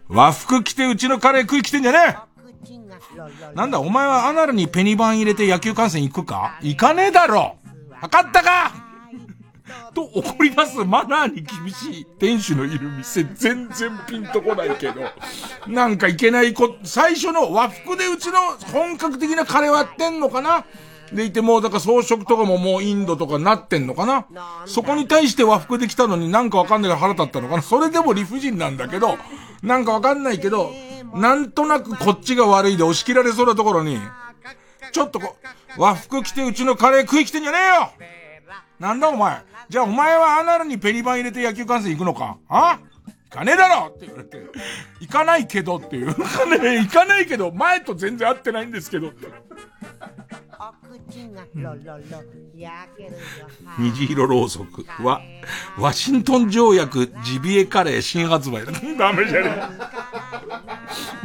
[0.08, 2.16] 和服着てうちのカレー食い来てんじゃねえ
[3.54, 6.58] なんだ、お前はアナルにペニバン入れて野球観戦行くか？
[6.62, 7.56] 行かねえだろ
[8.00, 8.72] 測ったか？
[9.94, 15.02] と怒り出すマナーに厳しい店主のいる店全然ピンとこないけど、
[15.66, 18.40] なんかいけないこ、最初の和服でうちの
[18.72, 20.64] 本格的なカレーはやってんのかな？
[21.12, 24.26] でいてもう、だから装飾とかももうインドとかなってんのかな？
[24.64, 27.62] そこに対して和服で来たのになんかわかんないから腹立ったのかな？
[27.62, 29.18] それでも理不尽なんだけど、
[29.62, 30.72] なんかわかんないけど、
[31.14, 33.98] なんとなくこっちが悪いで押し切られそうなところに、
[34.92, 35.36] ちょっとこ、
[35.76, 37.90] 和服着てうちのカレー食い来てんじゃねえよ！
[38.78, 39.42] なんだお前。
[39.72, 42.36] じゃあお前はアナルにペリバン入れて野球観戦行くのか？
[42.50, 42.78] あ？
[43.30, 44.46] 行かねえだろって言われて、
[45.00, 46.08] 行かないけどっていう。
[46.08, 46.14] ね、
[46.84, 49.10] 行かないけど、前と全然会ってないんですけど。
[53.78, 55.22] 虹色ろうそくは、
[55.78, 58.72] ワシントン条約ジビエカレー新発売だ。
[58.98, 59.56] ダメじゃね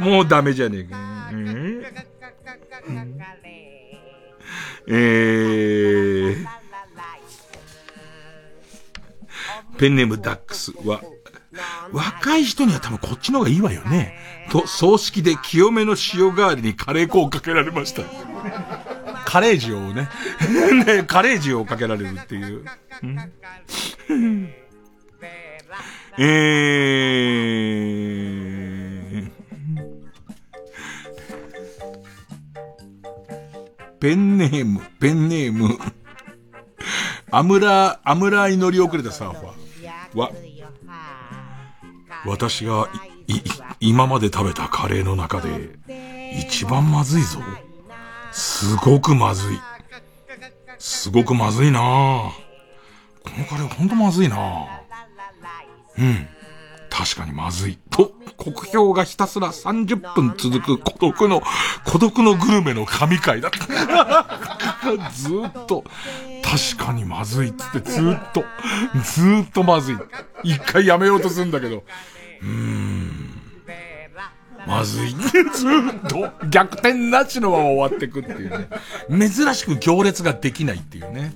[0.02, 0.96] もうダメじゃねえか。
[4.90, 6.57] えー、
[9.78, 11.00] ペンネームダックスは、
[11.92, 14.18] 若い人には多分こっちの方がいいわよね。
[14.50, 18.02] と、葬式で清めの塩代わりにカレー粉をかけられました。
[19.24, 20.08] カレー塩をね。
[20.84, 22.64] ね、カレー塩をかけられるっていう。
[26.20, 29.30] えー、
[34.00, 35.78] ペンネーム、ペンネーム、
[37.30, 39.57] アムラ、アムラーに乗り遅れたサーファー。
[40.18, 40.30] は、
[42.26, 42.88] 私が
[43.80, 45.78] 今まで食べたカレーの中で
[46.38, 47.40] 一番まずいぞ。
[48.32, 49.60] すごくまずい。
[50.78, 54.84] すごくまずいなこのカレーほんとまずいな
[55.98, 56.28] うん。
[56.90, 57.78] 確かにまずい。
[57.90, 61.42] と、国評がひたすら30分続く孤独の、
[61.84, 65.10] 孤独のグルメの神回だった。
[65.10, 65.84] ずっと、
[66.48, 68.42] 確かにまずいっつってずっと、
[69.04, 69.96] ずっとまずい。
[70.44, 71.84] 一回やめようとするんだけど、
[72.42, 73.27] うーん。
[74.68, 75.08] まずい。
[75.08, 75.20] ずっ
[76.08, 78.68] と逆転なしのまま終わってくっていうね。
[79.08, 81.32] 珍しく行列ができないっていうね。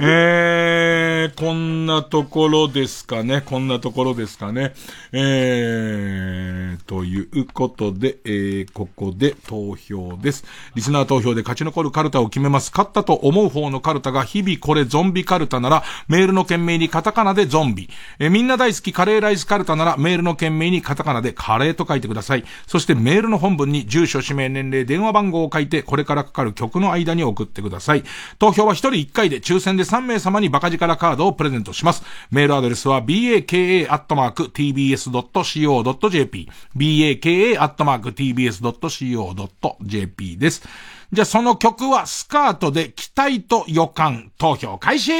[0.00, 3.40] えー、こんなところですかね。
[3.40, 4.74] こんなところですかね。
[5.12, 10.44] えー、ということで、えー、ここで投票です。
[10.74, 12.70] リスナー投票で勝ち残るカルタを決めます。
[12.70, 17.88] 勝ったと思う方のカルタが、日々これゾンビカルタなら、メールの件名にカタカナでゾンビ。
[18.18, 22.44] えー、みんな大好きカレーライスカルタなら、メールの件名にカタカナでカレーと書いてください。
[22.74, 28.02] そしてメールの本文に住所、氏名、年齢、電話番号を書いて、これからかかる曲の間に送ってください。
[28.40, 32.02] 投票は1人1回で抽選で3名様にバカ力カードをプレゼントします。
[32.32, 33.86] メールアドレスは baka.tbs.co.jp
[36.76, 37.56] baka.tbs.co.jp
[40.36, 40.68] です。
[41.12, 45.12] じゃあその曲はスカートで期待と予感投票開始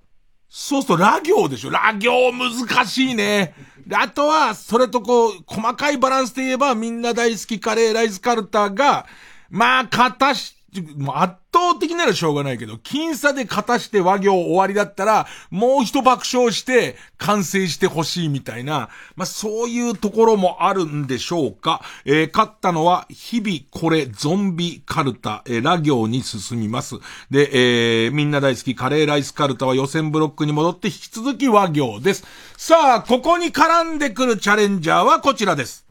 [0.48, 1.72] そうするとラ行でしょ。
[1.72, 3.56] ラ行難しいね。
[3.92, 9.06] で、あとは、それとこう、細かいバランスで言えば、みんな大好きカレーライスカルタが、
[9.50, 10.56] まあ、かたし、
[10.96, 21.82] もう圧倒的ならしょうがないけど、僅差で勝たして和行終わりだったら、もう一爆笑して完成してほしいみたいな、まあ、そういうところもあるんでしょうか。
[22.06, 26.96] えー、勝ったのは、日々これゾンビカルタ、えー、ラ行に進みます。
[27.30, 32.24] で、えー、みんな大好きカレーライスカルタは予選ブロックに戻って引き続き和行です。
[32.56, 35.86] さあ、ここに絡んでくるチャレンジャーはこちらです。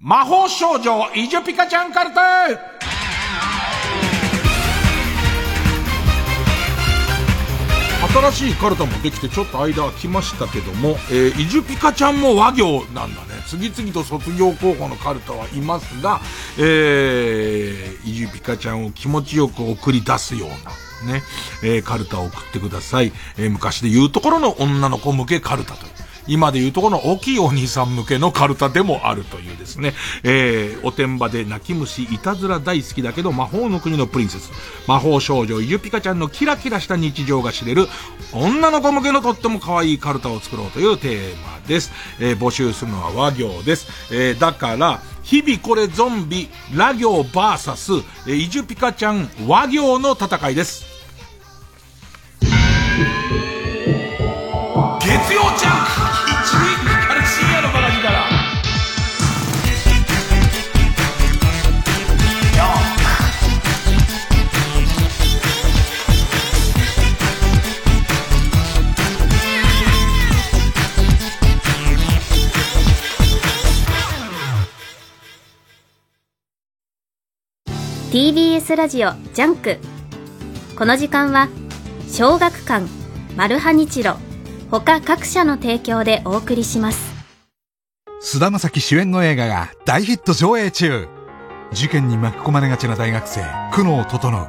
[0.00, 2.77] 魔法少女、イジュピカちゃんカルタ
[8.18, 13.28] 新しいカルタもできてちょっと間は来ましたけども、えー、イジュピカちゃんも和行なんだね。
[13.46, 16.20] 次々と卒業候補のカルタはいますが、
[16.58, 21.22] えー、イジュピカちゃんを気持ちよく送り出すような、ね、
[21.62, 23.12] えー、カルタを送ってください。
[23.36, 25.92] えー、昔で言うところの女の子向けカルタという。
[26.28, 34.50] 今でいうとこの大きいお兄さん向けのカルタでもあるというですね、えー、おてんばで泣き虫、いたずら大好きだけど魔法の国のプリンセス、
[34.86, 37.88] 魔法少女ゆピカちゃんのキラキラした日常が知れる、
[38.32, 41.90] 女の子向けのとっても可愛いカルタを作ろうというテーマです。
[42.20, 43.88] えー、募集するのは和行です。
[44.12, 47.92] えー、だから、日々これゾンビ、ラ行バーサス、
[48.26, 50.86] えー、イジュピカちゃん和行の戦いです。
[55.00, 56.17] 月曜ジャンク
[78.10, 79.76] TBS ラジオジャンク」
[80.78, 81.48] この時間は
[82.10, 82.86] 小学館
[83.36, 84.16] マルハニチロ
[84.70, 87.14] 他各社の提供でお送りします。
[88.20, 91.08] 菅田将暉主演の映画が大ヒット上映中。
[91.70, 94.48] 事件に巻き込まれがちな大学生久能整。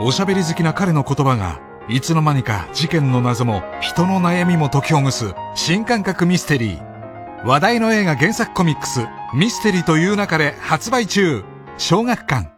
[0.00, 1.60] おしゃべり好きな彼の言葉が
[1.90, 7.46] いつの間にか事件の謎も人の悩みも解きほぐす新感覚ミステリー。
[7.46, 11.44] 話題の映画原作コミックスミステリーという中で発売中。
[11.76, 12.55] 小学館。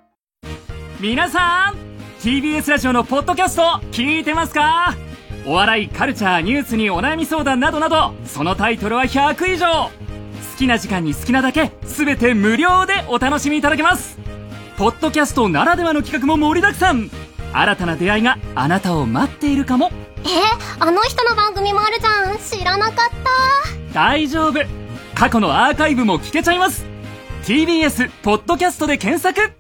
[1.00, 1.76] 皆さん
[2.20, 3.62] TBS ラジオのポッドキャスト
[3.92, 4.96] 聞いてますか？
[5.46, 9.90] お笑いカルチャーニュースにお悩み相談などなどそのタイトルは100以上。
[10.58, 14.18] きな時間に好きなだけ全て無料でお楽しみいただけます。
[14.76, 17.10] ポッドキャストならではの企画も盛りだくさん。
[17.52, 19.90] 新たな出会いがあなたを待っているかも。
[20.24, 20.28] え
[20.80, 22.38] あの人の番組もあるじゃん。
[22.38, 23.94] 知らなかった。
[23.94, 24.60] 大丈夫。
[25.14, 26.84] 過去のアーカイブも聞けちゃいます。
[27.44, 29.52] TBS ポッドキャストで検索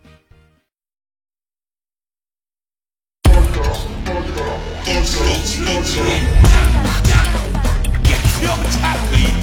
[4.88, 5.60] 月曜着伊集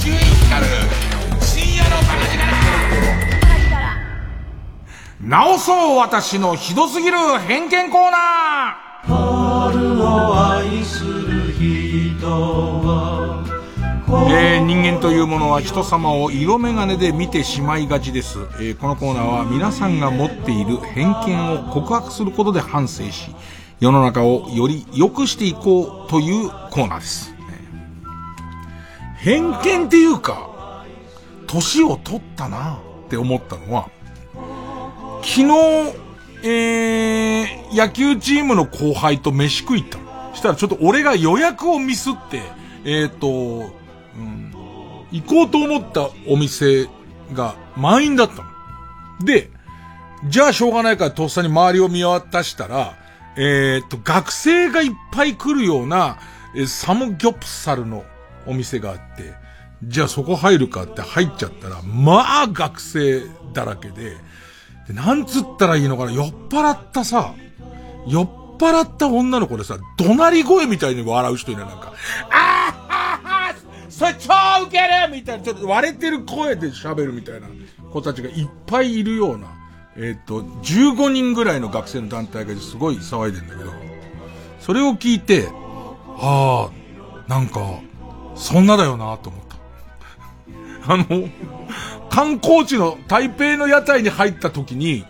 [0.10, 0.18] 院
[0.50, 0.66] 光
[5.20, 7.18] 直そう私のひどすぎる
[7.48, 9.06] 偏見コーナー。
[9.06, 13.46] 春を愛する人は
[14.32, 23.30] えー、人間というものは人様を色眼鏡で見てしまいがちです、えー、このコーナーは皆さんが持っている偏見を告白することで反省し
[23.80, 27.34] 世の中をより良くしていこうというコーナーです、
[29.18, 30.86] 偏見っていうか
[31.48, 33.90] 年を取ったなって思ったのは、
[35.22, 35.46] 昨日、
[36.44, 40.06] えー、野球チームの後輩と飯食いったの。
[40.36, 42.42] したらちょっと俺が予約をミスって、
[42.84, 43.74] えっ、ー、と、
[44.16, 44.54] うん、
[45.12, 46.88] 行こうと思ったお店
[47.34, 48.44] が満員だったの。
[49.26, 49.50] で、
[50.26, 52.96] じゃあしょうがないからとっさに周りを見渡したら、
[53.38, 56.18] えっ、と、学生がいっぱい来るような、
[56.56, 58.06] えサムギョプサルの
[58.45, 59.34] お店があって、
[59.84, 64.18] じゃあそこ入るかって入っちゃったら、まあ学生だらけで、
[64.88, 67.34] でなんつったらいいのかな、酔っ払ったさ、
[68.07, 71.94] 酔っ払った女の子でさ、怒鳴り声みたいに笑う人いないなんか、
[72.30, 73.56] あああ
[73.90, 74.34] それ超
[74.66, 77.48] ウケるみたいな、ちょっと割れてる声で喋るみたいな
[77.91, 79.48] 子たちがいっぱいいるような、
[79.98, 83.72] えっ、ー、と、15人ぐらいの学生の団体がすごい騒いでんだけど、
[84.60, 85.48] それを聞いて、
[86.18, 87.80] ああ、なんか、
[88.36, 89.56] そんなだよなと思って。
[90.88, 91.30] あの、
[92.10, 95.06] 観光地の台北の屋台に入った時に、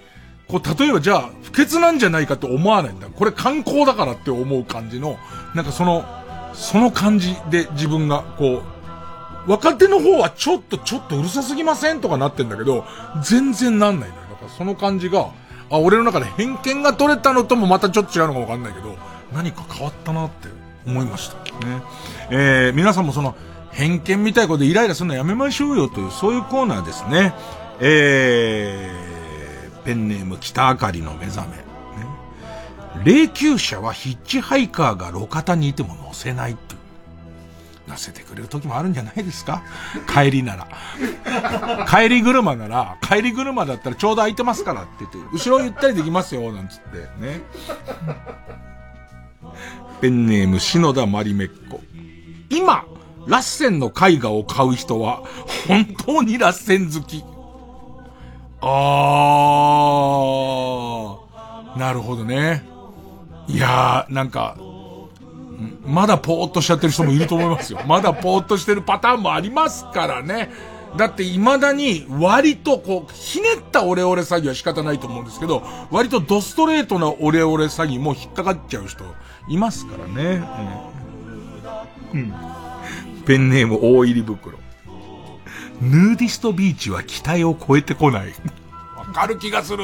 [0.47, 3.07] こう、例えばじゃあ、不潔なんじゃないかって思わないんだ。
[3.07, 5.17] これ観光だからって思う感じの、
[5.55, 6.05] なんかその、
[6.53, 8.61] その感じで自分が、こ
[9.47, 12.85] う、若手の方はちょっと、ちょっとうるさすぎませんとかなってんだけど、
[13.23, 14.24] 全然なんないんだ。
[14.49, 15.29] その感じが、
[15.69, 18.95] あ、俺の中で偏見が取れたのともまたちょっと違うのかわかんないけど、
[19.33, 20.49] 何か変わったなって
[20.85, 21.35] 思いました。
[21.65, 21.81] ね。
[22.29, 23.35] えー、皆さんもその、
[23.71, 27.33] 偏見みたいことでイライラするのやめましょうよという、そういうコーナーですね。
[27.79, 31.65] えー、ペンネーム北あかりの目覚め。
[33.03, 36.55] 霊柩車はヒッチハイカーが路肩にいても乗せない
[37.87, 39.63] 乗せてくれる時もあるんじゃないですか？
[40.07, 40.67] 帰りなら。
[41.87, 47.41] 帰り車なら、帰り車だったらちょうど空いてますからって言って、後ろゆったりできますよ、なんつってね。
[50.01, 51.81] ペンネーム篠田まりめっこ。
[52.49, 52.85] 今、
[53.27, 55.23] ラッセンの絵画を買う人は、
[55.67, 57.23] 本当にラッセン好き。
[58.61, 62.63] あー、なるほどね。
[63.47, 64.57] いやー、なんか、
[65.85, 67.79] まだぽーっとしちゃってる人もいると思いますよ。
[67.87, 70.51] まだぽーっとしてるパターンもありますからね。
[70.97, 79.03] だって未だに割とこう、ひねったオレオレ詐欺は仕方ないと思うんですけど、割とドストレートなオレオレ詐欺も引っかかっちゃう人
[79.49, 80.41] いますからね。
[82.13, 82.19] うん。
[82.21, 82.33] うん、
[83.25, 84.57] ペンネーム大入り袋。
[85.81, 88.33] ヌーディストビーチは期待を超えてこない。
[88.95, 89.83] わかる気がする。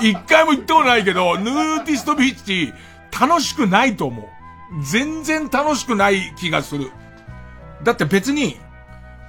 [0.00, 2.72] 一回も行ってこないけど、ヌーディストビーチ
[3.18, 4.26] 楽しくないと思う。
[4.82, 6.90] 全然楽しくない気がする。
[7.82, 8.56] だって別に、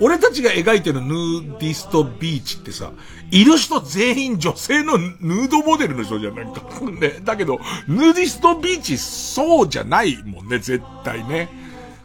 [0.01, 2.91] 俺たちが描いてるヌーディストビーチってさ、
[3.31, 6.63] いる人全員女性のヌードモデルの人じゃないか。
[6.99, 7.19] ね。
[7.23, 11.49] だけど、ヌーディストビーチそうじゃないもんね、絶対ね。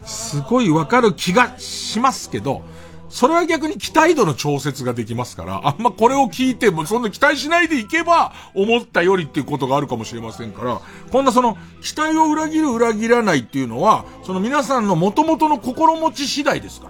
[0.04, 2.62] すごいわかる気がしますけど、
[3.10, 10.80] それは逆に期待度の調節ができますから、あんまこれを聞いてもそんな期待しないでいけば、思ったよりっていうことがあるかもしれませんから、
[11.10, 16.88] こんなその、期待を裏切る裏切らないっていうのは、その皆さんの元々の心持ち次第ですか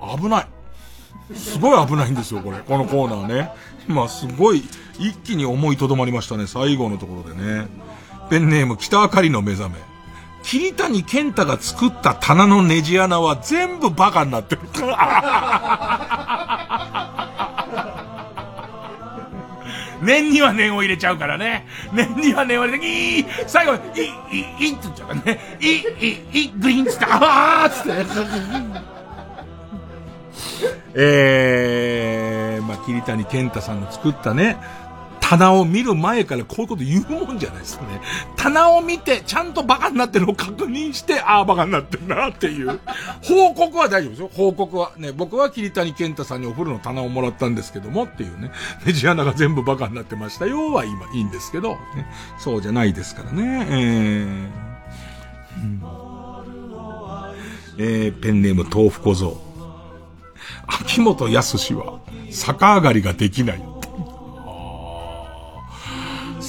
[0.00, 0.16] ら。
[0.16, 0.46] 危ない。
[1.34, 2.58] すごい危ないんですよ、これ。
[2.58, 3.50] このコーナーね。
[3.88, 4.64] 今すごい、
[4.98, 7.68] 一気に思いとどまりましたね、最後のところでね。
[8.30, 9.93] ペンネーム、北あかりの目覚め。
[10.44, 14.62] 桐谷健太が作った棚のネジ穴は全部バカになってる。
[20.02, 21.66] 念には念を入れちゃうからね。
[21.94, 23.78] 念には念を入れて、いい最後、いい、
[24.30, 25.56] いい、いって言っちゃうからね。
[25.60, 28.04] いい、いい、いい、グリーンつって、あーつって。
[30.94, 34.58] えー、まあ、桐谷健太さんの作ったね、
[35.24, 38.02] 棚を見る前からこういうこと言うもんじゃないですかね。
[38.36, 42.78] 棚を見て、ちゃんとバカになってるのを確認して、ああ、バカになってるなっていう。
[43.22, 44.30] 報告は大丈夫ですよ。
[44.30, 44.92] 報告は。
[44.98, 48.50] ね、僕は桐谷健太さんにお風呂の棚をもらったんですけどもっていうね。
[48.84, 52.06] ネジ穴が全部バカになってましたよは今いいんですけど、ね、
[52.38, 53.66] そうじゃないですからね。
[53.70, 54.26] えー、
[55.56, 55.82] うん
[57.78, 59.40] えー、ペンネーム豆腐小僧。
[60.66, 63.73] 秋元康は逆上がりができない。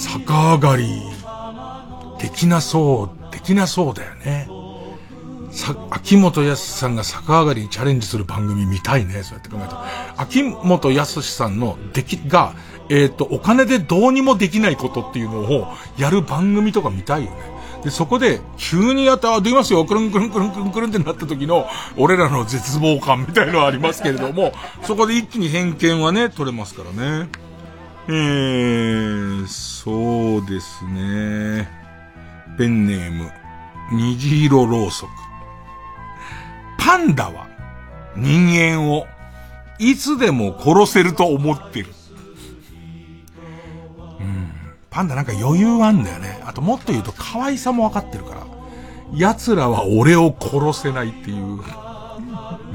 [0.06, 1.02] 逆上がり、
[2.20, 4.48] できなそう、できなそうだよね。
[5.52, 9.86] さ、秋元康さんが逆上がりにチャレンジする番組見たいね、そうやって考えたら。
[10.18, 12.54] 秋元康さんのでき、が、
[12.90, 15.68] えっ、ー、と、お金でどうにもできないことっていうのを
[15.98, 17.38] やる番組とか見たいよね。
[17.84, 21.68] で、そこで、急にやった、できますよ、くるんくるんくるんくるんくるんってなった時の、
[21.98, 24.54] 俺らの絶望感みたいのはありますけれども、
[24.84, 27.30] そこで一気に偏見はね、取れますからね。
[28.08, 31.68] えー、そうですね。
[32.58, 33.32] ペンネーム、
[33.92, 35.10] 虹色ろうそく。
[36.78, 37.48] パンダは
[38.16, 39.08] 人間を
[39.80, 41.88] いつでも殺せると思ってる。
[44.20, 44.52] うん。
[44.92, 46.42] パンダなんか余裕あんだよね。
[46.46, 48.46] あともっと言うと可愛さもわかってるから。
[49.16, 51.60] 奴らは俺を殺せないっていう。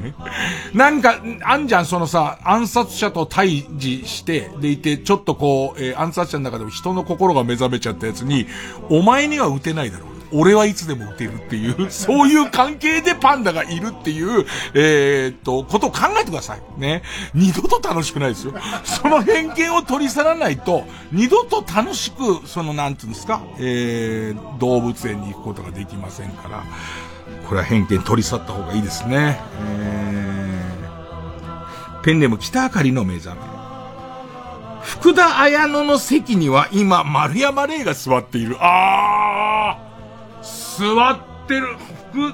[0.01, 0.13] ね。
[0.73, 8.47] なんか、あんじゃん、そのさ、暗殺者と対峙して、でいて、ちょっとこう、えー、暗殺者の中でも人の心が目覚めちゃったやつに、
[8.89, 10.11] お前には撃てないだろう。
[10.33, 16.61] 俺はいつでも撃てるっていう、 そういう関係でパンダがいるっていう、えー、っと、ことを考えてください。
[16.77, 17.03] ね。
[17.33, 18.53] 二度と楽しくないですよ。
[18.83, 26.63] その偏見を取り去らないと、二度と楽しく、その、なんていうんですか、えー、動物園に行くことができませんから、
[27.51, 29.37] これは偏見取り去った方がいいですね。
[29.59, 33.41] えー、ペンネーム北あかりの目覚め。
[34.81, 38.55] 福田彩乃の席には今、丸山礼が座っている。
[38.61, 41.19] あー座っ
[41.49, 41.75] てる。
[42.13, 42.33] 福、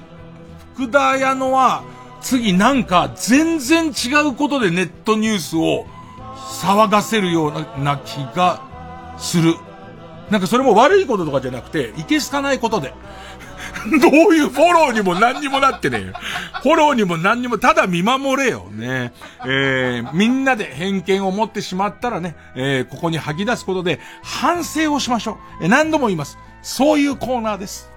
[0.76, 1.82] 福田彩乃は、
[2.22, 5.88] 次なんか全然違うことでネットニュースを
[6.62, 8.62] 騒がせるような気が
[9.18, 9.56] する。
[10.30, 12.94] なんかそれも悪いこととかじゃなくて、いけすかないことで。
[14.00, 16.14] どういうフォローにも何にもなってねえよ。
[16.62, 18.68] フォローにも何にも、ただ見守れよ。
[18.72, 19.14] ね。
[19.46, 25.64] えー、みんなで偏見を持ってしまったらね、えー、ここに吐き出すことで反省をしましょう。
[25.64, 26.38] えー、何度も言います。
[26.62, 27.97] そういうコーナーです。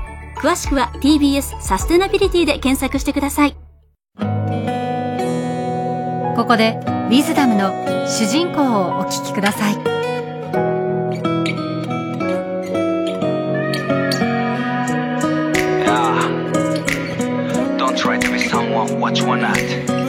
[0.35, 3.55] 詳しくは TBS サステナビリティで検索してください。
[6.35, 7.71] ここで、ウィズダムの
[8.07, 9.91] 主人公をお聞きください。
[19.01, 20.00] what you want not だって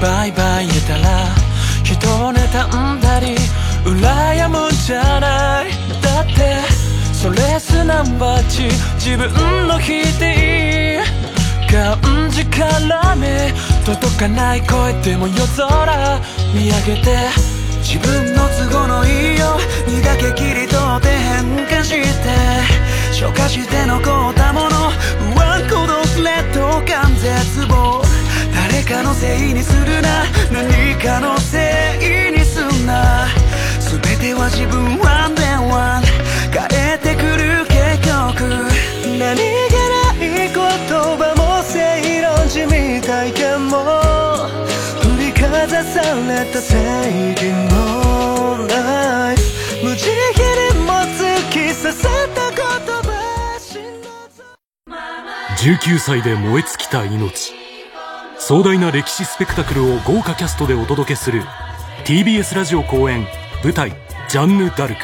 [0.00, 1.26] バイバイ言えたら
[1.84, 3.36] 人を妬んだり
[3.84, 5.70] 羨むんじゃない。
[6.02, 6.62] だって
[7.12, 11.02] それすなわち自分の否定
[11.70, 13.52] がんじからめ
[13.84, 16.20] 届かない声でも夜空
[16.54, 17.28] 見上げて
[17.82, 22.00] 自分の都合のいいよにだけ切り取って変化して。
[23.12, 24.92] 消化して残ったもの。
[25.36, 28.09] ワンコドスレッド感絶望。
[28.82, 30.24] 誰かのせいにするな。
[30.50, 33.26] 何かのせいにすんな。
[33.78, 36.02] 全ては自分ワンデンワン
[36.50, 38.48] 変えてくる結局。
[39.18, 39.44] 何気
[39.84, 43.76] ない言葉も正論じみ体験も。
[45.34, 46.76] かざされた正
[47.32, 49.42] 義のライフ
[49.84, 50.14] 無慈悲
[50.72, 51.18] にも突
[51.50, 52.62] き刺さった言
[53.02, 53.10] 葉
[55.58, 57.59] 19歳で燃え尽きた命。
[58.50, 61.44] 壮大な歴史スペクタクルを豪華キャストでお届けする
[62.04, 63.24] TBS ラジオ公演
[63.62, 63.92] 舞台
[64.28, 65.02] 「ジャンヌ・ダルク」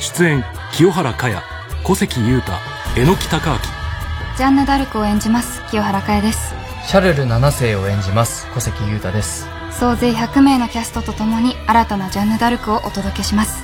[0.00, 0.42] 出演
[0.72, 1.42] 清原果耶
[1.82, 2.52] 小関裕太
[2.96, 4.38] 榎木隆明。
[4.38, 6.54] ジャンヌ・ダルクを演じます清原果耶です。
[6.86, 9.46] シャルル7世を演じます小関裕太です。
[9.70, 13.62] 総勢100名のキャストとともに新たなジャンヌ・ダルクをお届けします。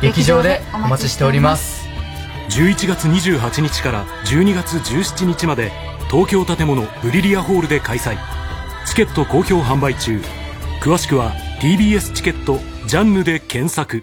[0.00, 1.86] 劇場でお待ちしております。
[2.48, 5.70] 11月28日から12月17日まで
[6.10, 8.16] 東京建物ブリリアホールで開催。
[8.16, 8.37] チ
[8.98, 10.20] ケット好評販売中。
[10.82, 11.30] 詳しくは
[11.60, 12.58] TBS チケット
[12.88, 14.02] ジャンヌで検索。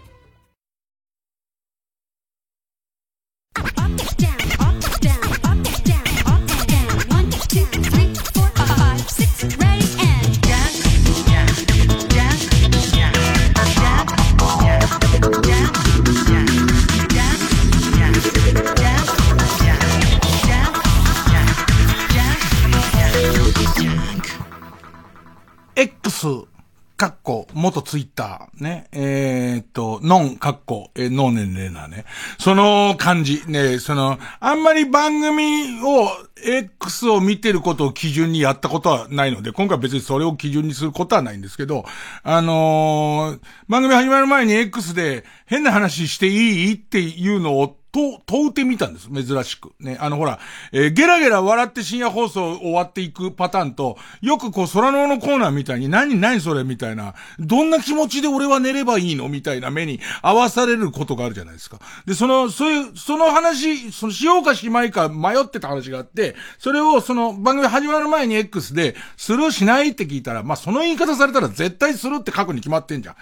[26.98, 32.06] かっこ、元ツイッター、ね、えー、っと、ノン、かっこ、え、ノーネンレーナーね。
[32.40, 36.08] その感じ、ね、その、あんまり番組を、
[36.42, 41.84] X を見てることを基準にやったことはないので、今回は別にそれを基準にすることはないんですけど、
[42.24, 46.74] あのー、番組始まる前に X で変な話していい？
[46.76, 49.08] っていうのをと、問うてみたんです。
[49.08, 49.72] 珍しく。
[49.80, 49.98] ね。
[50.02, 50.38] あのほら、
[50.74, 61.80] えー、ゲラゲラ笑って深夜放送終わっていくパターンと、よくこう、空ののコーナーみたいに、何、何それみたいな、どんな気持ちで俺は寝ればいいのみたいな目に合わされることがあるじゃないですか。
[62.06, 73.16] で、その、そういう、その話、その、しようかしまいか迷ってた話があって、それをその番組始まる前に X で、スルーしないって聞いたら、まあ、その言い方されたら絶対するって書くに決まってんじゃん。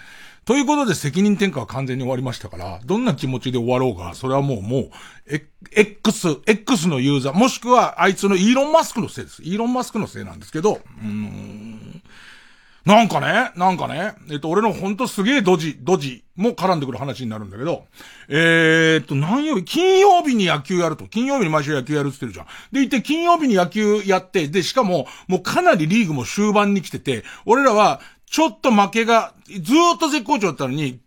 [0.44, 4.90] ということで責任転嫁は完全に終わりましたから、どんな気持ちで終わろうが、それはもう、もう、
[5.74, 9.42] X、X のユーザー、もしくはあいつのイーロンマスクのせいです。
[9.42, 12.02] イーロンマスクのせいなんですけど、うん。
[12.84, 17.86] なんかね、なんかね、えっと、俺のほんとすげえドジ、ドジも絡んでくる話になるんだけど、
[18.28, 21.06] えー、っと、何曜日、金曜日に野球やると。
[21.06, 22.46] 金曜日に毎週野球やるって言ってるじゃん。
[22.72, 31.00] で、いて金曜日に野球やって、で、しかも、もうかなりリーグも終盤に来てて、俺らは、ちょっと負けが、ずーっと絶好調だったのに、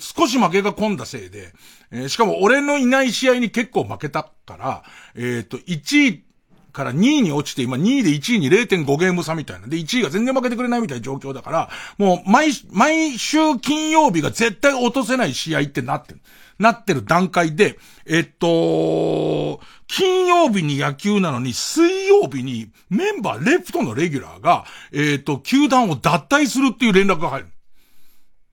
[0.00, 1.52] 少し負けが込んだせいで、
[1.90, 4.82] えー、しかも俺のいない試合に結構負けたから、
[5.14, 6.24] えっ、ー、と、1位
[6.72, 9.66] から2位に落ちて、今2位で1位に0.5ゲーム差みたいな。
[9.66, 16.20] で、1位が全然負けてくれないみたいな状況だから、もう毎、毎週金曜日が絶対落とせない試合ってなってる。
[16.58, 27.48] なってる段階で、えっと、金曜日に野球なのに、水曜日にメンバー、レフトのレギュラーが、えっと、球団を脱退するっていう連絡が入る。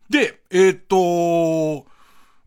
[0.10, 1.86] で、えっと、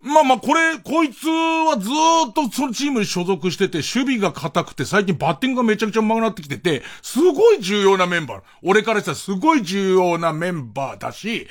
[0.01, 8.43] まあまあ、これ、こいつはずーっとそのチームに所属してて、守備が硬くて、最近バッティングがめちゃくちゃ上手くなってきてて、すごい重要なメンバー。
[8.63, 11.49] 俺からしたらすごい重要なメンバーだし、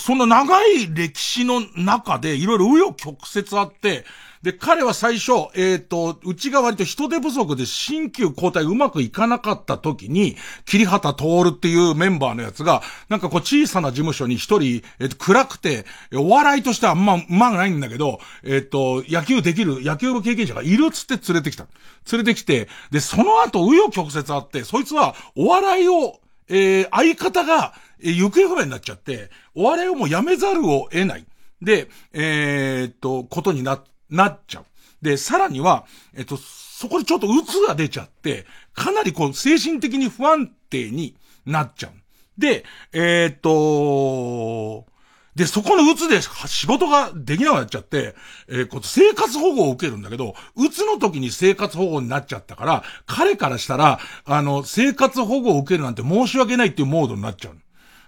[0.00, 4.06] そんな長い歴史の中で、いろいろ紆余曲折あって、
[4.44, 21.66] で、彼は最初、えっ、ー、と、うちが割と人手不足で新旧交代うまくいかなかった時に、桐畑徹っていうメンバーのやつが、なんかこう小さな事務所に一人、えっ、ー、と、暗くて、お笑いとしてはあんまうまくないんだけど、えっ、ー、と、野球できる、野球部経験者がいるっつって連れてきた。
[22.12, 27.72] 連れてきて、で、その後、紆余曲折あって、そいつは、お笑いを、えー、相方が、
[28.02, 31.24] え、行方不明になっちゃって、お笑いをもうやめざるを得ない。
[31.62, 34.64] で、えー、っと、ことになって、なっちゃう。
[35.02, 35.84] で、さらには、
[36.14, 41.16] えっと、そこでちょっと鬱が出ちゃって、かなりこう、精神的に不安定に
[41.46, 41.92] なっちゃう。
[42.38, 44.86] で、えー、っと、
[45.34, 48.14] で、そこの鬱で仕事ができなくなっちゃって、
[48.48, 57.56] えー、こ生活保護を受けるんだけど、鬱の時に生活保護になっちゃったから、彼からしたら、あの、生活保護を受けるなんて申し訳ないっていうモードになっちゃう。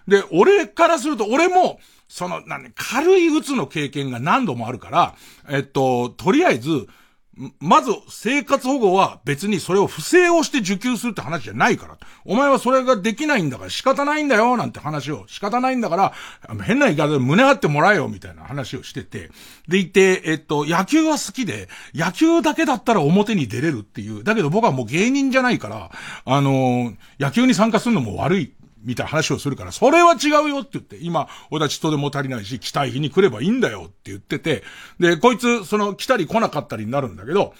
[0.08, 5.14] で、俺からすると、俺も、その、何、軽い鬱の経験が何度もあるから、
[5.48, 6.86] えっと、とりあえず、
[7.60, 11.98] まず、生活保護は別にそれを不正をして受給するって話じゃないから。
[12.24, 16.12] お前はそれができないんだから仕方ないんだよ、なんて話を、仕方ないんだから、
[16.62, 19.30] 変な言い方で胸張ってもらえよ、みたいな話をしてて。
[19.68, 24.24] でいて、えっと、野球は好きで、野球だけだったら表に出れるっていう。
[24.24, 25.90] だけど僕はもう芸人じゃないから、
[26.24, 28.54] あの野球に参加するのも悪い
[28.86, 34.62] みたいな話をするから、それは違うよって言って、今、俺たち人でも足りないし、来たい日に来ればいいんだよって言ってて、
[34.98, 37.52] で、こいつ、その、来たり来なかったりになるんだけど、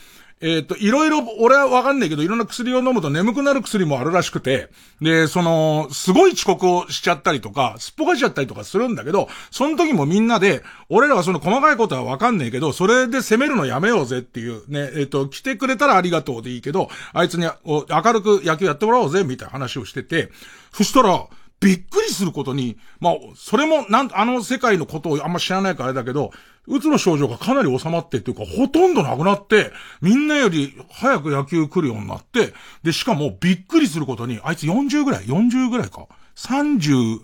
[0.43, 4.69] えっ、ー、と、いろいろ、俺はわかんないけど、いろんな薬を飲むと眠くなる薬もあるらしくて、
[5.01, 20.31] で、その、すごい遅刻をしちゃったりとか、すっぽかしちゃったりとかするんだけど、その時もみんなで、俺らはその細かいことはわかんないけど、それで責めるのやめようぜっていう、ね、えっ、ー、と、来てくれたらありがとうでいいけど、あいつに明るく野球やってもらおうぜ、みたいな話をしてて、
[20.71, 21.27] そしたら、
[21.61, 26.31] びっくりすることに、まあ、それも、なん、あの世界のことをあんま知らないからあれだけど、
[26.69, 29.71] うつの症状がかなり収まってっていうか、ほとんどなくなって、
[30.01, 32.53] みんなより早く野球来るようになって、
[32.83, 37.21] で、しかもびっくりすることに、あいつ40ぐらい ?40 ぐらいか ?30、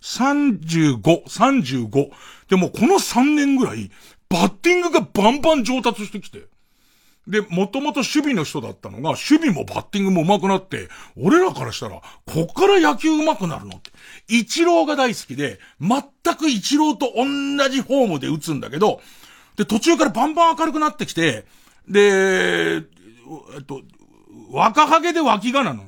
[0.00, 2.10] 35、35。
[2.48, 3.90] でもこの3年ぐらい、
[4.28, 6.46] バッティングがバンバン上達してきて。
[7.26, 13.90] で、もともと守備の人だったのが、守備もバッティングも上手くなって、俺らからしたら、こっから野球上手くなるのって。
[14.28, 17.24] 一郎が大好きで、全く一郎と同
[17.70, 19.00] じフォームで打つんだけど、
[19.56, 21.46] で、途中からバンバン明るくなってきて、
[21.88, 23.82] で、えっと、
[24.50, 25.84] 若ハゲで脇がなの。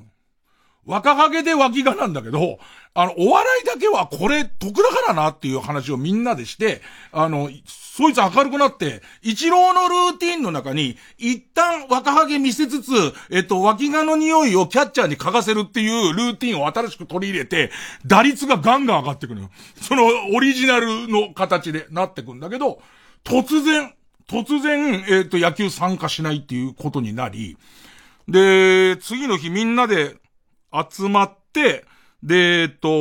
[0.86, 2.58] 若ハゲで脇がなんだけど、
[2.94, 6.80] あの、お笑いだけはこれ得だからなっていう話をみんなでして、
[7.12, 12.90] あの、そいつ明るくなって、一郎のルーティンの中に、一旦若ハゲ見せつつ、
[13.30, 17.70] えっと、脇がの匂いをキャッチャーに嗅がせるっていうルーティンを新しく取り入れて、
[18.06, 19.50] 打率がガンガン上がってくるよ。
[19.80, 20.04] その
[20.34, 22.80] オリジナルの形でなってくんだけど、
[23.24, 23.92] 突然、
[24.28, 27.56] 突然、えっと、野球参加しないっていうことになり、
[28.28, 30.16] で、次の日みんなで
[30.89, 31.85] 集まって、
[32.23, 32.97] で、えっと、も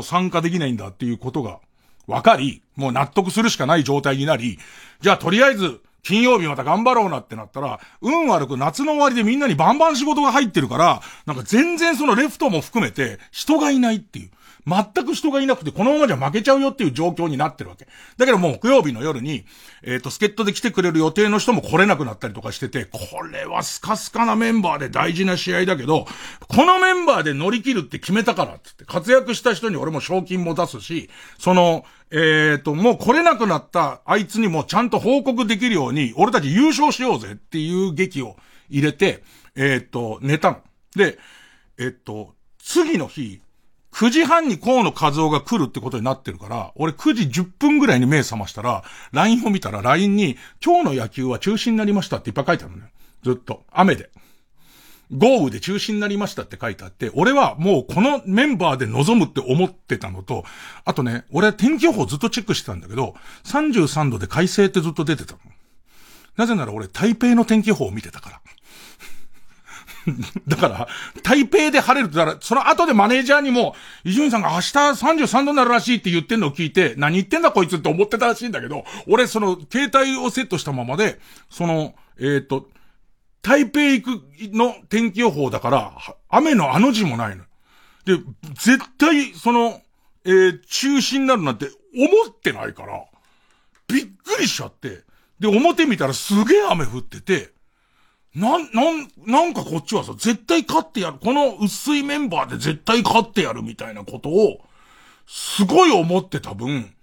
[0.00, 1.60] う参加できないんだっていうことが
[2.06, 4.58] 分かり、もう納得するしかない状態になり、
[5.00, 14.30] じゃあとりあえず、金曜日また頑張ろうなってなったら、運悪く夏の終わりでみんなにバンバン仕事が入ってるから、なんか全然そのレフトも含めて人がいないっていう。
[14.66, 17.86] 全く人がいなくて、このままじゃ負けちゃうよっていう状況になってるわけ。
[18.16, 19.44] だけどもう木曜日の夜に、
[19.82, 22.98] えっ、ー、と、助っ人で来てくれる予定の人も来れなくなったりとかしてて、こ
[23.30, 26.06] れはスカスカなメンバーで大事な試合だけど、
[26.48, 38.36] このメンバーで乗り切るって決めたからってって、活躍した人に俺も賞金も出すし、その、えっ、ー、と、もう来れなくなったあいつにもちゃんと報告できるように、俺たち優勝しようぜっていう劇を
[38.68, 39.22] 入れて、
[39.56, 40.58] えっ、ー、と、寝たの。
[40.96, 41.18] で、
[41.78, 43.40] えっ、と、次の日、
[43.92, 52.90] 9時半に河野和夫が来るってことになってるから、俺9時10分ぐらいに目覚ましたら、LINE を見たら LINE に、今日の野球は中止になりましたっていっぱい書いてあるのね。
[53.22, 53.64] ずっと。
[53.70, 54.10] 雨で。
[55.12, 60.44] 豪雨で中止になりましたって書いてあって、俺はもうこのメンバーで臨むって思ってたのと、
[60.84, 63.14] あとね、俺は天気予報ずっとチェックしてたんだけど、
[63.44, 65.40] 33度で快晴ってずっと出てたの。
[66.36, 68.40] なぜなら俺台北の天気予報を見てたから。
[70.46, 70.88] だから、
[71.22, 73.74] 台北で晴れると、だから、その後でマネージャーにも、
[74.04, 81.20] 伊集院さんが明日33度になるらしいって言ってんのを聞いて、何言ってんだこいつって思ってたらしいんだけど、俺その、携帯をセットしたままで、
[81.50, 82.68] その、えっ、と、
[83.42, 84.22] 台北行く
[84.52, 85.92] の天気予報だから、
[86.28, 87.44] 雨のあの字もないの。
[88.04, 88.18] で、
[88.54, 89.80] 絶対、その、
[90.24, 93.04] えー中止になるなんて思ってないから、
[93.88, 95.02] びっくりしちゃって、
[95.38, 97.52] で、表見たらすげえ雨降ってて、
[98.34, 101.18] なん、なん、なんかこっちはさ、絶対勝ってやる。
[101.20, 104.60] この薄いメンバーで絶対勝ってやるみたいなことを、
[105.26, 106.94] すごい思ってた分、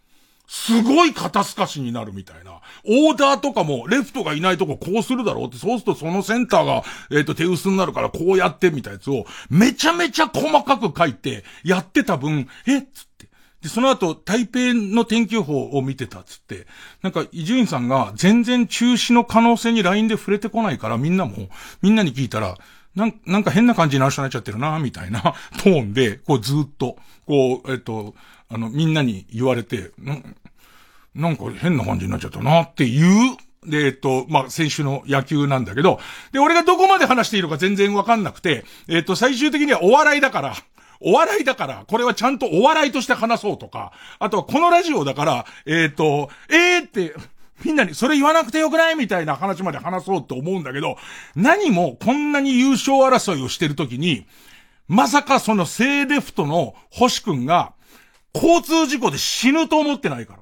[0.48, 2.62] すごい肩透かしになるみたいな。
[2.86, 12.88] オーダーとかも、レフトがいないとここうするだろうって、そうするとそのセンターが、えっ、と、手薄になるからこうやってみたいなやつを、めちゃめちゃ細かく書いて、やってた分、え。
[13.62, 16.68] で、その後、台北の天気予報を見てたっつって、
[17.02, 21.50] なんか、伊集院さんが全然中止の可能性に LINE で触れてこないから、みんなも、
[21.82, 22.58] みんなに聞いたら、
[22.96, 25.22] なんなんか変な感じになる人になっちゃってるな、みたいな
[25.64, 28.16] トーンで、こうずっと、こう、えっと、
[28.50, 30.36] あの、みんなに言われて、なん
[31.16, 36.00] なんか変な感じになっちゃったなっていう、で、えっと、まあ、先週の野球なんだけど、
[36.32, 40.56] で、俺がどこまで話していいのか全然わかんなくて、えっと、最終的にはお笑いだから、
[41.00, 47.16] お笑いだから、これはちゃんとお笑いとして話そうとか、あとはこのラジオだから、えっと、えーって、
[47.64, 50.98] みんなにそれ言わなくてよくないみたいな話まで話そうって思うんだけど、
[51.36, 54.26] 何もこんなに優勝争いをしてるときに、
[54.88, 57.74] まさかそのセーレフトの星くんが、
[58.34, 60.40] 交通事故で死ぬと思ってないから。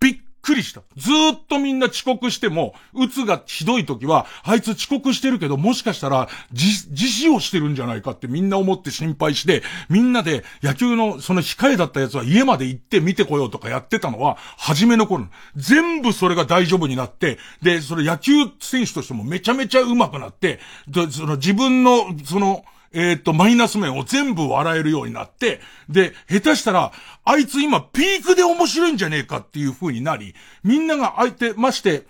[0.00, 0.82] びっくりした。
[0.96, 15.28] ずーっとみんな遅刻しても、うつがひどい時は、あいつ遅刻してるけど、もしかしたら、自、自死をしてるんじゃないかってみんな思って心配して、みんなで野球のその控えだったやつは家まで行って見てこようとかやってたのは、初めの頃。
[15.54, 20.58] 全部それが大丈夫になって、で、それ野球選手としてもめちゃめちゃ上手くなって、
[20.88, 22.64] で、その自分の、その、
[22.94, 26.92] えっ、と、マイナス面を全部笑えるようになって、で、下手したら、
[27.24, 32.04] あいつ今ピークで面白いんじゃねえかっていう風になり、みんなが相手、まして、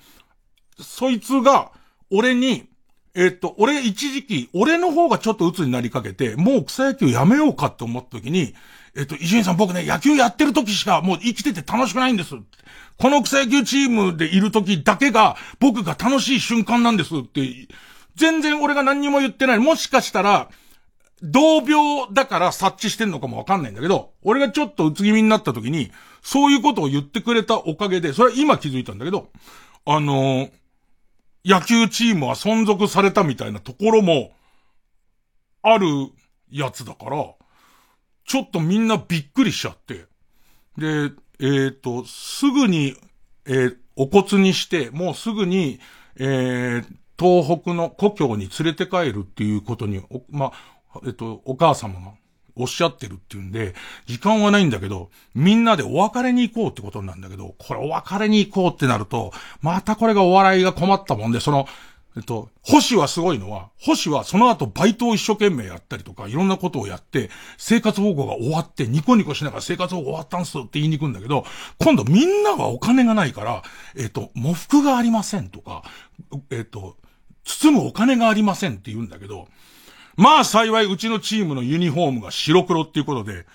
[0.80, 1.72] そいつが、
[2.10, 2.68] 俺に、
[3.14, 8.54] えっ、と、俺一時期、俺の方がちょっと鬱になりかけて、もう草野球やめようかって思った時に、
[8.96, 12.34] えっ、と、伊集院さん僕ね、野球やってる時しかもう生きてて楽しくないんです。
[12.98, 17.68] この草野球チームでいる時だけが、僕が楽しい瞬間なんですって、
[18.16, 19.58] 全然俺が何にも言ってない。
[19.58, 20.50] もしかしたら、
[21.22, 29.28] 同病だから察知してんのかもわかんないんだけど、俺がちょっとうつ気味になった時に、そういうことを言ってくれたおかげで、それは今気づいたんだけど、
[29.84, 30.50] あのー
[31.44, 34.32] 野球チームは存続されたみたいなところも、
[35.62, 35.86] ある
[36.50, 37.34] やつだから、
[38.24, 40.06] ちょっとみんなびっくりしちゃって。
[40.78, 42.94] で、えっ、と、すぐに、
[43.46, 45.78] えーお骨にして、もうすぐに、
[46.16, 46.86] えー
[47.18, 50.52] 東北の故郷に連れて帰るっていうことに、ま、
[51.04, 52.12] えっ、と、お母様が
[52.56, 53.74] おっしゃってるっていうんで、
[54.06, 61.66] 時間はないんだけど、みんなでお別れに行こうってことなんだけど、これお別れに行こうってなると、またこれがお笑いが困ったもんで、その、
[62.14, 71.46] えっと、星はすごいのは、星はその後バイトを一生懸命やったりとか、いろんなことをやって、生活保護が終わって、ニコニコしながら生活保護終わったんすって言いに行くんだけど、
[71.78, 73.62] 今度みんながお金がないから、
[73.96, 75.84] えっと、喪服がありませんとか、
[76.50, 76.96] えっと、
[77.44, 79.48] 包むお金がありませんって言うんだけど、
[80.16, 83.46] まあ幸いうちのチームのユニフォームが白黒っていうことで、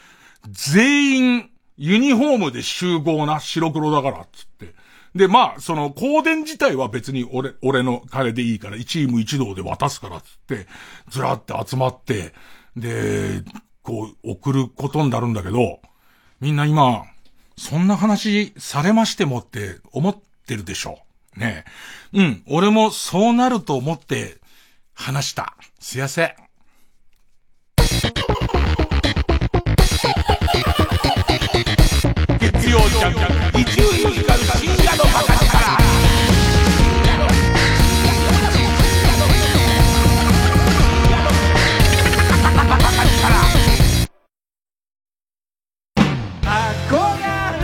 [0.50, 4.74] 全員ユニフォームで集合な白黒だからっつって。
[5.16, 10.68] で、まあ、その、香典自体は別に俺、俺の金でいいから、チーム一同で渡すからっつって、
[11.10, 12.34] ずらって集まって、
[12.76, 13.44] で、
[13.82, 15.80] こう、送ることになるんだけど、
[16.40, 17.04] みんな今、
[17.58, 21.00] そんな話されましてもって思ってるでしょ。
[21.36, 21.66] ね
[22.14, 22.20] え。
[22.20, 24.38] うん、俺もそうなると思って
[24.94, 25.56] 話した。
[25.80, 26.36] すやせ。
[26.36, 26.47] 月
[32.70, 33.14] 曜ジャン
[33.54, 35.48] ク一流ミュージカル深夜のバカ力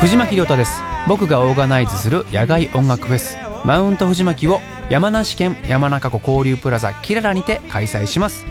[0.01, 0.81] 藤巻亮太です。
[1.07, 4.59] 僕がオーガナイズする野外音楽フェスマウント藤巻を
[4.89, 8.45] 山梨県山中湖交流プラザキララにて開催します。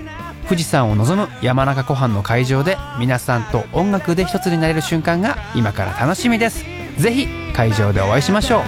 [0.44, 6.64] 富士山を望む山中湖畔の会場で皆さんと音楽で一つになれる瞬間が今から楽しみです。
[6.98, 8.62] ぜひ会場でお会いしましょう。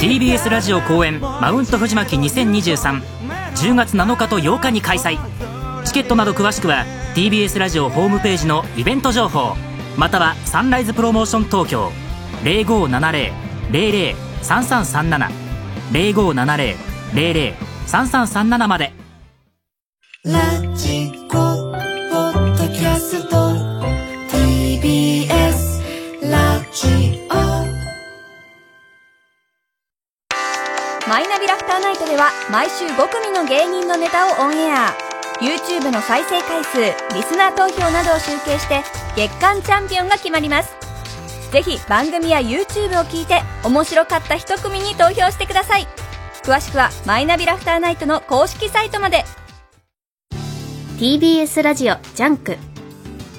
[0.00, 3.02] TBS ラジオ公演マウント藤巻2023
[3.54, 5.18] 10月7日と8日に開催。
[5.84, 9.54] チケットなど詳しくは TBS ラジオホームページのイベント情報
[9.96, 11.92] またはサンライズプロモーション東京
[12.44, 15.30] 0570-003337
[15.92, 16.76] 0570
[17.86, 19.01] 003337まで。
[20.24, 20.38] ラ
[20.76, 23.56] ジコポッドキャスト。
[24.30, 25.82] TBS
[26.30, 27.34] ラジオ
[31.08, 34.96] マイナビラフターナイトでは毎週5組の芸人のネタをオンエア
[35.40, 36.78] YouTube の再生回数
[37.16, 38.84] リスナー投票などを集計して
[39.16, 40.72] 月間チャンピオンが決まります
[41.50, 45.88] ぜひ番組や YouTube を聞いて面白かった一組に投票してください。
[46.44, 49.24] 詳しくはマイナビラフターナイトの公式サイトまで。
[51.02, 52.56] TBS ラジオジャンク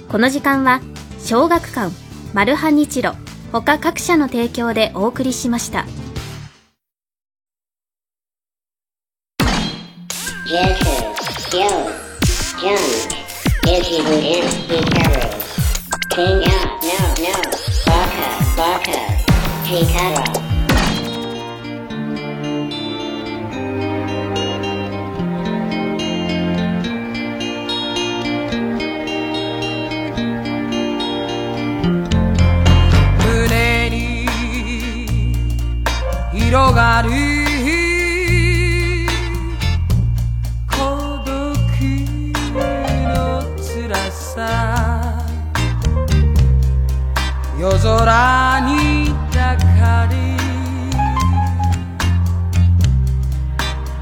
[0.09, 0.81] この時間は
[1.19, 1.95] 小学館
[2.33, 3.13] マルハニチロ
[3.53, 5.85] 他各社の提供でお送りしました
[36.73, 37.09] がる
[40.67, 40.75] 孤
[41.23, 41.33] 独
[42.53, 42.59] の
[43.57, 45.23] 辛さ。
[47.59, 50.13] 夜空に抱かれ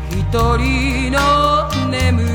[0.10, 0.18] 一
[0.58, 1.20] 人の
[1.90, 2.31] 眠り。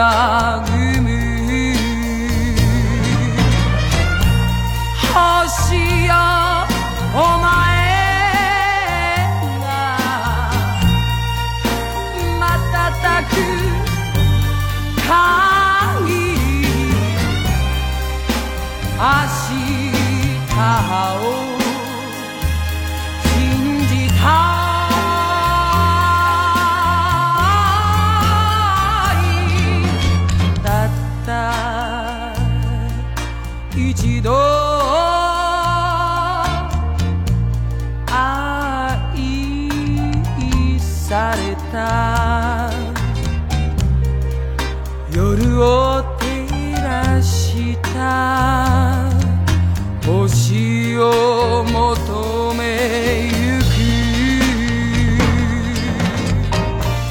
[0.00, 0.69] রাগ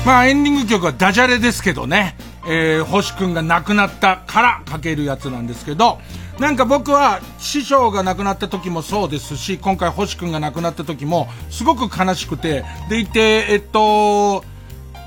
[0.09, 2.15] まあエンディング曲はダジャレですけどね、
[2.47, 5.99] えー、星くんが亡くなったからかけるやつなんですけど、
[6.39, 14.43] なんか僕は師匠が亡くなった時もそうですし、今回星くんが亡くなった時もすごく悲しくて、でいて、えっと、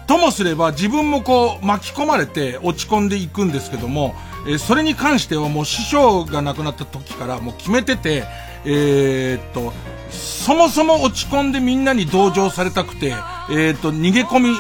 [0.07, 4.15] ともすれば自分もこう巻き込まれて落ち込んでいくんですけども、
[4.47, 8.23] えーそれに関してはもう師匠が亡くなった時からもう決めてて、
[8.65, 9.73] えーっと、
[10.12, 13.16] そもそも落ち込んでみんなに同情されたくて、
[13.51, 14.55] えーっと、逃げ込み